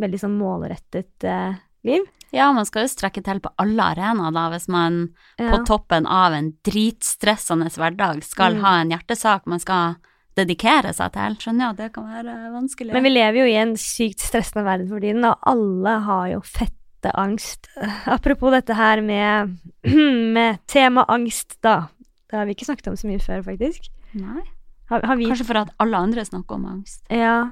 veldig 0.01 0.21
sånn 0.23 0.39
målrettet 0.41 1.27
eh, 1.29 1.59
liv. 1.85 2.07
Ja, 2.33 2.47
man 2.57 2.65
skal 2.65 2.87
jo 2.87 2.93
strekke 2.95 3.21
til 3.27 3.43
på 3.45 3.51
alle 3.61 3.91
arenaer, 3.93 4.33
da, 4.33 4.47
hvis 4.55 4.65
man 4.73 5.03
på 5.37 5.59
toppen 5.69 6.07
av 6.09 6.33
en 6.33 6.55
dritstressende 6.65 7.69
hverdag 7.75 8.23
skal 8.25 8.57
Mm. 8.57 8.63
ha 8.65 8.73
en 8.81 8.95
hjertesak 8.95 9.45
man 9.47 9.61
skal 9.61 9.97
dedikere 10.35 10.95
seg 10.97 11.13
til. 11.13 11.37
Skjønner 11.37 11.67
jeg 11.67 11.71
at 11.75 11.77
det 11.83 11.91
kan 11.93 12.07
være 12.09 12.37
vanskelig. 12.55 12.93
Men 12.97 13.05
vi 13.05 13.11
lever 13.13 13.39
jo 13.43 13.45
i 13.51 13.59
en 13.61 13.75
sykt 13.77 14.25
stressende 14.25 14.65
verden 14.65 14.89
for 14.89 15.05
tiden, 15.05 15.25
og 15.29 15.37
alle 15.45 15.99
har 16.07 16.31
jo 16.33 16.41
fette 16.41 17.13
angst. 17.21 17.69
Apropos 18.17 18.51
dette 18.57 18.73
her 18.79 19.03
med, 19.05 19.59
med 20.39 20.65
tema 20.67 21.05
angst, 21.13 21.59
da. 21.61 21.89
Det 22.31 22.39
har 22.41 22.49
vi 22.49 22.55
ikke 22.57 22.71
snakket 22.71 22.89
om 22.89 22.97
så 22.97 23.11
mye 23.13 23.21
før, 23.21 23.45
faktisk. 23.45 23.91
Nei. 24.17 24.41
Har, 24.91 25.03
har 25.07 25.17
vi 25.17 25.27
Kanskje 25.31 25.47
for 25.47 25.57
at 25.63 25.71
alle 25.81 25.97
andre 25.97 26.25
snakker 26.25 26.55
om 26.59 26.65
angst. 26.67 27.05
Ja. 27.11 27.51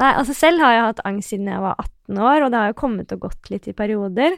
Nei, 0.00 0.12
altså 0.16 0.34
selv 0.34 0.60
har 0.64 0.72
jeg 0.72 0.82
hatt 0.88 1.00
angst 1.04 1.28
siden 1.32 1.46
jeg 1.50 1.60
var 1.60 1.76
18 1.78 2.18
år, 2.18 2.44
og 2.46 2.50
det 2.50 2.58
har 2.62 2.70
jo 2.72 2.78
kommet 2.80 3.12
og 3.12 3.20
gått 3.26 3.50
litt 3.50 3.68
i 3.68 3.72
perioder. 3.76 4.36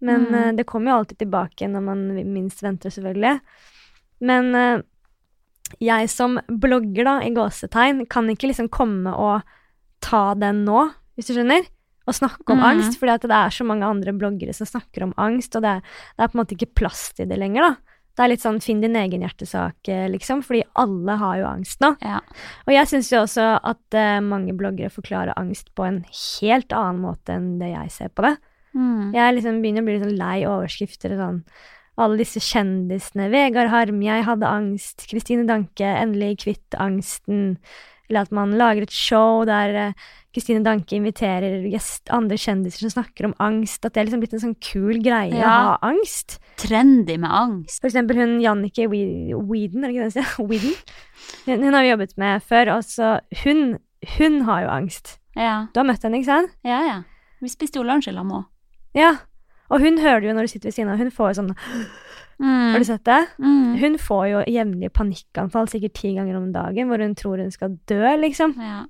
Men 0.00 0.26
Mm. 0.26 0.34
uh, 0.34 0.52
det 0.52 0.66
kommer 0.66 0.90
jo 0.92 0.98
alltid 0.98 1.18
tilbake 1.18 1.68
når 1.70 1.82
man 1.82 2.02
minst 2.32 2.60
venter, 2.62 2.90
selvfølgelig. 2.90 3.40
Men 4.20 4.54
uh, 4.54 4.82
jeg 5.82 6.08
som 6.10 6.38
blogger, 6.48 7.04
da, 7.04 7.14
i 7.24 7.30
gåsetegn, 7.34 8.04
kan 8.08 8.28
ikke 8.30 8.50
liksom 8.50 8.68
komme 8.70 9.12
og 9.14 9.42
ta 10.04 10.34
den 10.38 10.64
nå, 10.66 10.90
hvis 11.16 11.30
du 11.30 11.34
skjønner? 11.38 11.64
Og 12.06 12.14
snakke 12.14 12.52
om 12.52 12.60
Mm. 12.60 12.66
angst, 12.70 12.98
fordi 13.00 13.18
det 13.26 13.30
er 13.34 13.50
så 13.50 13.64
mange 13.66 13.82
andre 13.84 14.12
bloggere 14.14 14.54
som 14.54 14.66
snakker 14.66 15.02
om 15.02 15.14
angst, 15.18 15.56
og 15.56 15.62
det 15.62 15.70
er, 15.70 15.80
det 16.16 16.22
er 16.22 16.28
på 16.28 16.38
en 16.38 16.44
måte 16.44 16.54
ikke 16.54 16.74
plass 16.74 17.12
til 17.16 17.26
det 17.26 17.38
lenger, 17.38 17.62
da. 17.62 17.76
Det 18.16 18.24
er 18.24 18.30
litt 18.32 18.44
sånn 18.44 18.62
finn 18.64 18.80
din 18.80 18.96
egen 18.96 19.20
hjertesak, 19.20 19.76
eh, 19.92 20.06
liksom, 20.08 20.40
fordi 20.46 20.62
alle 20.80 21.18
har 21.20 21.36
jo 21.42 21.48
angst 21.50 21.82
nå. 21.84 21.92
Ja. 22.00 22.22
Og 22.64 22.72
jeg 22.72 22.88
syns 22.88 23.12
jo 23.12 23.20
også 23.26 23.48
at 23.60 23.96
uh, 23.98 24.24
mange 24.24 24.56
bloggere 24.56 24.92
forklarer 24.92 25.36
angst 25.36 25.68
på 25.76 25.84
en 25.84 26.02
helt 26.08 26.72
annen 26.72 27.02
måte 27.04 27.36
enn 27.36 27.56
det 27.60 27.74
jeg 27.74 27.92
ser 27.92 28.12
på 28.16 28.24
det. 28.24 28.36
Mm. 28.76 29.12
Jeg 29.16 29.36
liksom 29.36 29.60
begynner 29.60 29.84
å 29.84 29.88
bli 29.88 29.96
litt 29.96 30.06
sånn 30.06 30.20
lei 30.20 30.38
overskrifter 30.48 31.16
og 31.16 31.20
sånn. 31.22 31.42
Alle 31.96 32.20
disse 32.20 32.40
kjendisene. 32.44 33.30
Vegard 33.32 33.72
Harm, 33.72 34.00
jeg 34.04 34.24
hadde 34.26 34.48
angst. 34.48 35.06
Kristine 35.08 35.46
Danke, 35.48 35.88
endelig 35.88 36.42
kvitt 36.44 36.76
angsten. 36.80 37.54
Eller 38.08 38.22
at 38.26 38.32
man 38.32 38.52
lager 38.58 38.82
et 38.86 38.92
show 38.94 39.44
der 39.48 39.74
eh, 39.74 39.92
Kristine 40.36 40.60
Danke 40.62 40.98
inviterer 40.98 41.62
gjest, 41.72 42.10
andre 42.12 42.36
kjendiser 42.36 42.84
som 42.84 42.92
snakker 42.92 43.24
om 43.30 43.34
angst. 43.40 43.84
At 43.88 43.94
det 43.94 44.02
er 44.02 44.08
liksom 44.08 44.20
blitt 44.20 44.34
en 44.36 44.42
sånn 44.44 44.56
kul 44.60 44.98
greie 45.02 45.32
å 45.40 45.48
ha 45.48 45.76
angst. 45.88 46.38
Trendy 46.60 47.16
med 47.18 47.30
angst. 47.32 47.80
For 47.80 47.88
eksempel 47.88 48.20
hun 48.20 48.34
Jannicke 48.44 48.86
We- 48.92 49.32
Weeden, 49.48 49.84
er 49.84 49.92
det 49.92 49.96
ikke 49.96 50.10
det 50.20 50.26
hun? 50.36 50.48
Weeden? 50.52 50.74
Hun, 51.46 51.62
hun 51.64 51.74
har 51.78 51.82
vi 51.86 51.90
jobbet 51.94 52.16
med 52.20 52.42
før, 52.44 52.74
og 52.76 52.84
så 52.84 53.14
hun, 53.44 53.78
hun 54.18 54.40
har 54.50 54.66
jo 54.66 54.72
angst. 54.76 55.16
Ja. 55.36 55.66
Du 55.72 55.80
har 55.80 55.88
møtt 55.88 56.04
henne, 56.04 56.20
ikke 56.20 56.30
sant? 56.32 56.52
ja, 56.64 56.82
ja. 56.86 56.98
Vi 57.42 57.50
spiste 57.52 57.76
jo 57.76 57.84
lunsj 57.84 58.08
i 58.08 58.12
lag 58.16 58.24
henne. 58.24 58.44
Ja. 58.96 59.10
Og 59.70 59.80
hun 59.82 59.98
hører 59.98 60.20
det 60.22 60.28
jo 60.30 60.34
når 60.38 60.46
du 60.48 60.52
sitter 60.52 60.68
ved 60.70 60.76
siden 60.76 60.92
av. 60.92 60.98
Hun 61.02 61.10
får 61.10 61.32
jo 61.32 61.38
sånn 61.42 61.54
Har 62.72 62.78
du 62.78 62.84
sett 62.84 63.04
det? 63.08 63.20
Mm. 63.40 63.76
Hun 63.80 63.94
får 63.98 64.24
jo 64.28 64.42
jevnlige 64.52 64.92
panikkanfall, 64.92 65.68
sikkert 65.72 65.94
ti 65.96 66.10
ganger 66.18 66.36
om 66.36 66.50
dagen, 66.52 66.90
hvor 66.90 67.00
hun 67.00 67.14
tror 67.16 67.40
hun 67.40 67.50
skal 67.54 67.78
dø, 67.88 68.02
liksom. 68.20 68.52
Ja. 68.60 68.82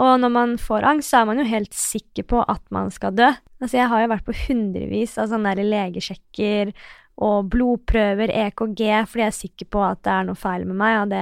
Og 0.00 0.14
når 0.22 0.30
man 0.32 0.54
får 0.56 0.86
angst, 0.88 1.10
så 1.12 1.20
er 1.20 1.26
man 1.28 1.42
jo 1.42 1.44
helt 1.44 1.74
sikker 1.76 2.24
på 2.30 2.40
at 2.48 2.62
man 2.72 2.88
skal 2.94 3.12
dø. 3.12 3.28
Altså, 3.60 3.76
jeg 3.76 3.90
har 3.92 4.00
jo 4.00 4.08
vært 4.14 4.24
på 4.24 4.36
hundrevis 4.46 5.18
av 5.20 5.28
sånne 5.28 5.52
der 5.58 5.68
legesjekker 5.68 6.72
og 7.20 7.50
blodprøver, 7.52 8.32
EKG, 8.46 8.80
fordi 9.10 9.20
jeg 9.26 9.28
er 9.28 9.36
sikker 9.36 9.68
på 9.76 9.82
at 9.84 10.00
det 10.06 10.14
er 10.14 10.24
noe 10.30 10.38
feil 10.40 10.64
med 10.64 10.78
meg, 10.80 10.94
og 11.02 11.10
det, 11.12 11.20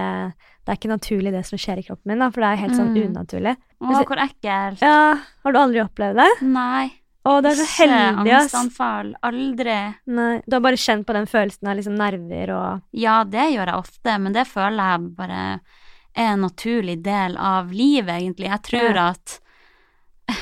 det 0.62 0.70
er 0.70 0.78
ikke 0.78 0.92
naturlig 0.92 1.32
det 1.34 1.42
som 1.48 1.58
skjer 1.58 1.80
i 1.82 1.86
kroppen 1.88 2.12
min, 2.12 2.22
da, 2.22 2.28
for 2.30 2.44
det 2.44 2.52
er 2.52 2.62
helt 2.62 2.78
sånn 2.78 2.92
Mm. 2.94 3.10
unaturlig. 3.10 3.56
Å, 3.82 4.04
hvor 4.06 4.22
ekkelt. 4.22 4.78
Ja, 4.86 5.18
har 5.18 5.52
du 5.52 5.58
aldri 5.58 5.82
opplevd 5.82 6.22
det? 6.22 6.28
Nei. 6.46 6.86
Å, 7.24 7.40
det 7.42 7.50
er 7.50 7.58
så 7.58 7.66
heldig, 7.82 8.30
ass. 8.32 8.44
angstanfall. 8.54 9.14
Aldri. 9.26 9.74
Nei, 10.06 10.42
du 10.46 10.54
har 10.56 10.60
bare 10.64 10.76
kjent 10.80 11.06
på 11.06 11.12
den 11.16 11.26
følelsen 11.28 11.68
av 11.68 11.76
liksom 11.76 11.96
nerver 11.98 12.52
og 12.54 12.80
Ja, 12.96 13.24
det 13.24 13.48
gjør 13.52 13.66
jeg 13.72 13.82
ofte, 13.82 14.18
men 14.22 14.32
det 14.32 14.46
føler 14.48 14.92
jeg 14.94 15.10
bare 15.18 15.42
er 16.18 16.32
en 16.32 16.40
naturlig 16.46 17.02
del 17.04 17.36
av 17.36 17.72
livet, 17.72 18.14
egentlig. 18.22 18.48
Jeg 18.48 18.62
tror 18.70 18.94
Ja. 18.96 19.08
at 19.10 19.40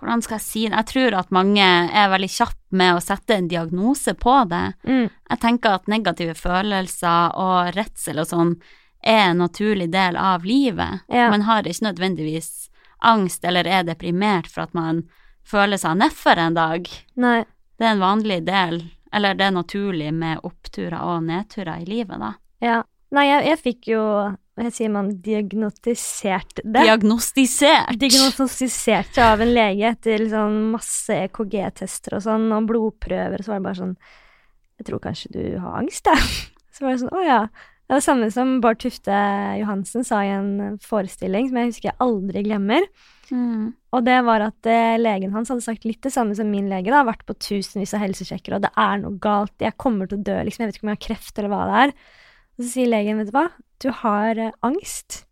Hvordan 0.00 0.22
skal 0.24 0.38
jeg 0.38 0.44
si 0.46 0.62
det? 0.68 0.76
Jeg 0.78 0.88
tror 0.94 1.16
at 1.18 1.32
mange 1.34 1.60
er 1.92 2.08
veldig 2.08 2.30
kjappe 2.32 2.76
med 2.80 2.94
å 2.96 3.02
sette 3.04 3.36
en 3.36 3.48
diagnose 3.50 4.14
på 4.16 4.36
det. 4.48 4.62
Mm. 4.88 5.10
Jeg 5.28 5.40
tenker 5.42 5.76
at 5.76 5.90
negative 5.92 6.32
følelser 6.38 7.34
og 7.36 7.74
redsel 7.76 8.22
og 8.22 8.28
sånn 8.30 8.54
er 9.04 9.26
en 9.30 9.42
naturlig 9.44 9.90
del 9.92 10.16
av 10.16 10.44
livet. 10.48 11.02
Ja. 11.12 11.28
Man 11.32 11.44
har 11.48 11.68
ikke 11.68 11.90
nødvendigvis 11.90 12.70
angst 13.04 13.44
eller 13.44 13.68
er 13.68 13.84
deprimert 13.88 14.48
for 14.48 14.62
at 14.64 14.72
man 14.76 15.04
føler 15.50 15.80
seg 15.80 15.98
nedfor 16.00 16.40
en 16.40 16.56
dag. 16.56 16.86
Nei. 17.20 17.40
Det 17.80 17.86
er 17.86 17.96
en 17.96 18.04
vanlig 18.04 18.40
del, 18.46 18.82
eller 19.14 19.36
det 19.38 19.48
er 19.48 19.56
naturlig 19.56 20.12
med 20.14 20.44
oppturer 20.46 21.00
og 21.00 21.24
nedturer 21.26 21.82
i 21.82 21.88
livet, 21.88 22.20
da. 22.20 22.34
Ja. 22.60 22.78
Nei, 23.10 23.24
jeg, 23.26 23.42
jeg 23.48 23.58
fikk 23.58 23.88
jo 23.90 24.02
Hva 24.60 24.68
sier 24.70 24.90
man? 24.92 25.08
Diagnostisert 25.24 26.60
det. 26.60 26.84
Diagnostisert! 26.84 27.96
Diagnostisert 27.98 29.18
av 29.24 29.42
en 29.42 29.50
lege 29.50 29.88
etter 29.88 30.22
liksom 30.22 30.60
masse 30.76 31.16
EKG-tester 31.26 32.18
og 32.20 32.22
sånn, 32.28 32.46
og 32.54 32.68
blodprøver, 32.70 33.40
og 33.40 33.46
så 33.46 33.54
var 33.54 33.62
det 33.62 33.66
bare 33.66 33.80
sånn 33.80 33.96
Jeg 34.78 34.88
tror 34.90 35.02
kanskje 35.08 35.32
du 35.34 35.42
har 35.64 35.80
angst, 35.80 36.06
jeg. 36.06 36.30
Så 36.76 36.84
var 36.86 36.94
det 36.94 37.00
sånn, 37.02 37.16
å 37.18 37.24
ja. 37.24 37.40
Det 37.90 37.96
er 37.96 37.98
det 37.98 38.06
samme 38.06 38.28
som 38.30 38.52
Bård 38.62 38.78
Tufte 38.80 39.16
Johansen 39.58 40.04
sa 40.06 40.20
i 40.22 40.30
en 40.30 40.78
forestilling 40.84 41.48
som 41.50 41.58
jeg 41.58 41.72
husker 41.72 41.88
jeg 41.90 41.98
aldri 42.04 42.44
glemmer. 42.46 42.86
Mm. 43.30 43.72
Og 43.94 44.04
det 44.06 44.16
var 44.26 44.42
at 44.48 44.66
eh, 44.70 44.96
legen 44.98 45.32
hans 45.34 45.48
hadde 45.52 45.62
sagt 45.64 45.84
litt 45.86 46.00
det 46.02 46.12
samme 46.14 46.34
som 46.38 46.50
min 46.50 46.68
lege. 46.70 46.90
da, 46.90 47.04
Vært 47.06 47.24
på 47.28 47.34
tusenvis 47.38 47.94
av 47.94 48.02
helsesjekker, 48.04 48.56
og 48.56 48.62
det 48.66 48.70
er 48.76 48.98
noe 49.02 49.18
galt. 49.22 49.54
Jeg 49.62 49.76
kommer 49.78 50.10
til 50.10 50.18
å 50.18 50.24
dø, 50.26 50.36
liksom. 50.46 50.64
Jeg 50.64 50.70
vet 50.72 50.78
ikke 50.80 50.86
om 50.88 50.92
jeg 50.94 50.98
har 51.00 51.06
kreft 51.08 51.38
eller 51.38 51.52
hva 51.54 51.62
det 51.70 51.78
er. 51.84 51.94
Og 52.58 52.64
så 52.64 52.68
sier 52.74 52.90
legen, 52.90 53.18
vet 53.22 53.30
du 53.30 53.36
hva, 53.38 53.46
du 53.80 53.88
har 54.02 54.38
eh, 54.38 54.52
angst. 54.66 55.24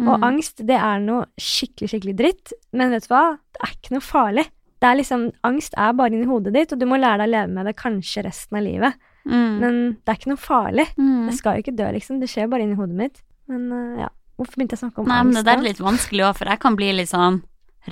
Og 0.00 0.14
Mm. 0.16 0.22
angst, 0.24 0.62
det 0.64 0.76
er 0.78 1.00
noe 1.02 1.26
skikkelig, 1.36 1.88
skikkelig 1.90 2.16
dritt. 2.16 2.52
Men 2.72 2.90
vet 2.94 3.04
du 3.08 3.12
hva, 3.12 3.36
det 3.52 3.60
er 3.66 3.74
ikke 3.74 3.92
noe 3.98 4.04
farlig. 4.06 4.46
Det 4.80 4.88
er 4.88 4.96
liksom, 4.96 5.26
Angst 5.44 5.74
er 5.76 5.92
bare 5.92 6.14
inni 6.14 6.24
hodet 6.24 6.54
ditt, 6.54 6.72
og 6.72 6.78
du 6.80 6.86
må 6.88 6.96
lære 6.96 7.18
deg 7.20 7.28
å 7.28 7.32
leve 7.34 7.52
med 7.52 7.66
det 7.68 7.74
kanskje 7.76 8.22
resten 8.24 8.56
av 8.56 8.62
livet. 8.64 8.94
Mm. 9.28 9.58
Men 9.60 9.74
det 10.00 10.08
er 10.08 10.16
ikke 10.16 10.30
noe 10.30 10.40
farlig. 10.40 10.86
Mm. 10.96 11.26
Jeg 11.28 11.34
skal 11.36 11.58
jo 11.58 11.64
ikke 11.66 11.76
dø, 11.76 11.90
liksom. 11.98 12.20
Det 12.22 12.30
skjer 12.32 12.48
bare 12.48 12.64
inni 12.64 12.78
hodet 12.78 12.96
mitt. 12.96 13.20
Men 13.50 13.66
uh, 13.74 13.98
ja, 14.06 14.08
hvorfor 14.40 14.56
begynte 14.58 14.76
jeg 14.76 14.80
å 14.80 14.84
snakke 14.86 15.02
om 15.04 15.10
Nei, 15.12 15.20
men 15.28 15.36
det 15.38 15.44
der 15.46 15.58
er 15.60 15.66
litt 15.68 15.82
vanskelig 15.84 16.24
òg, 16.30 16.38
for 16.40 16.50
jeg 16.50 16.60
kan 16.64 16.78
bli 16.80 16.92
litt 16.96 17.12
sånn 17.12 17.42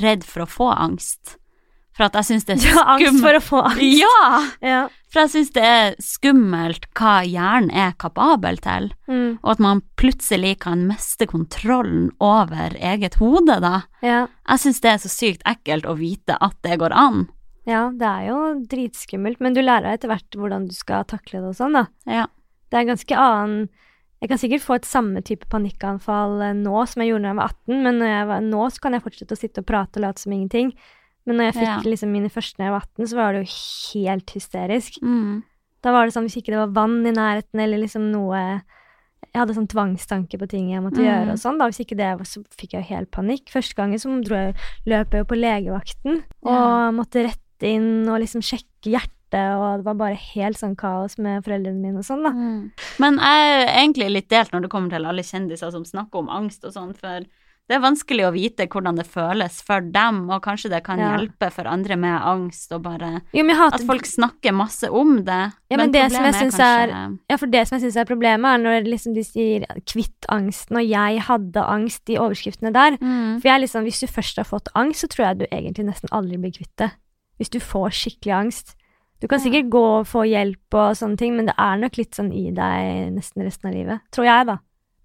redd 0.00 0.24
for 0.28 0.44
å 0.44 0.48
få 0.50 0.72
angst. 0.74 1.36
For 1.98 2.06
at 2.06 2.14
jeg 2.14 2.26
syns 2.28 2.44
det 2.46 2.54
er 2.54 2.60
Du 2.62 2.68
har 2.76 2.90
angst 2.94 3.06
skummelt. 3.08 3.24
for 3.26 3.36
å 3.38 3.42
få 3.42 3.60
angst. 3.72 3.86
Ja! 3.98 4.26
Ja. 4.62 4.80
For 5.10 5.22
jeg 5.24 5.30
syns 5.32 5.48
det 5.56 5.62
er 5.64 5.94
skummelt 6.04 6.84
hva 6.98 7.14
hjernen 7.26 7.72
er 7.74 7.94
kapabel 7.98 8.58
til, 8.62 8.90
Mm, 9.08 9.38
og 9.42 9.50
at 9.54 9.58
man 9.64 9.80
plutselig 9.96 10.58
kan 10.60 10.82
miste 10.86 11.26
kontrollen 11.26 12.10
over 12.20 12.76
eget 12.76 13.16
hode, 13.18 13.56
da. 13.64 13.82
ja. 14.04 14.26
Jeg 14.48 14.58
syns 14.62 14.80
det 14.84 14.90
er 14.92 14.98
så 15.02 15.08
sykt 15.10 15.42
ekkelt 15.48 15.88
å 15.88 15.96
vite 15.98 16.36
at 16.40 16.54
det 16.62 16.78
går 16.78 16.92
an. 16.92 17.26
Ja, 17.66 17.88
det 17.90 18.06
er 18.06 18.28
jo 18.28 18.38
dritskummelt, 18.68 19.40
men 19.40 19.52
du 19.56 19.60
lærer 19.64 19.92
etter 19.96 20.08
hvert 20.12 20.30
hvordan 20.36 20.68
du 20.68 20.74
skal 20.76 21.04
takle 21.04 21.40
det 21.42 21.48
og 21.50 21.56
sånn, 21.56 21.72
da. 21.76 21.86
Ja. 22.06 22.26
Det 22.70 22.78
er 22.82 22.84
ganske 22.92 23.16
annen 23.16 23.68
Jeg 24.20 24.28
kan 24.30 24.38
sikkert 24.38 24.64
få 24.64 24.74
et 24.74 24.86
samme 24.88 25.20
type 25.22 25.46
panikkanfall 25.48 26.40
eh, 26.42 26.52
nå 26.58 26.86
som 26.90 27.02
jeg 27.02 27.12
gjorde 27.12 27.22
da 27.22 27.28
jeg 27.28 27.36
var 27.38 27.52
18, 27.52 27.82
men 27.84 27.98
når 28.00 28.08
jeg 28.10 28.26
var, 28.32 28.40
nå 28.40 28.62
så 28.74 28.80
kan 28.80 28.92
jeg 28.96 29.02
fortsette 29.04 29.36
å 29.36 29.38
sitte 29.38 29.58
og 29.62 29.66
prate 29.66 30.00
og 30.00 30.02
late 30.08 30.18
som 30.24 30.32
ingenting. 30.32 30.72
Men 31.28 31.36
når 31.38 31.44
jeg 31.52 31.54
fikk 31.60 31.68
Ja. 31.68 31.90
liksom 31.92 32.10
mine 32.10 32.30
første 32.32 32.56
da 32.58 32.64
jeg 32.64 32.72
var 32.72 32.80
18, 32.88 33.06
så 33.06 33.16
var 33.16 33.32
det 33.32 33.44
jo 33.44 33.52
helt 33.92 34.30
hysterisk. 34.34 34.98
Mm. 35.02 35.42
Da 35.82 35.92
var 35.92 36.06
det 36.06 36.14
sånn 36.14 36.24
hvis 36.26 36.36
ikke 36.40 36.50
det 36.50 36.58
var 36.64 36.74
vann 36.74 37.06
i 37.06 37.12
nærheten 37.14 37.60
eller 37.60 37.78
liksom 37.78 38.10
noe 38.10 38.62
Jeg 39.34 39.42
hadde 39.42 39.54
sånn 39.54 39.66
tvangstanke 39.68 40.38
på 40.38 40.48
ting 40.48 40.70
jeg 40.70 40.80
måtte 40.80 40.98
Mm. 41.02 41.06
gjøre 41.06 41.32
og 41.32 41.38
sånn. 41.38 41.58
da, 41.58 41.66
Hvis 41.68 41.80
ikke 41.84 41.96
det 41.98 42.16
var, 42.18 42.24
så 42.24 42.42
fikk 42.56 42.72
jeg 42.72 42.82
jo 42.86 42.94
helt 42.96 43.10
panikk. 43.10 43.50
Første 43.50 43.74
gangen 43.74 43.98
så 43.98 44.08
jeg, 44.24 44.54
løp 44.86 45.10
jeg 45.10 45.20
jo 45.20 45.24
på 45.24 45.36
legevakten 45.38 46.22
og 46.42 46.54
Ja. 46.54 46.90
måtte 46.92 47.26
rette 47.26 47.62
inn 47.62 48.08
og 48.08 48.20
liksom 48.20 48.40
sjekke 48.40 48.88
hjertet, 48.88 49.10
og 49.36 49.78
det 49.78 49.84
var 49.84 49.94
bare 49.94 50.14
helt 50.34 50.56
sånn 50.56 50.76
kaos 50.76 51.18
med 51.18 51.44
foreldrene 51.44 51.80
mine 51.80 51.98
og 51.98 52.04
sånn, 52.04 52.22
da. 52.22 52.30
Mm. 52.30 52.70
Men 52.98 53.18
jeg 53.18 53.66
er 53.66 53.84
egentlig 53.84 54.10
litt 54.12 54.28
delt 54.30 54.52
når 54.52 54.62
det 54.62 54.70
kommer 54.70 54.90
til 54.90 55.04
alle 55.04 55.22
kjendiser 55.22 55.70
som 55.70 55.84
snakker 55.84 56.18
om 56.18 56.28
angst 56.28 56.64
og 56.64 56.72
sånn, 56.72 56.94
for 56.96 57.26
det 57.68 57.76
er 57.76 57.82
vanskelig 57.84 58.24
å 58.24 58.32
vite 58.32 58.64
hvordan 58.66 58.96
det 58.96 59.04
føles 59.04 59.60
for 59.60 59.80
dem, 59.80 60.30
og 60.30 60.40
kanskje 60.42 60.70
det 60.70 60.82
kan 60.84 60.98
Ja. 60.98 61.18
hjelpe 61.18 61.52
for 61.52 61.68
andre 61.68 61.96
med 61.96 62.22
angst, 62.22 62.72
og 62.72 62.80
bare 62.82 63.20
Jo, 63.34 63.44
men 63.44 63.56
hater 63.56 63.74
at 63.74 63.86
folk 63.86 64.06
snakker 64.06 64.54
masse 64.56 64.88
om 64.88 65.22
det. 65.22 65.52
Ja, 65.68 65.76
men 65.76 65.92
det 65.92 66.10
som 66.10 66.24
jeg 66.24 66.32
problemet 66.32 66.60
er- 66.60 66.88
kanskje- 66.88 67.18
Ja, 67.28 67.36
for 67.36 67.46
det 67.46 67.68
som 67.68 67.78
jeg 67.78 67.92
synes 67.92 67.96
er 68.00 68.04
problemet, 68.06 68.54
er 68.54 68.58
når 68.64 68.84
liksom 68.88 69.12
de 69.14 69.20
sier 69.22 69.66
'kvitt 69.84 70.24
angsten', 70.30 70.76
og 70.80 70.88
'jeg 70.88 71.20
hadde 71.20 71.60
angst' 71.68 72.08
i 72.08 72.16
overskriftene 72.16 72.72
der. 72.72 72.96
Mm. 72.96 73.42
For 73.42 73.48
jeg 73.48 73.60
liksom, 73.60 73.84
hvis 73.84 74.00
du 74.00 74.06
først 74.06 74.36
har 74.36 74.44
fått 74.44 74.68
angst, 74.74 75.04
så 75.04 75.08
tror 75.08 75.26
jeg 75.26 75.38
du 75.38 75.46
egentlig 75.52 75.84
nesten 75.84 76.08
aldri 76.10 76.38
blir 76.38 76.52
kvitt 76.56 76.74
det. 76.78 76.92
Hvis 77.38 77.50
du 77.50 77.58
får 77.60 77.90
skikkelig 77.92 78.32
angst. 78.46 78.74
Du 79.18 79.26
kan 79.28 79.40
sikkert 79.42 79.70
gå 79.72 79.82
og 79.98 80.06
få 80.06 80.22
hjelp 80.28 80.74
og 80.78 80.94
sånne 80.98 81.18
ting, 81.18 81.34
men 81.34 81.48
det 81.50 81.56
er 81.58 81.80
nok 81.80 81.98
litt 81.98 82.14
sånn 82.14 82.30
i 82.30 82.52
deg 82.54 83.10
nesten 83.16 83.42
resten 83.42 83.70
av 83.70 83.74
livet. 83.74 84.04
Tror 84.14 84.28
jeg, 84.28 84.46
da. 84.46 84.56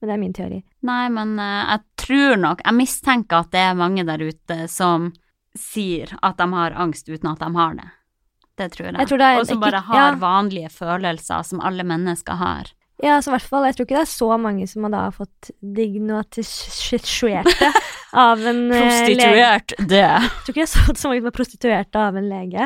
Men 0.04 0.10
det 0.10 0.14
er 0.14 0.22
min 0.22 0.36
teori. 0.36 0.60
Nei, 0.86 1.10
men 1.16 1.40
eh, 1.40 1.64
jeg 1.64 1.80
tror 2.04 2.36
nok 2.42 2.60
Jeg 2.66 2.76
mistenker 2.76 3.38
at 3.40 3.52
det 3.54 3.62
er 3.64 3.78
mange 3.80 4.04
der 4.04 4.20
ute 4.20 4.68
som 4.68 5.14
sier 5.56 6.12
at 6.26 6.36
de 6.42 6.48
har 6.52 6.76
angst 6.76 7.08
uten 7.08 7.30
at 7.32 7.40
de 7.40 7.48
har 7.56 7.74
det. 7.78 7.88
Det 8.60 8.68
tror 8.74 8.90
jeg. 8.90 8.98
Jeg 9.00 9.08
tror 9.10 9.20
det 9.22 9.28
er 9.28 9.40
og 9.40 9.48
som 9.50 9.60
bare 9.64 9.82
har 9.88 10.12
ja. 10.12 10.16
vanlige 10.22 10.70
følelser 10.74 11.42
som 11.48 11.62
alle 11.66 11.84
mennesker 11.88 12.34
har. 12.38 12.64
Ja, 13.04 13.22
så 13.22 13.32
i 13.32 13.34
hvert 13.34 13.50
fall, 13.50 13.66
jeg 13.68 13.76
tror 13.76 13.86
ikke 13.88 13.98
det 13.98 14.06
er 14.06 14.12
så 14.12 14.38
mange 14.40 14.68
som 14.70 14.84
har 14.88 14.94
da 14.94 15.12
fått 15.16 15.42
dignotiserte 15.60 17.72
av 18.28 18.38
en 18.44 18.72
eh, 18.72 18.78
lege. 18.78 18.78
Prostituert, 18.78 19.70
det. 19.80 20.06
Jeg 20.06 20.30
tror 20.30 20.52
ikke 20.54 20.62
det 20.62 20.70
er 20.70 20.74
så, 20.76 20.82
så 20.94 21.08
mange 21.10 21.22
som 21.24 21.32
er 21.34 21.40
prostituerte 21.42 21.98
av 22.12 22.16
en 22.22 22.30
lege. 22.32 22.64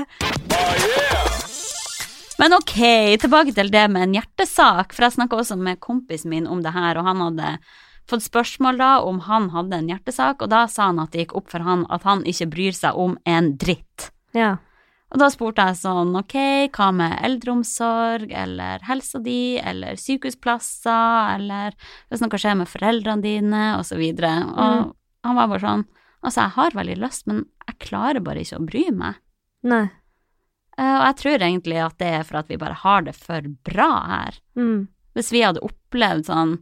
Men 2.38 2.54
ok, 2.54 2.78
tilbake 3.18 3.54
til 3.58 3.72
det 3.74 3.88
med 3.90 4.08
en 4.08 4.16
hjertesak, 4.20 4.94
for 4.94 5.08
jeg 5.08 5.16
snakka 5.18 5.40
også 5.42 5.58
med 5.58 5.80
kompisen 5.82 6.30
min 6.34 6.46
om 6.50 6.62
det 6.62 6.76
her, 6.76 7.00
og 7.00 7.08
han 7.10 7.24
hadde 7.26 7.56
fått 8.08 8.24
spørsmål 8.28 8.78
da 8.80 8.92
om 9.04 9.24
han 9.26 9.50
hadde 9.56 9.82
en 9.82 9.90
hjertesak, 9.92 10.46
og 10.46 10.52
da 10.54 10.68
sa 10.72 10.92
han 10.92 11.02
at 11.02 11.12
det 11.12 11.26
gikk 11.26 11.36
opp 11.42 11.50
for 11.52 11.66
han 11.66 11.84
at 11.94 12.06
han 12.08 12.24
ikke 12.30 12.50
bryr 12.54 12.78
seg 12.78 13.00
om 13.00 13.18
en 13.28 13.52
dritt. 13.60 14.12
Ja. 14.38 14.56
Og 15.08 15.22
da 15.22 15.30
spurte 15.32 15.66
jeg 15.70 15.80
sånn, 15.80 16.14
ok, 16.20 16.38
hva 16.76 16.90
med 16.96 17.16
eldreomsorg, 17.24 18.32
eller 18.36 18.84
helsa 18.86 19.22
di, 19.24 19.58
eller 19.58 20.00
sykehusplasser, 20.00 21.38
eller 21.38 21.78
hvis 22.10 22.24
noe 22.24 22.42
skjer 22.42 22.58
med 22.60 22.70
foreldrene 22.70 23.24
dine, 23.24 23.68
og 23.80 23.86
så 23.88 24.00
videre. 24.00 24.34
Og 24.52 24.92
han 25.26 25.40
var 25.40 25.48
bare 25.54 25.64
sånn, 25.64 25.86
altså 26.22 26.44
jeg 26.44 26.56
har 26.58 26.76
veldig 26.82 26.98
lyst, 27.02 27.26
men 27.32 27.46
jeg 27.70 27.80
klarer 27.88 28.24
bare 28.24 28.44
ikke 28.44 28.60
å 28.60 28.68
bry 28.68 28.84
meg. 29.00 29.24
Nei. 29.68 29.88
Eh, 30.78 30.96
Og 30.98 31.06
jeg 31.08 31.18
tror 31.24 31.38
egentlig 31.42 31.80
at 31.84 31.98
det 31.98 32.08
er 32.20 32.24
for 32.28 32.38
at 32.42 32.48
vi 32.52 32.58
bare 32.62 32.78
har 32.84 33.02
det 33.08 33.16
for 33.18 33.42
bra 33.66 33.92
her. 34.08 34.40
Mm. 34.58 34.88
Hvis 35.18 35.32
vi 35.34 35.42
hadde 35.42 35.64
opplevd 35.66 36.28
sånn 36.30 36.58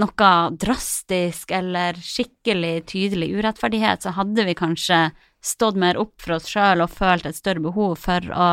noe 0.00 0.28
drastisk 0.56 1.50
eller 1.52 1.98
skikkelig 2.00 2.86
tydelig 2.88 3.28
urettferdighet, 3.36 4.02
så 4.06 4.14
hadde 4.16 4.46
vi 4.48 4.54
kanskje 4.56 5.02
stått 5.44 5.76
mer 5.76 5.98
opp 6.00 6.14
for 6.22 6.38
oss 6.38 6.48
sjøl 6.48 6.80
og 6.84 6.90
følt 6.94 7.26
et 7.28 7.36
større 7.36 7.60
behov 7.60 7.98
for 8.00 8.24
å 8.32 8.46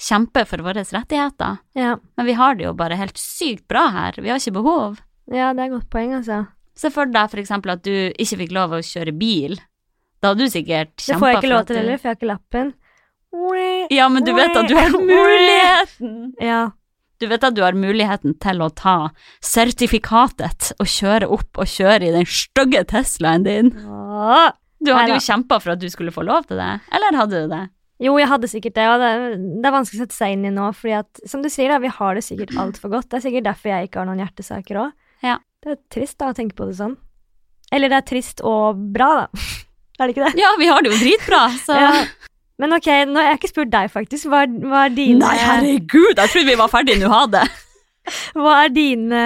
kjempe 0.00 0.42
for 0.48 0.64
våre 0.64 0.82
rettigheter. 0.82 1.60
Ja. 1.78 1.94
Men 2.16 2.26
vi 2.26 2.34
har 2.38 2.56
det 2.56 2.64
jo 2.66 2.74
bare 2.74 2.96
helt 2.98 3.20
sykt 3.20 3.68
bra 3.70 3.86
her, 3.94 4.18
vi 4.18 4.32
har 4.32 4.40
ikke 4.40 4.56
behov. 4.58 4.98
ja, 5.30 5.52
det 5.54 5.62
er 5.62 5.66
et 5.68 5.76
godt 5.76 5.90
poeng, 5.92 6.14
altså. 6.18 6.46
Se 6.74 6.90
for 6.90 7.06
deg 7.06 7.28
for 7.30 7.38
eksempel 7.42 7.74
at 7.76 7.82
du 7.84 7.92
ikke 8.16 8.38
fikk 8.40 8.52
lov 8.56 8.72
å 8.72 8.80
kjøre 8.82 9.12
bil. 9.14 9.58
Da 10.20 10.32
hadde 10.32 10.46
du 10.46 10.52
sikkert 10.52 10.96
Det 10.96 11.04
kjempa 11.06 11.20
får 11.20 11.28
jeg 11.28 11.36
ikke 11.42 11.52
lov 11.52 11.66
til 11.68 11.76
heller, 11.76 11.98
for 12.00 12.08
jeg 12.08 12.10
har 12.14 12.18
ikke 12.18 12.30
lappen. 12.32 12.72
Ja, 13.90 14.06
men 14.12 14.24
du 14.26 14.30
vet 14.36 14.54
at 14.56 14.68
du 14.70 14.76
har 14.78 14.92
muligheten. 14.94 16.12
Ja. 16.40 16.60
Du 17.20 17.26
vet 17.28 17.42
at 17.44 17.56
du 17.56 17.60
har 17.64 17.76
muligheten 17.76 18.36
til 18.40 18.62
å 18.64 18.70
ta 18.72 19.10
sertifikatet 19.44 20.70
og 20.80 20.88
kjøre 20.88 21.28
opp 21.28 21.60
og 21.60 21.68
kjøre 21.68 22.08
i 22.08 22.14
den 22.14 22.28
stygge 22.28 22.84
Teslaen 22.88 23.44
din. 23.44 23.74
Du 24.80 24.94
hadde 24.94 25.18
jo 25.18 25.20
kjempa 25.20 25.58
for 25.60 25.74
at 25.74 25.82
du 25.82 25.88
skulle 25.92 26.14
få 26.14 26.24
lov 26.24 26.46
til 26.48 26.60
det, 26.60 26.70
eller 26.96 27.18
hadde 27.20 27.42
du 27.44 27.52
det? 27.52 27.66
Jo, 28.00 28.14
jeg 28.16 28.30
hadde 28.30 28.48
sikkert 28.48 28.78
det, 28.78 28.86
og 28.88 29.02
det, 29.02 29.10
det 29.60 29.68
er 29.68 29.74
vanskelig 29.74 29.98
å 29.98 30.04
sette 30.06 30.16
seg 30.16 30.32
inn 30.32 30.46
i 30.48 30.52
nå, 30.56 30.70
fordi 30.72 30.94
at, 31.02 31.20
som 31.28 31.42
du 31.44 31.50
sier, 31.52 31.68
da, 31.68 31.76
vi 31.82 31.90
har 31.92 32.16
det 32.16 32.22
sikkert 32.24 32.54
altfor 32.62 32.94
godt. 32.94 33.10
Det 33.12 33.18
er 33.18 33.24
sikkert 33.26 33.48
derfor 33.50 33.74
jeg 33.74 33.90
ikke 33.90 34.00
har 34.00 34.08
noen 34.08 34.22
hjertesaker 34.22 34.78
òg. 34.86 34.94
Ja. 35.26 35.34
Det 35.60 35.74
er 35.74 35.80
trist 35.92 36.16
da 36.22 36.30
å 36.30 36.36
tenke 36.38 36.56
på 36.56 36.70
det 36.70 36.78
sånn. 36.78 36.94
Eller 37.68 37.92
det 37.92 37.98
er 38.00 38.06
trist 38.08 38.40
og 38.40 38.80
bra, 38.94 39.10
da. 39.18 39.44
er 40.00 40.08
det 40.08 40.14
ikke 40.16 40.30
det? 40.30 40.40
Ja, 40.40 40.54
vi 40.56 40.70
har 40.72 40.80
det 40.80 40.94
jo 40.94 41.02
dritbra, 41.02 41.42
så 41.60 41.76
Ja. 41.76 41.92
Men 42.60 42.76
ok, 42.76 42.88
nå 43.08 43.16
har 43.20 43.30
jeg 43.30 43.40
ikke 43.40 43.52
spurt 43.54 43.72
deg, 43.72 43.90
faktisk. 43.92 44.28
Hva, 44.28 44.44
hva 44.44 44.84
er 44.88 44.94
dine 44.96 45.22
Nei, 45.24 45.36
herregud, 45.40 46.12
jeg 46.12 46.32
trodde 46.34 46.48
vi 46.50 46.58
var 46.60 46.72
ferdige 46.72 47.00
nå, 47.00 47.10
ha 47.12 47.24
det. 47.38 47.46
Hva 48.40 48.54
er 48.64 48.72
dine 48.74 49.24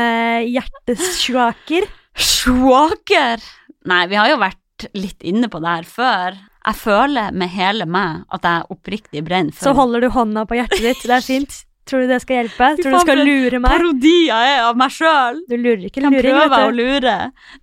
hjertesjaker? 0.51 1.87
Sjåker! 2.15 3.43
Nei, 3.89 4.01
vi 4.11 4.19
har 4.19 4.31
jo 4.33 4.41
vært 4.43 4.89
litt 4.99 5.23
inne 5.25 5.49
på 5.51 5.61
det 5.63 5.77
her 5.79 5.87
før. 5.89 6.37
Jeg 6.65 6.81
føler 6.81 7.37
med 7.37 7.53
hele 7.53 7.87
meg 7.89 8.25
at 8.35 8.47
jeg 8.49 8.69
oppriktig 8.73 9.23
brenner 9.27 9.55
for 9.55 9.69
Så 9.69 9.75
holder 9.77 10.05
du 10.05 10.11
hånda 10.15 10.45
på 10.49 10.59
hjertet 10.59 10.85
ditt. 10.85 11.03
Det 11.05 11.17
er 11.17 11.25
fint. 11.25 11.57
Tror 11.85 12.05
du 12.05 12.09
det 12.09 12.21
skal 12.25 12.41
hjelpe? 12.41 12.71
Tror 12.81 12.95
du 12.97 13.01
skal 13.03 13.21
lure 13.29 13.61
meg? 13.61 13.75
parodi 13.75 14.15
jeg 14.31 14.53
er 14.55 14.63
av 14.65 14.79
meg 14.81 14.93
sjøl. 14.95 15.43
Du 15.51 15.57
lurer 15.59 15.85
ikke 15.91 16.01
kan 16.01 16.15
luring, 16.15 16.25
prøve 16.25 16.61
å 16.65 16.71
du. 16.71 16.79
lure. 16.81 17.17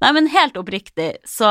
Nei, 0.04 0.12
men 0.18 0.30
helt 0.30 0.60
oppriktig 0.62 1.16
så 1.26 1.50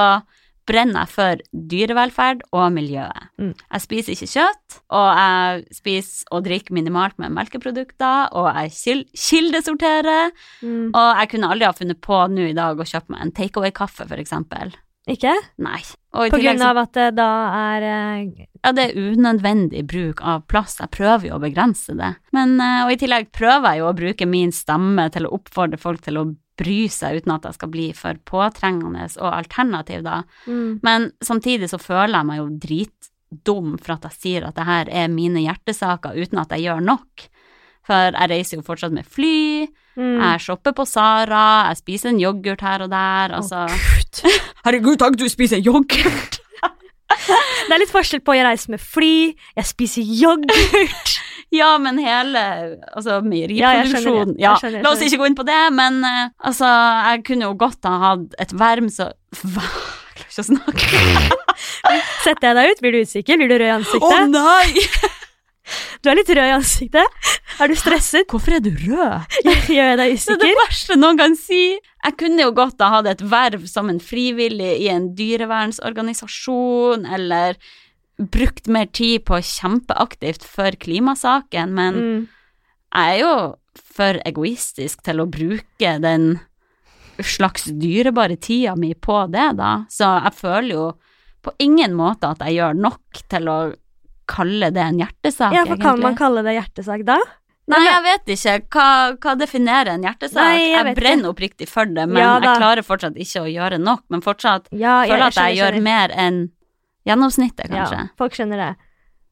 brenner 0.71 1.05
jeg 1.05 1.13
for 1.13 1.45
dyrevelferd 1.75 2.45
og 2.57 2.67
miljøet. 2.75 3.31
Mm. 3.43 3.53
Jeg 3.59 3.85
spiser 3.85 4.17
ikke 4.17 4.31
kjøtt, 4.35 4.81
og 4.97 5.09
jeg 5.21 5.79
spiser 5.81 6.35
og 6.35 6.45
drikker 6.47 6.77
minimalt 6.77 7.19
med 7.23 7.35
melkeprodukter, 7.37 8.31
og 8.39 8.51
jeg 8.55 8.77
kil 8.79 9.03
kildesorterer, 9.27 10.31
Mm. 10.63 10.91
og 10.95 11.09
jeg 11.21 11.31
kunne 11.33 11.51
aldri 11.51 11.67
ha 11.67 11.73
funnet 11.77 12.01
på 12.05 12.21
nå 12.31 12.51
i 12.51 12.57
dag 12.57 12.79
å 12.79 12.87
kjøpe 12.87 13.15
meg 13.15 13.27
en 13.27 13.35
takeaway-kaffe, 13.37 14.07
eksempel. 14.21 14.75
Ikke? 15.09 15.33
Nei. 15.63 15.81
På 16.13 16.39
grunn 16.39 16.63
av 16.63 16.79
at 16.83 16.93
det 16.95 17.07
da 17.17 17.31
er 17.57 17.85
uh... 17.87 18.45
ja, 18.61 18.73
det 18.77 18.85
er 18.91 18.99
unødvendig 19.15 19.85
bruk 19.89 20.21
av 20.27 20.45
plast. 20.51 20.83
Jeg 20.83 20.93
prøver 20.95 21.31
jo 21.31 21.39
å 21.39 21.43
begrense 21.43 21.95
det. 21.99 22.13
Men, 22.37 22.59
uh, 22.61 22.85
og 22.85 22.93
i 22.95 22.99
tillegg 23.01 23.31
prøver 23.35 23.73
jeg 23.73 23.83
jo 23.83 23.89
å 23.89 23.97
bruke 23.97 24.29
min 24.29 24.53
stemme 24.55 25.09
til 25.15 25.27
å 25.27 25.33
oppfordre 25.39 25.81
folk 25.81 26.05
til 26.05 26.21
å 26.21 26.27
bry 26.61 26.79
seg 26.93 27.21
uten 27.23 27.33
at 27.35 27.49
jeg 27.49 27.57
skal 27.59 27.73
bli 27.73 27.89
for 27.97 28.21
påtrengende 28.29 29.09
og 29.19 29.31
alternativ, 29.33 30.05
da. 30.07 30.21
mm. 30.47 30.81
Men 30.87 31.11
samtidig 31.25 31.71
så 31.73 31.81
føler 31.81 32.19
jeg 32.21 32.29
meg 32.31 32.41
jo 32.43 32.49
dritdum 32.67 33.77
for 33.81 33.97
at 33.97 34.09
jeg 34.11 34.19
sier 34.21 34.49
at 34.49 34.57
det 34.61 34.67
her 34.69 34.91
er 35.03 35.13
mine 35.13 35.43
hjertesaker 35.47 36.19
uten 36.21 36.43
at 36.45 36.53
jeg 36.57 36.69
gjør 36.69 36.85
nok. 36.93 37.29
For 37.89 38.13
jeg 38.13 38.31
reiser 38.31 38.59
jo 38.61 38.67
fortsatt 38.67 38.93
med 38.97 39.09
fly, 39.09 39.69
Mm. 39.99 40.21
jeg 40.23 40.41
shopper 40.45 40.73
på 40.73 40.85
Sara, 40.87 41.67
jeg 41.69 41.81
spiser 41.81 42.13
en 42.13 42.21
yoghurt 42.23 42.61
her 42.63 42.85
og 42.85 42.93
der, 42.93 43.33
altså 43.37 43.65
Gud. 43.67 44.21
Herregud, 44.65 44.97
takk 45.03 45.17
du 45.19 45.25
spiser 45.29 45.59
yoghurt! 45.59 46.39
Det 47.11 47.75
er 47.75 47.83
litt 47.83 47.91
forskjell 47.91 48.23
på 48.25 48.33
å 48.33 48.45
reise 48.47 48.71
med 48.71 48.81
fly, 48.81 49.33
jeg 49.59 49.67
spiser 49.67 50.07
yoghurt 50.07 51.17
Ja, 51.51 51.71
men 51.83 51.99
hele 51.99 52.43
altså, 52.95 53.19
meieriproduksjonen 53.27 54.37
ja, 54.39 54.55
ja, 54.63 54.83
La 54.85 54.93
oss 54.93 55.03
ikke 55.03 55.19
gå 55.19 55.31
inn 55.31 55.39
på 55.39 55.47
det, 55.49 55.63
men 55.75 55.99
uh, 56.07 56.29
altså, 56.47 56.69
jeg 57.11 57.25
kunne 57.27 57.49
jo 57.49 57.57
godt 57.59 57.89
ha 57.91 57.97
hatt 58.05 58.37
et 58.43 58.55
verm 58.55 58.91
så 58.93 59.11
Hva? 59.55 59.65
Jeg 60.11 60.21
klarer 60.21 60.31
ikke 60.31 60.43
å 60.43 60.49
snakke. 60.51 61.01
Setter 62.27 62.51
jeg 62.51 62.57
deg 62.59 62.71
ut, 62.71 62.83
blir 62.85 62.95
du 62.95 63.01
usikker? 63.07 63.41
Blir 63.41 63.51
du 63.51 63.57
rød 63.57 63.67
i 63.67 63.75
ansiktet? 63.79 64.05
Å 64.05 64.21
oh, 64.21 64.31
nei! 64.31 65.19
Du 66.03 66.09
er 66.11 66.17
litt 66.19 66.31
rød 66.33 66.49
i 66.49 66.55
ansiktet. 66.55 67.27
Er 67.63 67.71
du 67.71 67.77
stresset? 67.79 68.27
Hvorfor 68.31 68.57
er 68.57 68.63
du 68.65 68.71
rød? 68.73 69.37
Gjør 69.45 69.91
jeg 69.93 69.99
deg 70.01 70.15
usikker? 70.17 70.41
Det 70.41 70.49
er 70.49 70.57
det 70.57 70.63
verste 70.65 70.97
noen 70.99 71.21
kan 71.21 71.37
si. 71.39 71.61
Jeg 71.79 72.17
kunne 72.19 72.43
jo 72.43 72.55
godt 72.57 72.83
ha 72.83 72.89
hatt 72.97 73.11
et 73.13 73.23
verv 73.23 73.67
som 73.71 73.91
en 73.93 74.01
frivillig 74.03 74.73
i 74.81 74.89
en 74.91 75.11
dyrevernsorganisasjon, 75.19 77.07
eller 77.07 77.61
brukt 78.21 78.67
mer 78.69 78.87
tid 78.87 79.25
på 79.25 79.39
å 79.39 79.43
kjempe 79.45 79.97
for 80.45 80.71
klimasaken, 80.77 81.73
men 81.73 81.95
Mm. 81.95 82.29
jeg 82.95 83.17
er 83.17 83.21
jo 83.25 83.57
for 83.77 84.21
egoistisk 84.27 85.03
til 85.03 85.21
å 85.21 85.27
bruke 85.31 86.01
den 86.01 86.41
slags 87.21 87.65
dyrebare 87.65 88.37
tida 88.41 88.77
mi 88.77 88.95
på 88.95 89.31
det, 89.31 89.57
da. 89.57 89.85
Så 89.89 90.23
jeg 90.25 90.33
føler 90.35 90.71
jo 90.75 90.93
på 91.43 91.53
ingen 91.59 91.95
måte 91.95 92.31
at 92.31 92.39
jeg 92.45 92.57
gjør 92.59 92.75
nok 92.77 93.01
til 93.29 93.49
å 93.49 93.75
kalle 94.27 94.71
det 94.71 94.83
en 94.83 94.99
hjertesak, 95.01 95.53
Ja, 95.53 95.65
for 95.65 95.77
kan 95.77 95.97
egentlig. 95.97 96.03
man 96.03 96.17
kalle 96.17 96.43
det 96.45 96.55
hjertesak 96.63 97.05
da? 97.05 97.19
Nei, 97.71 97.85
jeg 97.87 98.03
vet 98.03 98.27
ikke. 98.35 98.55
Hva, 98.71 99.17
hva 99.21 99.35
definerer 99.39 99.93
en 99.95 100.03
hjertesak? 100.03 100.35
Nei, 100.35 100.71
jeg 100.73 100.85
jeg 100.87 100.97
brenner 100.97 101.29
oppriktig 101.31 101.69
for 101.69 101.85
det, 101.87 102.09
men 102.09 102.17
Ja, 102.19 102.41
jeg 102.41 102.57
klarer 102.59 102.83
fortsatt 102.83 103.15
ikke 103.17 103.43
å 103.45 103.51
gjøre 103.53 103.79
nok. 103.81 104.03
Men 104.11 104.21
fortsatt 104.23 104.67
Ja, 104.73 105.05
føler 105.07 105.27
at 105.29 105.35
jeg, 105.35 105.57
gjør 105.59 105.73
skjønner. 105.77 105.83
mer 105.83 106.09
enn 106.17 106.51
gjennomsnittet, 107.09 107.71
kanskje. 107.71 108.05
Ja, 108.05 108.13
folk 108.21 108.37
skjønner 108.37 108.61
det. 108.61 108.71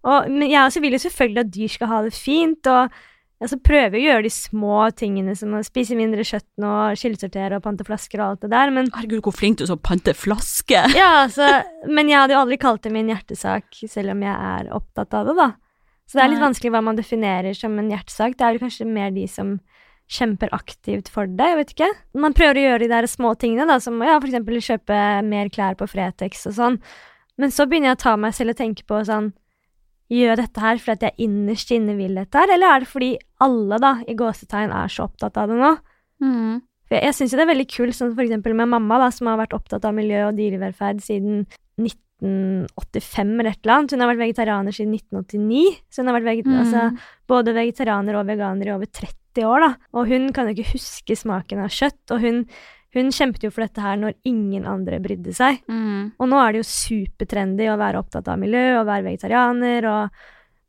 Og, 0.09 0.29
men 0.31 0.49
jeg 0.49 0.63
også 0.63 0.83
vil 0.85 0.95
jo 0.95 1.03
selvfølgelig 1.03 1.45
at 1.45 1.55
dyr 1.55 1.73
skal 1.75 1.91
ha 1.91 2.01
det 2.07 2.15
fint, 2.17 2.69
og 2.71 3.47
så 3.47 3.59
prøver 3.63 3.95
å 3.95 4.03
gjøre 4.03 4.25
de 4.27 4.33
små 4.35 4.79
tingene 4.99 5.35
som 5.39 5.53
å 5.55 5.63
spise 5.67 5.95
mindre 5.99 6.25
kjøtt 6.27 6.47
nå, 6.59 6.73
skillesortere 6.99 7.59
og 7.59 7.65
pante 7.67 7.87
flasker 7.87 8.19
og 8.19 8.33
alt 8.33 8.47
det 8.47 8.51
der, 8.55 8.73
men 8.75 8.91
Herregud, 8.95 9.23
hvor 9.29 9.37
flink 9.37 9.61
du 9.61 9.65
er 9.65 9.71
til 9.71 9.77
å 9.77 9.87
pante 9.91 10.15
flasker! 10.17 10.91
Ja, 10.99 11.25
altså, 11.25 11.47
men 11.87 12.11
jeg 12.11 12.19
hadde 12.19 12.35
jo 12.35 12.43
aldri 12.43 12.59
kalt 12.63 12.83
det 12.87 12.95
min 12.95 13.11
hjertesak, 13.13 13.71
selv 13.87 14.17
om 14.17 14.25
jeg 14.27 14.35
er 14.35 14.73
opptatt 14.75 15.15
av 15.15 15.31
det, 15.31 15.37
da. 15.39 15.53
Så 16.09 16.17
det 16.17 16.25
er 16.25 16.33
litt 16.33 16.41
vanskelig 16.41 16.73
hva 16.73 16.81
man 16.81 16.97
definerer 16.97 17.53
som 17.53 17.75
en 17.77 17.91
hjertesak. 17.93 18.39
Det 18.39 18.47
er 18.47 18.57
jo 18.57 18.63
kanskje 18.63 18.87
mer 18.89 19.11
de 19.13 19.27
som 19.29 19.59
kjemper 20.09 20.49
aktivt 20.57 21.11
for 21.13 21.29
det, 21.29 21.51
jeg 21.51 21.59
vet 21.59 21.73
ikke. 21.75 21.89
Man 22.17 22.35
prøver 22.37 22.57
å 22.57 22.63
gjøre 22.65 22.81
de 22.87 22.91
der 22.95 23.09
små 23.13 23.35
tingene, 23.37 23.69
da, 23.69 23.77
som 23.85 24.01
ja, 24.01 24.17
for 24.17 24.31
eksempel 24.31 24.57
kjøpe 24.65 25.01
mer 25.29 25.51
klær 25.53 25.77
på 25.79 25.89
Fretex 25.91 26.47
og 26.49 26.57
sånn. 26.57 26.79
Men 27.39 27.53
så 27.55 27.67
begynner 27.67 27.93
jeg 27.93 27.99
å 27.99 28.03
ta 28.03 28.17
meg 28.21 28.35
selv 28.35 28.55
og 28.55 28.59
tenke 28.59 28.87
på 28.89 29.03
sånn 29.07 29.33
Gjør 30.09 30.39
dette 30.41 30.63
her 30.65 30.79
fordi 30.81 31.05
jeg 31.05 31.27
innerst 31.27 31.69
inne 31.77 31.93
vil 31.99 32.15
dette 32.17 32.41
her, 32.41 32.49
eller 32.55 32.71
er 32.73 32.81
det 32.81 32.89
fordi 32.89 33.11
alle, 33.45 33.77
da, 33.77 33.91
i 34.09 34.15
gåsetegn, 34.17 34.71
er 34.73 34.89
så 34.89 35.05
opptatt 35.05 35.37
av 35.37 35.51
det 35.53 35.59
nå? 35.61 35.73
Mm. 36.25 36.55
For 36.89 36.97
jeg, 36.97 37.05
jeg 37.05 37.17
syns 37.19 37.35
jo 37.35 37.37
det 37.37 37.45
er 37.45 37.51
veldig 37.51 37.67
kult, 37.75 37.97
sånn 37.99 38.15
for 38.15 38.25
eksempel 38.25 38.55
med 38.57 38.71
mamma, 38.73 38.97
da, 39.03 39.11
som 39.13 39.29
har 39.29 39.37
vært 39.43 39.53
opptatt 39.59 39.85
av 39.85 39.93
miljø 39.99 40.23
og 40.31 40.39
dyrevelferd 40.39 41.03
siden 41.05 41.43
1985 41.77 43.35
eller 43.37 43.51
et 43.53 43.61
eller 43.63 43.75
annet. 43.75 43.93
Hun 43.93 44.03
har 44.03 44.11
vært 44.15 44.23
vegetarianer 44.25 44.75
siden 44.75 44.97
1989. 44.97 45.77
Så 45.93 46.01
hun 46.03 46.11
har 46.11 46.17
vært 46.19 46.31
veget 46.31 46.49
Mm. 46.49 46.57
altså, 46.63 46.87
både 47.29 47.55
vegetarianer 47.55 48.17
og 48.19 48.27
veganer 48.27 48.67
i 48.67 48.75
over 48.75 48.87
30 48.87 49.45
år, 49.45 49.61
da. 49.61 49.71
Og 49.95 50.09
hun 50.09 50.33
kan 50.33 50.49
jo 50.49 50.57
ikke 50.57 50.73
huske 50.73 51.15
smaken 51.17 51.61
av 51.63 51.69
kjøtt, 51.71 52.01
og 52.11 52.21
hun, 52.25 52.47
hun 52.97 53.11
kjempet 53.13 53.45
jo 53.45 53.51
for 53.53 53.67
dette 53.67 53.83
her 53.85 53.99
når 54.01 54.17
ingen 54.29 54.65
andre 54.69 54.99
brydde 55.05 55.35
seg. 55.37 55.61
Mm. 55.69 56.15
Og 56.19 56.31
nå 56.31 56.41
er 56.41 56.55
det 56.55 56.63
jo 56.63 56.69
supertrendy 56.71 57.69
å 57.69 57.77
være 57.81 58.01
opptatt 58.01 58.29
av 58.33 58.41
miljø 58.41 58.81
og 58.81 58.89
være 58.89 59.09
vegetarianer 59.11 59.89
og 59.93 60.27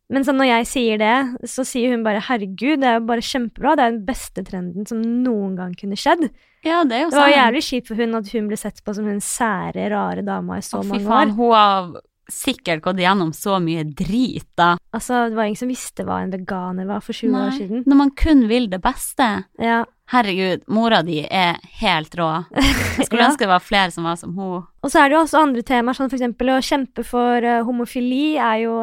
Men 0.10 0.24
sånn 0.26 0.40
når 0.42 0.48
jeg 0.50 0.66
sier 0.66 0.98
det, 0.98 1.18
så 1.46 1.62
sier 1.62 1.92
hun 1.94 2.02
bare 2.02 2.18
'herregud, 2.18 2.80
det 2.82 2.88
er 2.90 2.96
jo 2.98 3.06
bare 3.06 3.22
kjempebra', 3.22 3.76
det 3.78 3.84
er 3.84 3.92
den 3.92 4.06
beste 4.08 4.42
trenden 4.42 4.88
som 4.90 5.04
noen 5.04 5.54
gang 5.56 5.76
kunne 5.78 5.94
skjedd. 5.94 6.32
Ja, 6.66 6.84
det 6.84 6.96
er 6.98 7.04
jo 7.04 7.10
Det 7.12 7.20
var 7.22 7.30
jævlig 7.30 7.62
kjipt 7.62 7.88
for 7.88 7.96
hun 8.02 8.16
at 8.18 8.32
hun 8.34 8.48
ble 8.50 8.58
sett 8.58 8.82
på 8.84 8.96
som 8.96 9.06
hun 9.06 9.22
sære, 9.22 9.86
rare 9.94 10.24
dama 10.26 10.58
i 10.58 10.66
så 10.66 10.82
Å, 10.82 10.84
fy 10.84 10.98
faen, 11.06 11.30
år. 11.30 11.36
hun 11.38 11.54
har 11.54 12.02
sikkert 12.34 12.82
gått 12.86 13.00
gjennom 13.02 13.32
så 13.36 13.58
mye 13.64 13.84
drit, 13.84 14.48
da. 14.58 14.76
Altså, 14.96 15.26
det 15.30 15.38
var 15.38 15.50
ingen 15.50 15.60
som 15.60 15.72
visste 15.72 16.06
hva 16.08 16.22
en 16.24 16.32
veganer 16.34 16.88
var 16.90 17.02
for 17.06 17.14
20 17.18 17.38
år 17.40 17.56
siden. 17.58 17.84
Når 17.90 18.00
man 18.04 18.12
kun 18.18 18.46
vil 18.50 18.70
det 18.72 18.82
beste. 18.84 19.28
Ja. 19.62 19.84
Herregud, 20.10 20.64
mora 20.74 21.04
di 21.06 21.20
er 21.30 21.60
helt 21.84 22.16
rå. 22.18 22.30
Jeg 22.56 23.06
skulle 23.06 23.22
Ja. 23.26 23.28
ønske 23.30 23.46
det 23.46 23.52
var 23.52 23.62
flere 23.62 23.92
som 23.94 24.08
var 24.10 24.16
som 24.18 24.34
hun. 24.38 24.64
Og 24.82 24.90
så 24.90 25.04
er 25.04 25.10
det 25.12 25.18
jo 25.20 25.26
også 25.26 25.44
andre 25.44 25.62
temaer, 25.68 25.94
sånn 25.98 26.10
for 26.10 26.18
eksempel 26.18 26.50
å 26.56 26.62
kjempe 26.66 27.06
for 27.06 27.46
eh, 27.46 27.60
homofili 27.68 28.38
er 28.42 28.64
jo 28.64 28.80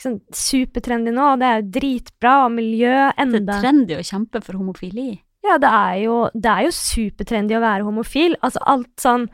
sånn 0.00 0.16
supertrendy 0.32 1.12
nå, 1.12 1.26
og 1.34 1.40
det 1.42 1.46
er 1.50 1.58
jo 1.60 1.70
dritbra, 1.76 2.34
og 2.46 2.54
miljø 2.56 2.94
enda 3.20 3.40
Det 3.44 3.56
er 3.58 3.64
trendy 3.66 3.98
å 4.00 4.04
kjempe 4.10 4.40
for 4.42 4.56
homofili. 4.58 5.10
Ja, 5.44 5.58
det 5.60 5.68
er 5.72 5.94
jo, 6.06 6.16
det 6.34 6.50
er 6.52 6.66
jo 6.66 6.72
supertrendy 6.76 7.56
å 7.56 7.62
være 7.62 7.84
homofil. 7.86 8.34
Altså 8.44 8.60
alt 8.68 8.90
sånn 9.00 9.28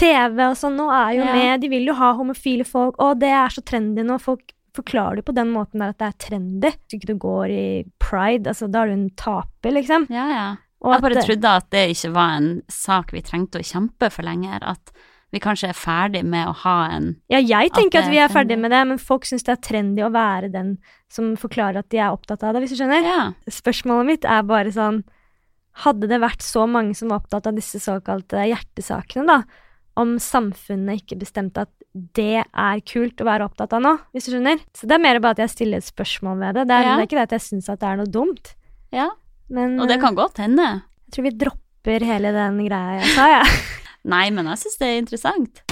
TV 0.00 0.40
og 0.48 0.56
sånn 0.58 0.78
nå 0.80 0.86
er 0.92 1.12
jo 1.18 1.26
Ja. 1.26 1.34
med, 1.36 1.60
de 1.64 1.68
vil 1.72 1.86
jo 1.90 1.94
ha 1.98 2.14
homofile 2.16 2.64
folk, 2.66 2.96
og 2.98 3.20
det 3.20 3.30
er 3.30 3.52
så 3.52 3.62
trendy 3.64 4.02
nå. 4.06 4.18
Folk 4.20 4.52
forklarer 4.76 5.16
det 5.20 5.24
på 5.26 5.34
den 5.34 5.52
måten 5.52 5.82
der 5.82 5.92
at 5.92 5.98
det 5.98 6.08
er 6.08 6.18
trendy. 6.28 6.70
Hvis 6.88 6.98
ikke 6.98 7.12
du 7.12 7.16
går 7.20 7.46
i 7.50 7.84
pride, 8.02 8.46
altså 8.52 8.70
da 8.70 8.82
er 8.84 8.92
du 8.92 8.92
en 8.92 9.10
taper, 9.18 9.74
liksom. 9.76 10.06
Ja, 10.10 10.26
ja. 10.30 10.48
Og 10.80 10.94
Jeg 10.94 11.02
bare 11.02 11.18
at 11.18 11.26
trodde 11.26 11.54
at 11.60 11.70
det 11.74 11.88
ikke 11.92 12.12
var 12.14 12.36
en 12.38 12.62
sak 12.72 13.10
vi 13.12 13.20
trengte 13.20 13.60
å 13.60 13.66
kjempe 13.66 14.08
for 14.10 14.24
lenger. 14.24 14.62
At 14.62 14.92
vi 15.30 15.38
kanskje 15.38 15.68
er 15.70 15.76
ferdig 15.78 16.24
med 16.24 16.48
å 16.48 16.54
ha 16.64 16.76
en 16.90 17.16
Ja, 17.30 17.38
jeg 17.38 17.70
tenker 17.76 18.00
At 18.00 18.04
at, 18.06 18.10
vi 18.10 18.18
er 18.18 18.28
ferdig 18.32 18.58
med 18.58 18.72
det, 18.72 18.80
men 18.88 18.98
folk 18.98 19.26
syns 19.28 19.44
det 19.44 19.52
er 19.52 19.60
trendy 19.68 20.02
å 20.02 20.10
være 20.10 20.50
den 20.50 20.78
som 21.12 21.36
forklarer 21.36 21.78
at 21.84 21.90
de 21.92 21.98
er 21.98 22.10
opptatt 22.10 22.42
av 22.42 22.54
det, 22.54 22.62
hvis 22.62 22.74
du 22.74 22.80
skjønner. 22.82 23.04
Ja. 23.04 23.32
Spørsmålet 23.46 24.06
mitt 24.06 24.24
er 24.24 24.42
bare 24.42 24.72
sånn 24.74 25.04
Hadde 25.84 26.08
det 26.10 26.18
vært 26.20 26.42
så 26.42 26.64
mange 26.66 26.96
som 26.98 27.08
var 27.12 27.20
opptatt 27.20 27.46
av 27.46 27.54
disse 27.54 27.78
såkalte 27.78 28.42
hjertesakene, 28.42 29.24
da, 29.24 29.44
om 29.96 30.18
samfunnet 30.22 31.02
ikke 31.02 31.18
bestemte 31.20 31.64
at 31.66 31.70
det 32.14 32.44
er 32.46 32.80
kult 32.86 33.18
å 33.20 33.26
være 33.26 33.44
opptatt 33.48 33.72
av 33.74 33.82
nå, 33.82 33.96
hvis 34.14 34.28
du 34.28 34.32
skjønner? 34.36 34.60
Så 34.76 34.86
det 34.86 34.94
er 34.94 35.02
mer 35.02 35.18
bare 35.20 35.32
at 35.38 35.42
jeg 35.42 35.50
stiller 35.56 35.78
et 35.82 35.88
spørsmål 35.88 36.38
ved 36.38 36.54
det. 36.54 36.66
Det 36.68 36.76
er, 36.76 36.82
Ja. 36.86 36.94
det 36.96 37.02
er 37.02 37.08
ikke 37.08 37.18
det 37.18 37.26
at 37.26 37.34
jeg 37.38 37.46
syns 37.48 37.68
at 37.68 37.80
det 37.80 37.88
er 37.88 37.96
noe 37.96 38.06
dumt, 38.06 38.54
ja. 38.94 39.08
men 39.50 39.80
Og 39.80 39.88
det 39.88 40.00
kan 40.00 40.14
godt 40.14 40.38
hende. 40.38 40.82
jeg 41.08 41.12
tror 41.16 41.24
vi 41.24 41.30
dropper 41.42 42.06
hele 42.06 42.32
den 42.32 42.58
greia 42.68 43.00
jeg 43.00 43.14
sa, 43.16 43.26
jeg. 43.34 43.60
Nei, 44.14 44.30
men 44.30 44.46
jeg 44.46 44.58
syns 44.62 44.78
det 44.78 44.86
er 44.88 44.98
interessant. 45.02 45.62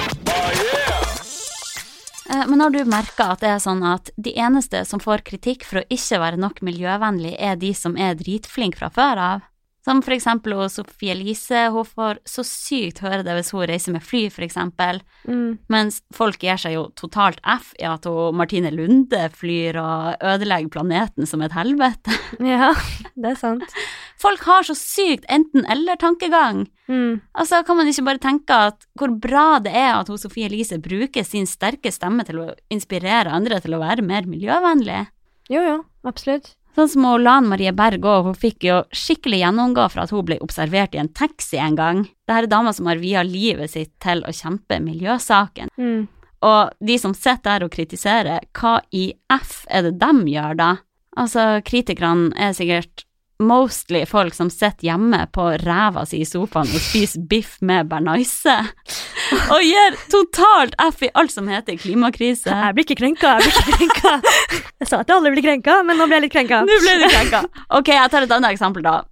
Eh, 2.30 2.44
Men 2.46 2.60
har 2.60 2.70
du 2.70 2.82
merka 2.84 3.30
at 3.32 3.40
det 3.40 3.48
er 3.54 3.60
sånn 3.62 3.80
at 3.88 4.10
de 4.20 4.34
eneste 4.36 4.82
som 4.84 5.00
får 5.00 5.22
kritikk 5.24 5.64
for 5.64 5.80
å 5.80 5.86
ikke 5.88 6.18
være 6.20 6.36
nok 6.42 6.60
miljøvennlig, 6.66 7.36
er 7.40 7.56
de 7.56 7.70
som 7.72 7.96
er 7.96 8.18
dritflinke 8.20 8.76
fra 8.82 8.90
før 8.92 9.22
av? 9.28 9.46
Som 9.86 10.02
for 10.02 10.12
eksempel 10.12 10.52
hos 10.58 10.74
Sofie 10.76 11.12
Elise, 11.14 11.68
hun 11.72 11.86
får 11.86 12.18
så 12.28 12.42
sykt 12.44 12.98
høre 13.00 13.22
det 13.24 13.32
hvis 13.38 13.52
hun 13.54 13.62
reiser 13.70 13.94
med 13.94 14.02
fly, 14.04 14.24
for 14.34 14.44
eksempel, 14.44 14.98
Mm. 15.28 15.58
mens 15.70 16.00
folk 16.12 16.38
gir 16.42 16.56
seg 16.60 16.74
jo 16.74 16.82
totalt 16.98 17.38
F 17.44 17.70
i 17.78 17.84
at 17.88 18.04
hun 18.04 18.34
Martine 18.36 18.70
Lunde 18.74 19.28
flyr 19.32 19.76
og 19.80 20.16
ødelegger 20.24 20.68
planeten 20.74 21.26
som 21.26 21.42
et 21.46 21.52
helvete. 21.52 22.10
Ja, 22.44 22.72
det 23.16 23.30
er 23.32 23.38
sant. 23.38 23.64
Folk 24.20 24.42
har 24.44 24.66
så 24.66 24.74
sykt 24.76 25.24
enten-eller-tankegang. 25.30 26.66
Mm. 26.88 27.20
Altså, 27.38 27.62
kan 27.64 27.76
man 27.78 27.86
ikke 27.88 28.04
bare 28.06 28.18
tenke 28.22 28.50
at 28.68 28.86
hvor 28.98 29.12
bra 29.20 29.58
det 29.62 29.72
er 29.76 29.94
at 30.00 30.08
hun 30.10 30.18
Sofie 30.20 30.48
Elise 30.48 30.78
bruker 30.82 31.24
sin 31.24 31.46
sterke 31.46 31.92
stemme 31.94 32.24
til 32.26 32.40
å 32.42 32.48
inspirere 32.72 33.30
andre 33.32 33.60
til 33.64 33.76
å 33.76 33.82
være 33.82 34.02
mer 34.04 34.26
miljøvennlig? 34.28 35.06
Jo, 35.48 35.62
jo, 35.64 35.76
absolutt. 36.08 36.54
Sånn 36.78 36.90
som 36.92 37.06
Lan 37.18 37.48
Marie 37.50 37.72
Berg 37.74 38.04
òg, 38.06 38.28
hun 38.28 38.36
fikk 38.38 38.68
jo 38.68 38.76
skikkelig 38.94 39.40
gjennomgå 39.40 39.88
for 39.90 40.04
at 40.04 40.12
hun 40.14 40.22
ble 40.28 40.36
observert 40.44 40.92
i 40.94 41.00
en 41.02 41.08
taxi 41.10 41.58
en 41.58 41.74
gang. 41.74 42.04
Dette 42.22 42.44
er 42.44 42.46
dama 42.52 42.70
som 42.70 42.86
har 42.86 43.00
via 43.02 43.24
livet 43.26 43.72
sitt 43.72 43.96
til 43.98 44.22
å 44.22 44.30
kjempe 44.30 44.78
miljøsaken. 44.84 45.72
Mm. 45.74 46.06
Og 46.46 46.70
de 46.78 46.98
som 47.02 47.16
sitter 47.18 47.48
der 47.48 47.66
og 47.66 47.74
kritiserer, 47.74 48.46
hva 48.54 48.76
i 48.94 49.08
F 49.26 49.64
er 49.66 49.88
det 49.88 49.96
dem 49.98 50.22
gjør 50.30 50.54
da? 50.60 50.70
Altså, 51.18 51.48
kritikerne 51.66 52.30
er 52.38 52.54
sikkert 52.54 53.02
mostly 53.42 54.04
folk 54.06 54.38
som 54.38 54.46
sitter 54.46 54.92
hjemme 54.92 55.24
på 55.34 55.50
ræva 55.64 56.06
si 56.06 56.22
i 56.22 56.30
sofaen 56.30 56.70
og 56.70 56.84
spiser 56.92 57.26
biff 57.26 57.58
med 57.58 57.90
bearnés. 57.90 58.38
Og 59.54 59.64
gir 59.64 59.98
totalt 60.12 60.76
F 60.88 61.02
i 61.06 61.10
alt 61.18 61.32
som 61.34 61.48
heter 61.50 61.78
klimakrise. 61.80 62.48
Jeg 62.48 62.76
blir 62.76 62.86
ikke 62.86 62.98
krenka, 63.00 63.34
jeg 63.38 63.48
blir 63.48 63.58
ikke 63.58 63.76
krenka. 63.78 64.62
Jeg 64.78 64.90
sa 64.90 65.02
at 65.02 65.12
alle 65.14 65.32
blir 65.34 65.44
krenka, 65.44 65.80
men 65.86 65.98
nå 66.00 66.06
ble 66.08 66.18
jeg 66.20 66.26
litt 66.28 66.36
krenka. 66.36 66.62
Nå 66.68 66.78
ble 66.84 66.94
du 67.02 67.06
krenka. 67.10 67.42
Ok, 67.80 67.92
jeg 67.96 68.14
tar 68.14 68.26
et 68.26 68.34
annet 68.38 68.54
eksempel, 68.56 68.84
da. 68.86 69.02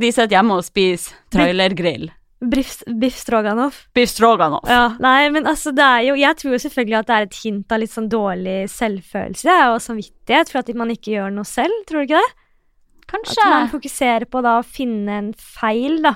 De 0.00 0.08
sitter 0.14 0.38
hjemme 0.38 0.56
og 0.56 0.64
spiser 0.64 1.18
trailergrill. 1.34 2.08
Biff, 2.40 2.78
biff 3.00 3.18
stroganoff. 3.20 3.82
Biff 3.92 4.08
stroganoff. 4.14 4.64
Ja, 4.70 4.94
nei, 5.02 5.28
men 5.28 5.44
altså, 5.44 5.74
det 5.76 5.84
er 5.84 6.06
jo 6.06 6.14
Jeg 6.16 6.38
tror 6.40 6.54
jo 6.54 6.60
selvfølgelig 6.62 6.96
at 7.02 7.08
det 7.10 7.16
er 7.16 7.26
et 7.26 7.40
hint 7.42 7.74
av 7.74 7.82
litt 7.82 7.92
sånn 7.92 8.08
dårlig 8.08 8.54
selvfølelse 8.72 9.56
og 9.74 9.82
samvittighet 9.84 10.48
for 10.48 10.62
at 10.62 10.72
man 10.72 10.94
ikke 10.94 11.12
gjør 11.18 11.34
noe 11.36 11.44
selv, 11.48 11.82
tror 11.88 12.00
du 12.00 12.08
ikke 12.08 12.22
det? 12.22 12.46
Kanskje. 13.10 13.44
At 13.44 13.52
man 13.52 13.70
fokuserer 13.74 14.24
på 14.30 14.40
da 14.46 14.56
å 14.60 14.64
finne 14.64 15.18
en 15.20 15.30
feil, 15.36 16.00
da. 16.06 16.14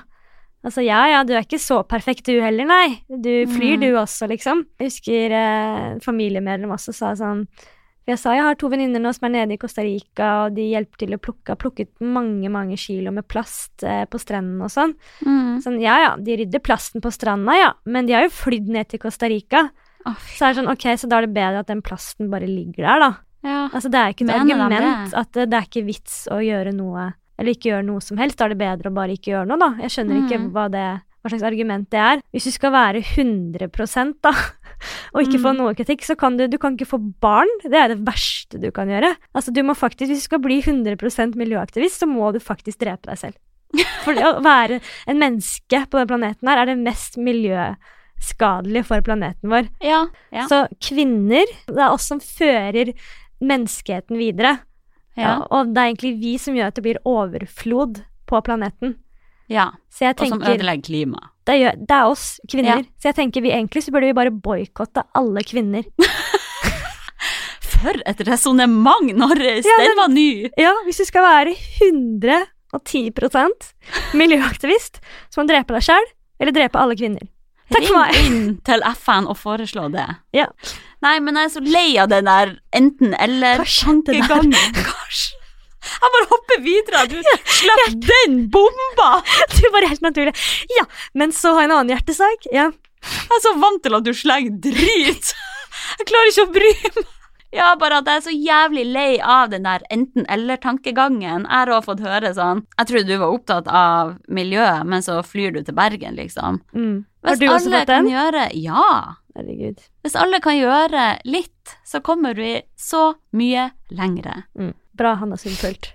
Altså 0.64 0.80
ja, 0.84 1.02
ja, 1.12 1.20
du 1.28 1.34
er 1.36 1.44
ikke 1.44 1.60
så 1.60 1.82
perfekt 1.86 2.24
du 2.30 2.38
heller, 2.40 2.64
nei. 2.64 3.02
Du 3.08 3.44
flyr 3.52 3.76
Mm. 3.76 3.80
du 3.82 3.88
også, 4.00 4.26
liksom. 4.30 4.64
Jeg 4.80 4.88
husker 4.88 5.34
eh, 5.36 5.98
familiemedlem 6.00 6.70
også 6.72 6.94
sa 6.96 7.12
sånn 7.14 7.46
Jeg 8.06 8.18
sa 8.20 8.32
jeg 8.34 8.42
har 8.44 8.54
to 8.60 8.68
venninner 8.68 9.00
nå 9.00 9.12
som 9.16 9.26
er 9.28 9.32
nede 9.46 9.54
i 9.54 9.56
Costa 9.60 9.80
Rica, 9.84 10.44
og 10.46 10.54
de 10.56 10.66
hjelper 10.74 10.98
til 11.00 11.14
å 11.16 11.18
plukke, 11.20 11.48
har 11.54 11.56
plukket 11.56 11.88
mange, 12.00 12.50
mange 12.52 12.76
kilo 12.76 13.10
med 13.16 13.24
plast 13.28 13.82
eh, 13.82 14.04
på 14.04 14.18
strendene 14.20 14.64
og 14.66 14.72
sånn. 14.72 14.92
Mm. 15.24 15.62
Sånn, 15.64 15.78
ja 15.80 15.94
ja, 16.02 16.10
de 16.20 16.36
rydder 16.36 16.60
plasten 16.60 17.00
på 17.00 17.08
stranda, 17.12 17.54
ja, 17.56 17.70
men 17.88 18.04
de 18.04 18.12
har 18.12 18.26
jo 18.26 18.32
flydd 18.36 18.68
ned 18.68 18.88
til 18.92 19.00
Costa 19.00 19.26
Rica. 19.32 19.70
Oh. 20.04 20.12
Så 20.36 20.44
er 20.44 20.52
det 20.52 20.58
sånn, 20.60 20.68
ok, 20.74 20.84
så 21.00 21.08
da 21.08 21.16
er 21.22 21.24
det 21.28 21.32
bedre 21.38 21.62
at 21.64 21.70
den 21.72 21.80
plasten 21.80 22.28
bare 22.28 22.44
ligger 22.48 22.84
der, 22.84 23.00
da. 23.06 23.10
Ja. 23.44 23.62
Altså, 23.72 23.88
det 23.88 23.98
er 24.02 24.12
ikke 24.12 24.26
Mener 24.28 24.52
argument 24.52 25.10
det? 25.12 25.18
at 25.24 25.32
det, 25.32 25.46
det 25.52 25.56
er 25.62 25.66
ikke 25.70 25.86
vits 25.88 26.18
å 26.32 26.42
gjøre 26.44 26.72
noe, 26.76 27.06
eller 27.38 27.54
ikke 27.54 27.70
gjøre 27.72 27.84
noe 27.86 28.00
som 28.04 28.18
helst. 28.20 28.38
Da 28.38 28.46
er 28.46 28.54
det 28.54 28.58
bedre 28.62 28.90
å 28.90 28.94
bare 28.94 29.16
ikke 29.16 29.32
gjøre 29.34 29.48
noe, 29.50 29.58
da. 29.58 29.70
Jeg 29.82 29.90
skjønner 29.90 30.20
ikke 30.22 30.38
Mm. 30.40 30.50
hva, 30.54 30.68
det, 30.70 30.84
hva 31.22 31.30
slags 31.32 31.42
argument 31.48 31.88
det 31.90 31.98
er. 32.00 32.20
Hvis 32.32 32.44
du 32.44 32.50
skal 32.54 32.72
være 32.72 33.02
100 33.02 34.14
da, 34.22 34.32
og 35.14 35.22
ikke 35.22 35.40
få 35.40 35.52
Mm. 35.54 35.56
noe 35.62 35.74
kritikk, 35.74 36.04
så 36.04 36.16
kan 36.18 36.36
du, 36.36 36.46
du 36.48 36.58
kan 36.58 36.76
ikke 36.76 36.86
få 36.90 36.98
barn. 37.20 37.48
Det 37.62 37.72
er 37.74 37.88
det 37.94 38.04
verste 38.04 38.60
du 38.60 38.70
kan 38.70 38.88
gjøre. 38.88 39.16
Altså, 39.34 39.52
du 39.52 39.62
må 39.62 39.74
faktisk, 39.74 40.10
hvis 40.10 40.22
du 40.24 40.28
skal 40.28 40.38
bli 40.44 40.60
100% 40.62 41.34
miljøaktivist, 41.34 42.00
så 42.02 42.06
må 42.06 42.32
du 42.32 42.38
faktisk 42.40 42.78
drepe 42.78 43.06
deg 43.10 43.18
selv. 43.18 43.36
For 44.04 44.14
å 44.14 44.36
være 44.44 44.80
en 45.08 45.18
menneske 45.18 45.80
på 45.90 45.98
denne 45.98 46.06
planeten 46.06 46.46
her 46.48 46.58
er 46.62 46.66
det 46.66 46.78
mest 46.78 47.16
miljøskadelige 47.18 48.84
for 48.86 49.00
planeten 49.02 49.50
vår. 49.50 49.68
Ja. 49.82 50.04
ja. 50.30 50.46
Så 50.46 50.68
kvinner, 50.78 51.44
det 51.66 51.80
er 51.82 51.90
oss 51.90 52.06
som 52.06 52.20
fører 52.22 52.92
menneskeheten 53.42 54.16
videre. 54.20 54.60
Ja. 55.16 55.34
Og 55.50 55.72
det 55.74 55.80
er 55.80 55.90
egentlig 55.92 56.12
vi 56.20 56.34
som 56.42 56.56
gjør 56.56 56.72
at 56.72 56.78
det 56.78 56.84
blir 56.86 57.00
overflod 57.06 58.02
på 58.26 58.40
planeten. 58.46 58.96
ja. 59.48 59.70
Så 59.90 60.08
jeg 60.08 60.16
Og 60.20 60.28
som 60.32 60.42
ødelegger 60.42 60.82
klimaet. 60.82 61.30
det, 61.46 61.58
det 61.86 61.94
er 61.94 62.08
oss 62.10 62.40
kvinner. 62.50 62.82
Så 62.98 63.12
jeg 63.12 63.18
tenker 63.20 63.44
vi 63.44 63.52
egentlig 63.54 63.84
så 63.84 63.92
burde 63.94 64.10
vi 64.10 64.16
bare 64.16 64.32
boikotte 64.32 65.04
alle 65.14 65.44
kvinner. 65.46 65.84
For 67.74 68.00
et 68.08 68.20
resonnement, 68.26 69.12
Norris! 69.12 69.66
Ja, 69.68 69.76
Den 69.84 69.96
var 69.98 70.08
ny! 70.08 70.48
Ja, 70.56 70.72
hvis 70.86 71.02
du 71.02 71.04
skal 71.04 71.22
være 71.26 71.54
110 71.84 73.12
miljøaktivist, 74.16 75.02
så 75.30 75.40
må 75.40 75.46
du 75.46 75.52
drepe 75.52 75.76
deg 75.76 75.84
sjæl 75.84 76.06
eller 76.40 76.56
drepe 76.56 76.80
alle 76.80 76.96
kvinner. 76.98 77.28
Takk 77.72 77.86
for 77.88 77.96
meg. 77.96 78.12
Ring 78.16 78.26
inn 78.28 78.50
til 78.66 78.84
FN 78.92 79.28
og 79.30 79.38
foreslå 79.40 79.86
det. 79.94 80.06
Ja. 80.36 80.46
Nei, 81.04 81.16
men 81.24 81.36
jeg 81.38 81.48
er 81.48 81.54
så 81.54 81.62
lei 81.64 81.88
av 82.00 82.10
den 82.12 82.28
der 82.28 82.56
enten-eller-tankegangen. 82.76 84.54
Jeg 85.84 86.12
bare 86.14 86.26
hopper 86.30 86.60
videre. 86.64 87.02
Du 87.12 87.18
slapp 87.44 87.96
den 88.08 88.38
bomba! 88.52 89.10
Du 89.58 89.66
var 89.72 89.84
helt 89.84 90.00
naturlig. 90.04 90.32
Ja, 90.78 90.86
men 91.12 91.32
så 91.36 91.52
har 91.52 91.66
jeg 91.66 91.68
en 91.68 91.74
annen 91.76 91.92
hjertesak. 91.92 92.48
Ja. 92.52 92.70
Jeg 93.04 93.36
er 93.36 93.42
så 93.44 93.52
vant 93.60 93.82
til 93.84 93.96
at 93.98 94.06
du 94.06 94.14
slenger 94.16 94.56
drit. 94.64 95.34
Jeg 96.00 96.08
klarer 96.08 96.32
ikke 96.32 96.46
å 96.46 96.54
bry 96.54 96.72
meg. 96.86 97.04
Ja, 97.54 97.68
bare 97.78 98.00
at 98.00 98.08
jeg 98.10 98.18
er 98.18 98.24
så 98.24 98.32
jævlig 98.34 98.84
lei 98.90 99.10
av 99.22 99.50
den 99.52 99.66
der 99.66 99.84
enten-eller-tankegangen. 99.94 101.44
Jeg 101.46 101.54
har 101.54 101.70
òg 101.70 101.84
fått 101.86 102.02
høre 102.02 102.32
sånn 102.34 102.64
Jeg 102.80 102.88
trodde 102.90 103.12
du 103.12 103.20
var 103.22 103.34
opptatt 103.36 103.68
av 103.70 104.16
miljøet, 104.26 104.82
men 104.90 105.04
så 105.06 105.20
flyr 105.22 105.54
du 105.54 105.60
til 105.62 105.76
Bergen, 105.78 106.16
liksom. 106.18 106.58
Mm. 106.74 107.04
Har 107.24 107.38
du 107.38 107.46
også 107.46 107.70
fått 107.70 107.92
den? 107.92 108.10
gjøre 108.10 108.48
Ja. 108.58 108.86
Herregud. 109.34 109.80
Hvis 110.02 110.14
alle 110.18 110.38
kan 110.42 110.58
gjøre 110.58 111.06
litt, 111.26 111.76
så 111.86 112.02
kommer 112.04 112.34
vi 112.38 112.56
så 112.78 113.14
mye 113.34 113.70
lengre. 113.90 114.44
Mm. 114.58 114.74
Bra, 114.94 115.14
Hanna 115.18 115.38
Sundfult. 115.38 115.92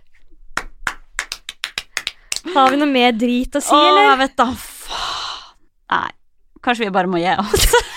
Har 2.56 2.72
vi 2.72 2.80
noe 2.80 2.90
mer 2.90 3.12
drit 3.16 3.56
å 3.56 3.62
si, 3.64 3.76
Åh, 3.76 3.86
eller? 3.92 4.10
jeg 4.10 4.20
vet 4.24 4.36
da 4.40 4.50
faen. 4.56 5.56
Nei, 5.90 6.10
kanskje 6.64 6.88
vi 6.88 6.94
bare 6.96 7.12
må 7.12 7.20
gi 7.22 7.32
oss. 7.36 7.68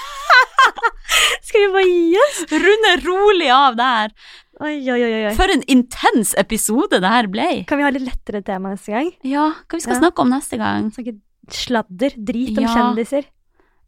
Skal 1.53 1.67
vi 1.67 1.73
bare 1.75 1.89
gi 1.91 2.17
oss? 2.25 2.39
Runde 2.65 2.93
rolig 3.05 3.51
av 3.53 3.77
der. 3.77 4.15
Oi, 4.63 4.77
oi, 4.95 5.01
oi. 5.05 5.35
For 5.37 5.51
en 5.53 5.63
intens 5.69 6.33
episode 6.41 7.01
det 7.03 7.11
her 7.13 7.29
ble. 7.29 7.49
Kan 7.69 7.81
vi 7.81 7.85
ha 7.85 7.91
litt 7.93 8.07
lettere 8.07 8.41
tema 8.47 8.73
neste 8.73 8.95
gang? 8.95 9.11
Ja, 9.27 9.51
hva 9.69 9.77
vi 9.77 9.85
skal 9.85 9.97
Ja. 9.97 10.01
snakke 10.01 10.25
om 10.25 10.31
neste 10.33 10.57
gang? 10.61 10.91
Snakke 10.95 11.17
sladder, 11.51 12.15
drit 12.17 12.57
om 12.57 12.65
Ja. 12.65 12.75
kjendiser. 12.77 13.25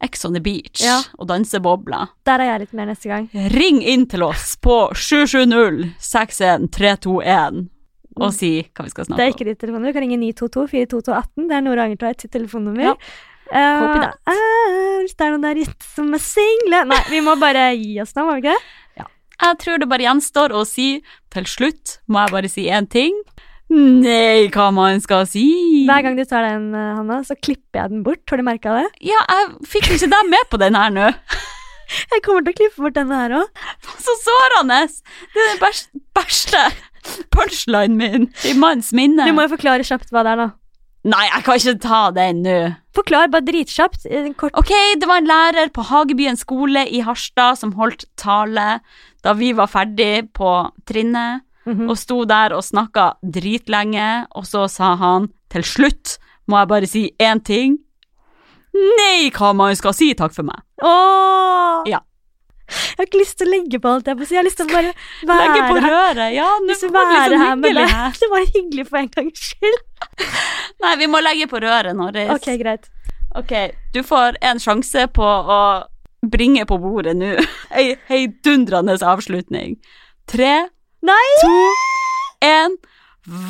Ex 0.03 0.25
on 0.27 0.33
the 0.35 0.41
beach 0.43 0.81
Ja. 0.83 1.01
og 1.17 1.27
dansebobler. 1.29 2.09
Der 2.25 2.39
er 2.43 2.45
jeg 2.51 2.59
litt 2.65 2.73
mer 2.73 2.85
neste 2.85 3.07
gang. 3.07 3.29
Ring 3.33 3.81
inn 3.81 4.05
til 4.05 4.21
oss 4.23 4.55
på 4.57 4.91
770 4.93 5.95
61321 5.99 7.69
og 8.17 8.33
si 8.33 8.63
hva 8.75 8.83
vi 8.85 8.89
skal 8.91 9.05
snakke 9.05 9.15
om. 9.15 9.17
Det 9.17 9.25
er 9.25 9.31
ikke 9.33 9.47
ditt 9.49 9.59
telefonnummer. 9.59 9.87
Du 9.91 9.93
kan 9.93 10.03
ringe 10.05 10.19
922 10.19 10.67
42218. 10.87 11.47
Det 11.47 11.55
er 11.57 11.61
Nora 11.65 11.85
Angertveit 11.87 12.21
sitt 12.21 12.31
telefonnummer. 12.31 12.81
Ja. 12.83 12.93
Copy 13.51 13.99
that. 14.01 14.15
Uh, 14.27 15.03
hvis 15.03 15.13
det 15.15 15.25
er 15.27 15.35
noen 15.35 15.45
der 15.45 15.59
ute 15.61 15.85
som 15.93 16.13
er 16.17 16.21
single 16.23 16.79
Nei, 16.89 17.01
vi 17.11 17.19
må 17.25 17.35
bare 17.39 17.67
gi 17.77 17.99
oss 18.01 18.15
nå, 18.17 18.25
må 18.25 18.37
vi 18.39 18.45
ikke 18.45 18.55
det? 18.55 19.05
Jeg 19.35 19.57
tror 19.61 19.81
det 19.81 19.87
bare 19.91 20.05
gjenstår 20.07 20.53
å 20.55 20.61
si 20.65 20.87
til 21.35 21.45
slutt, 21.51 21.97
må 22.07 22.21
jeg 22.23 22.31
bare 22.31 22.49
si 22.49 22.63
én 22.71 22.85
ting. 22.89 23.17
Nei, 23.67 24.45
hva 24.53 24.69
man 24.71 25.01
skal 25.03 25.25
si. 25.27 25.43
Hver 25.89 26.05
gang 26.05 26.15
du 26.15 26.23
tar 26.29 26.45
den, 26.47 26.69
eh, 26.77 26.93
Hanna, 26.95 27.17
så 27.27 27.35
klipper 27.35 27.81
jeg 27.81 27.91
den 27.91 28.03
bort. 28.05 28.21
Har 28.31 28.39
du 28.39 28.45
merka 28.47 28.77
det? 28.77 28.85
Ja, 29.03 29.19
jeg 29.27 29.67
fikk 29.67 29.89
ikke 29.97 30.07
deg 30.13 30.29
med 30.31 30.47
på 30.53 30.59
den 30.61 30.77
her 30.79 30.93
nå. 30.93 31.11
Jeg 31.85 32.23
kommer 32.25 32.41
til 32.41 32.49
å 32.55 32.57
klippe 32.57 32.81
bort 32.81 32.95
denne 32.95 33.17
her 33.19 33.33
òg. 33.43 33.59
Så 34.07 34.15
sårende! 34.23 34.79
Det 35.35 35.41
er 35.43 35.51
den 35.51 35.59
bæsj- 35.61 35.99
verste 36.17 36.63
punchlinen 37.35 37.99
min 37.99 38.25
i 38.49 38.55
manns 38.57 38.89
minne. 38.97 39.27
Du 39.27 39.35
må 39.37 39.45
jo 39.45 39.51
forklare 39.53 39.85
kjapt 39.85 40.09
hva 40.09 40.23
det 40.25 40.31
er, 40.33 40.39
da. 40.41 40.47
Nei, 41.05 41.25
jeg 41.29 41.43
kan 41.45 41.59
ikke 41.59 41.79
ta 41.83 41.99
den 42.15 42.39
nå. 42.41 42.53
Forklar 42.97 43.27
bare 43.29 43.45
dritkjapt. 43.45 44.05
eh, 44.09 44.31
Kort. 44.33 44.55
Ok, 44.57 44.71
det 44.99 45.05
var 45.07 45.19
en 45.21 45.27
lærer 45.29 45.69
på 45.75 45.83
Hagebyen 45.85 46.37
skole 46.39 46.81
i 46.89 47.01
Harstad 47.05 47.59
som 47.59 47.73
holdt 47.77 48.05
tale 48.17 48.79
da 49.21 49.33
vi 49.37 49.51
var 49.53 49.67
ferdig 49.67 50.31
på 50.33 50.71
trinnet, 50.85 51.41
Mhm. 51.65 51.89
og 51.89 51.97
sto 51.97 52.25
der 52.25 52.53
og 52.53 52.61
snakka 52.63 53.15
dritlenge, 53.25 54.27
og 54.35 54.43
så 54.45 54.67
sa 54.69 54.95
han 54.95 55.29
til 55.49 55.61
slutt 55.63 56.17
må 56.47 56.59
jeg 56.61 56.67
bare 56.67 56.87
si 56.87 57.11
én 57.19 57.43
ting. 57.43 57.77
Nei, 58.73 59.29
hva 59.31 59.53
man 59.55 59.75
skal 59.75 59.93
si 59.93 60.13
takk 60.13 60.33
for 60.35 60.43
meg. 60.43 60.59
Åh! 60.83 61.83
Ja. 61.87 61.99
Jeg 62.65 62.97
har 62.97 63.07
ikke 63.09 63.19
lyst 63.21 63.37
til 63.39 63.47
å 63.47 63.51
legge 63.51 63.79
på 63.81 63.91
alt 63.91 64.07
jeg 64.09 64.17
på. 64.17 64.27
Jeg 64.31 64.39
har 64.39 64.45
lyst 64.47 64.57
til 64.57 64.65
å 64.65 64.73
bare 64.73 64.91
være 65.29 65.45
Legge 65.45 65.65
på 65.69 65.81
røret. 65.85 66.29
Ja, 66.33 66.47
nå 66.63 66.77
var 66.81 66.81
det 66.81 66.91
være 66.95 67.25
liksom 67.29 67.43
her 67.43 67.55
med 67.61 67.79
meg. 67.79 68.19
Det 68.21 68.29
var 68.31 68.47
hyggelig 68.55 68.85
for 68.89 69.01
en 69.01 69.09
gangs 69.13 69.43
skyld. 69.51 69.81
Nei, 70.85 70.93
vi 71.01 71.09
må 71.11 71.21
legge 71.23 71.49
på 71.51 71.61
røret, 71.61 71.93
Norris. 71.97 72.31
Ok, 72.33 72.49
greit. 72.61 72.89
Ok, 73.35 73.53
du 73.93 74.01
får 74.07 74.39
en 74.47 74.61
sjanse 74.63 75.05
på 75.13 75.25
å 75.27 75.59
bringe 76.25 76.65
på 76.65 76.77
bordet 76.81 77.15
nå. 77.19 77.35
Ei 77.77 77.95
heidundrende 78.09 78.97
avslutning. 79.05 79.77
Tre, 80.31 80.53
Nei! 81.05 81.25
to, 81.43 81.57
én, 82.47 82.79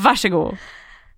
vær 0.03 0.19
så 0.19 0.31
god. 0.33 0.57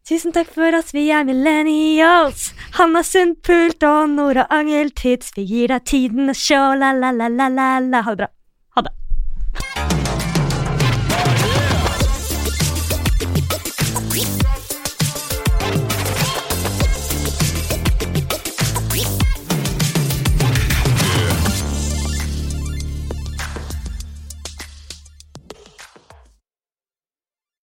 Tusen 0.07 0.31
takk 0.31 0.53
for 0.55 0.71
oss, 0.71 0.93
vi 0.95 1.09
er 1.11 1.25
millennials. 1.27 2.53
Hanna 2.77 3.01
Sundpult 3.03 3.83
og 3.83 4.13
Nora 4.13 4.45
Angeltids. 4.55 5.33
Vi 5.35 5.43
gir 5.49 5.73
deg 5.73 5.83
tiden 5.83 6.31
og 6.31 6.39
show, 6.39 6.71
la-la-la-la-la. 6.79 8.05
Ha 8.07 8.15
det 8.15 8.21
bra. 8.21 8.29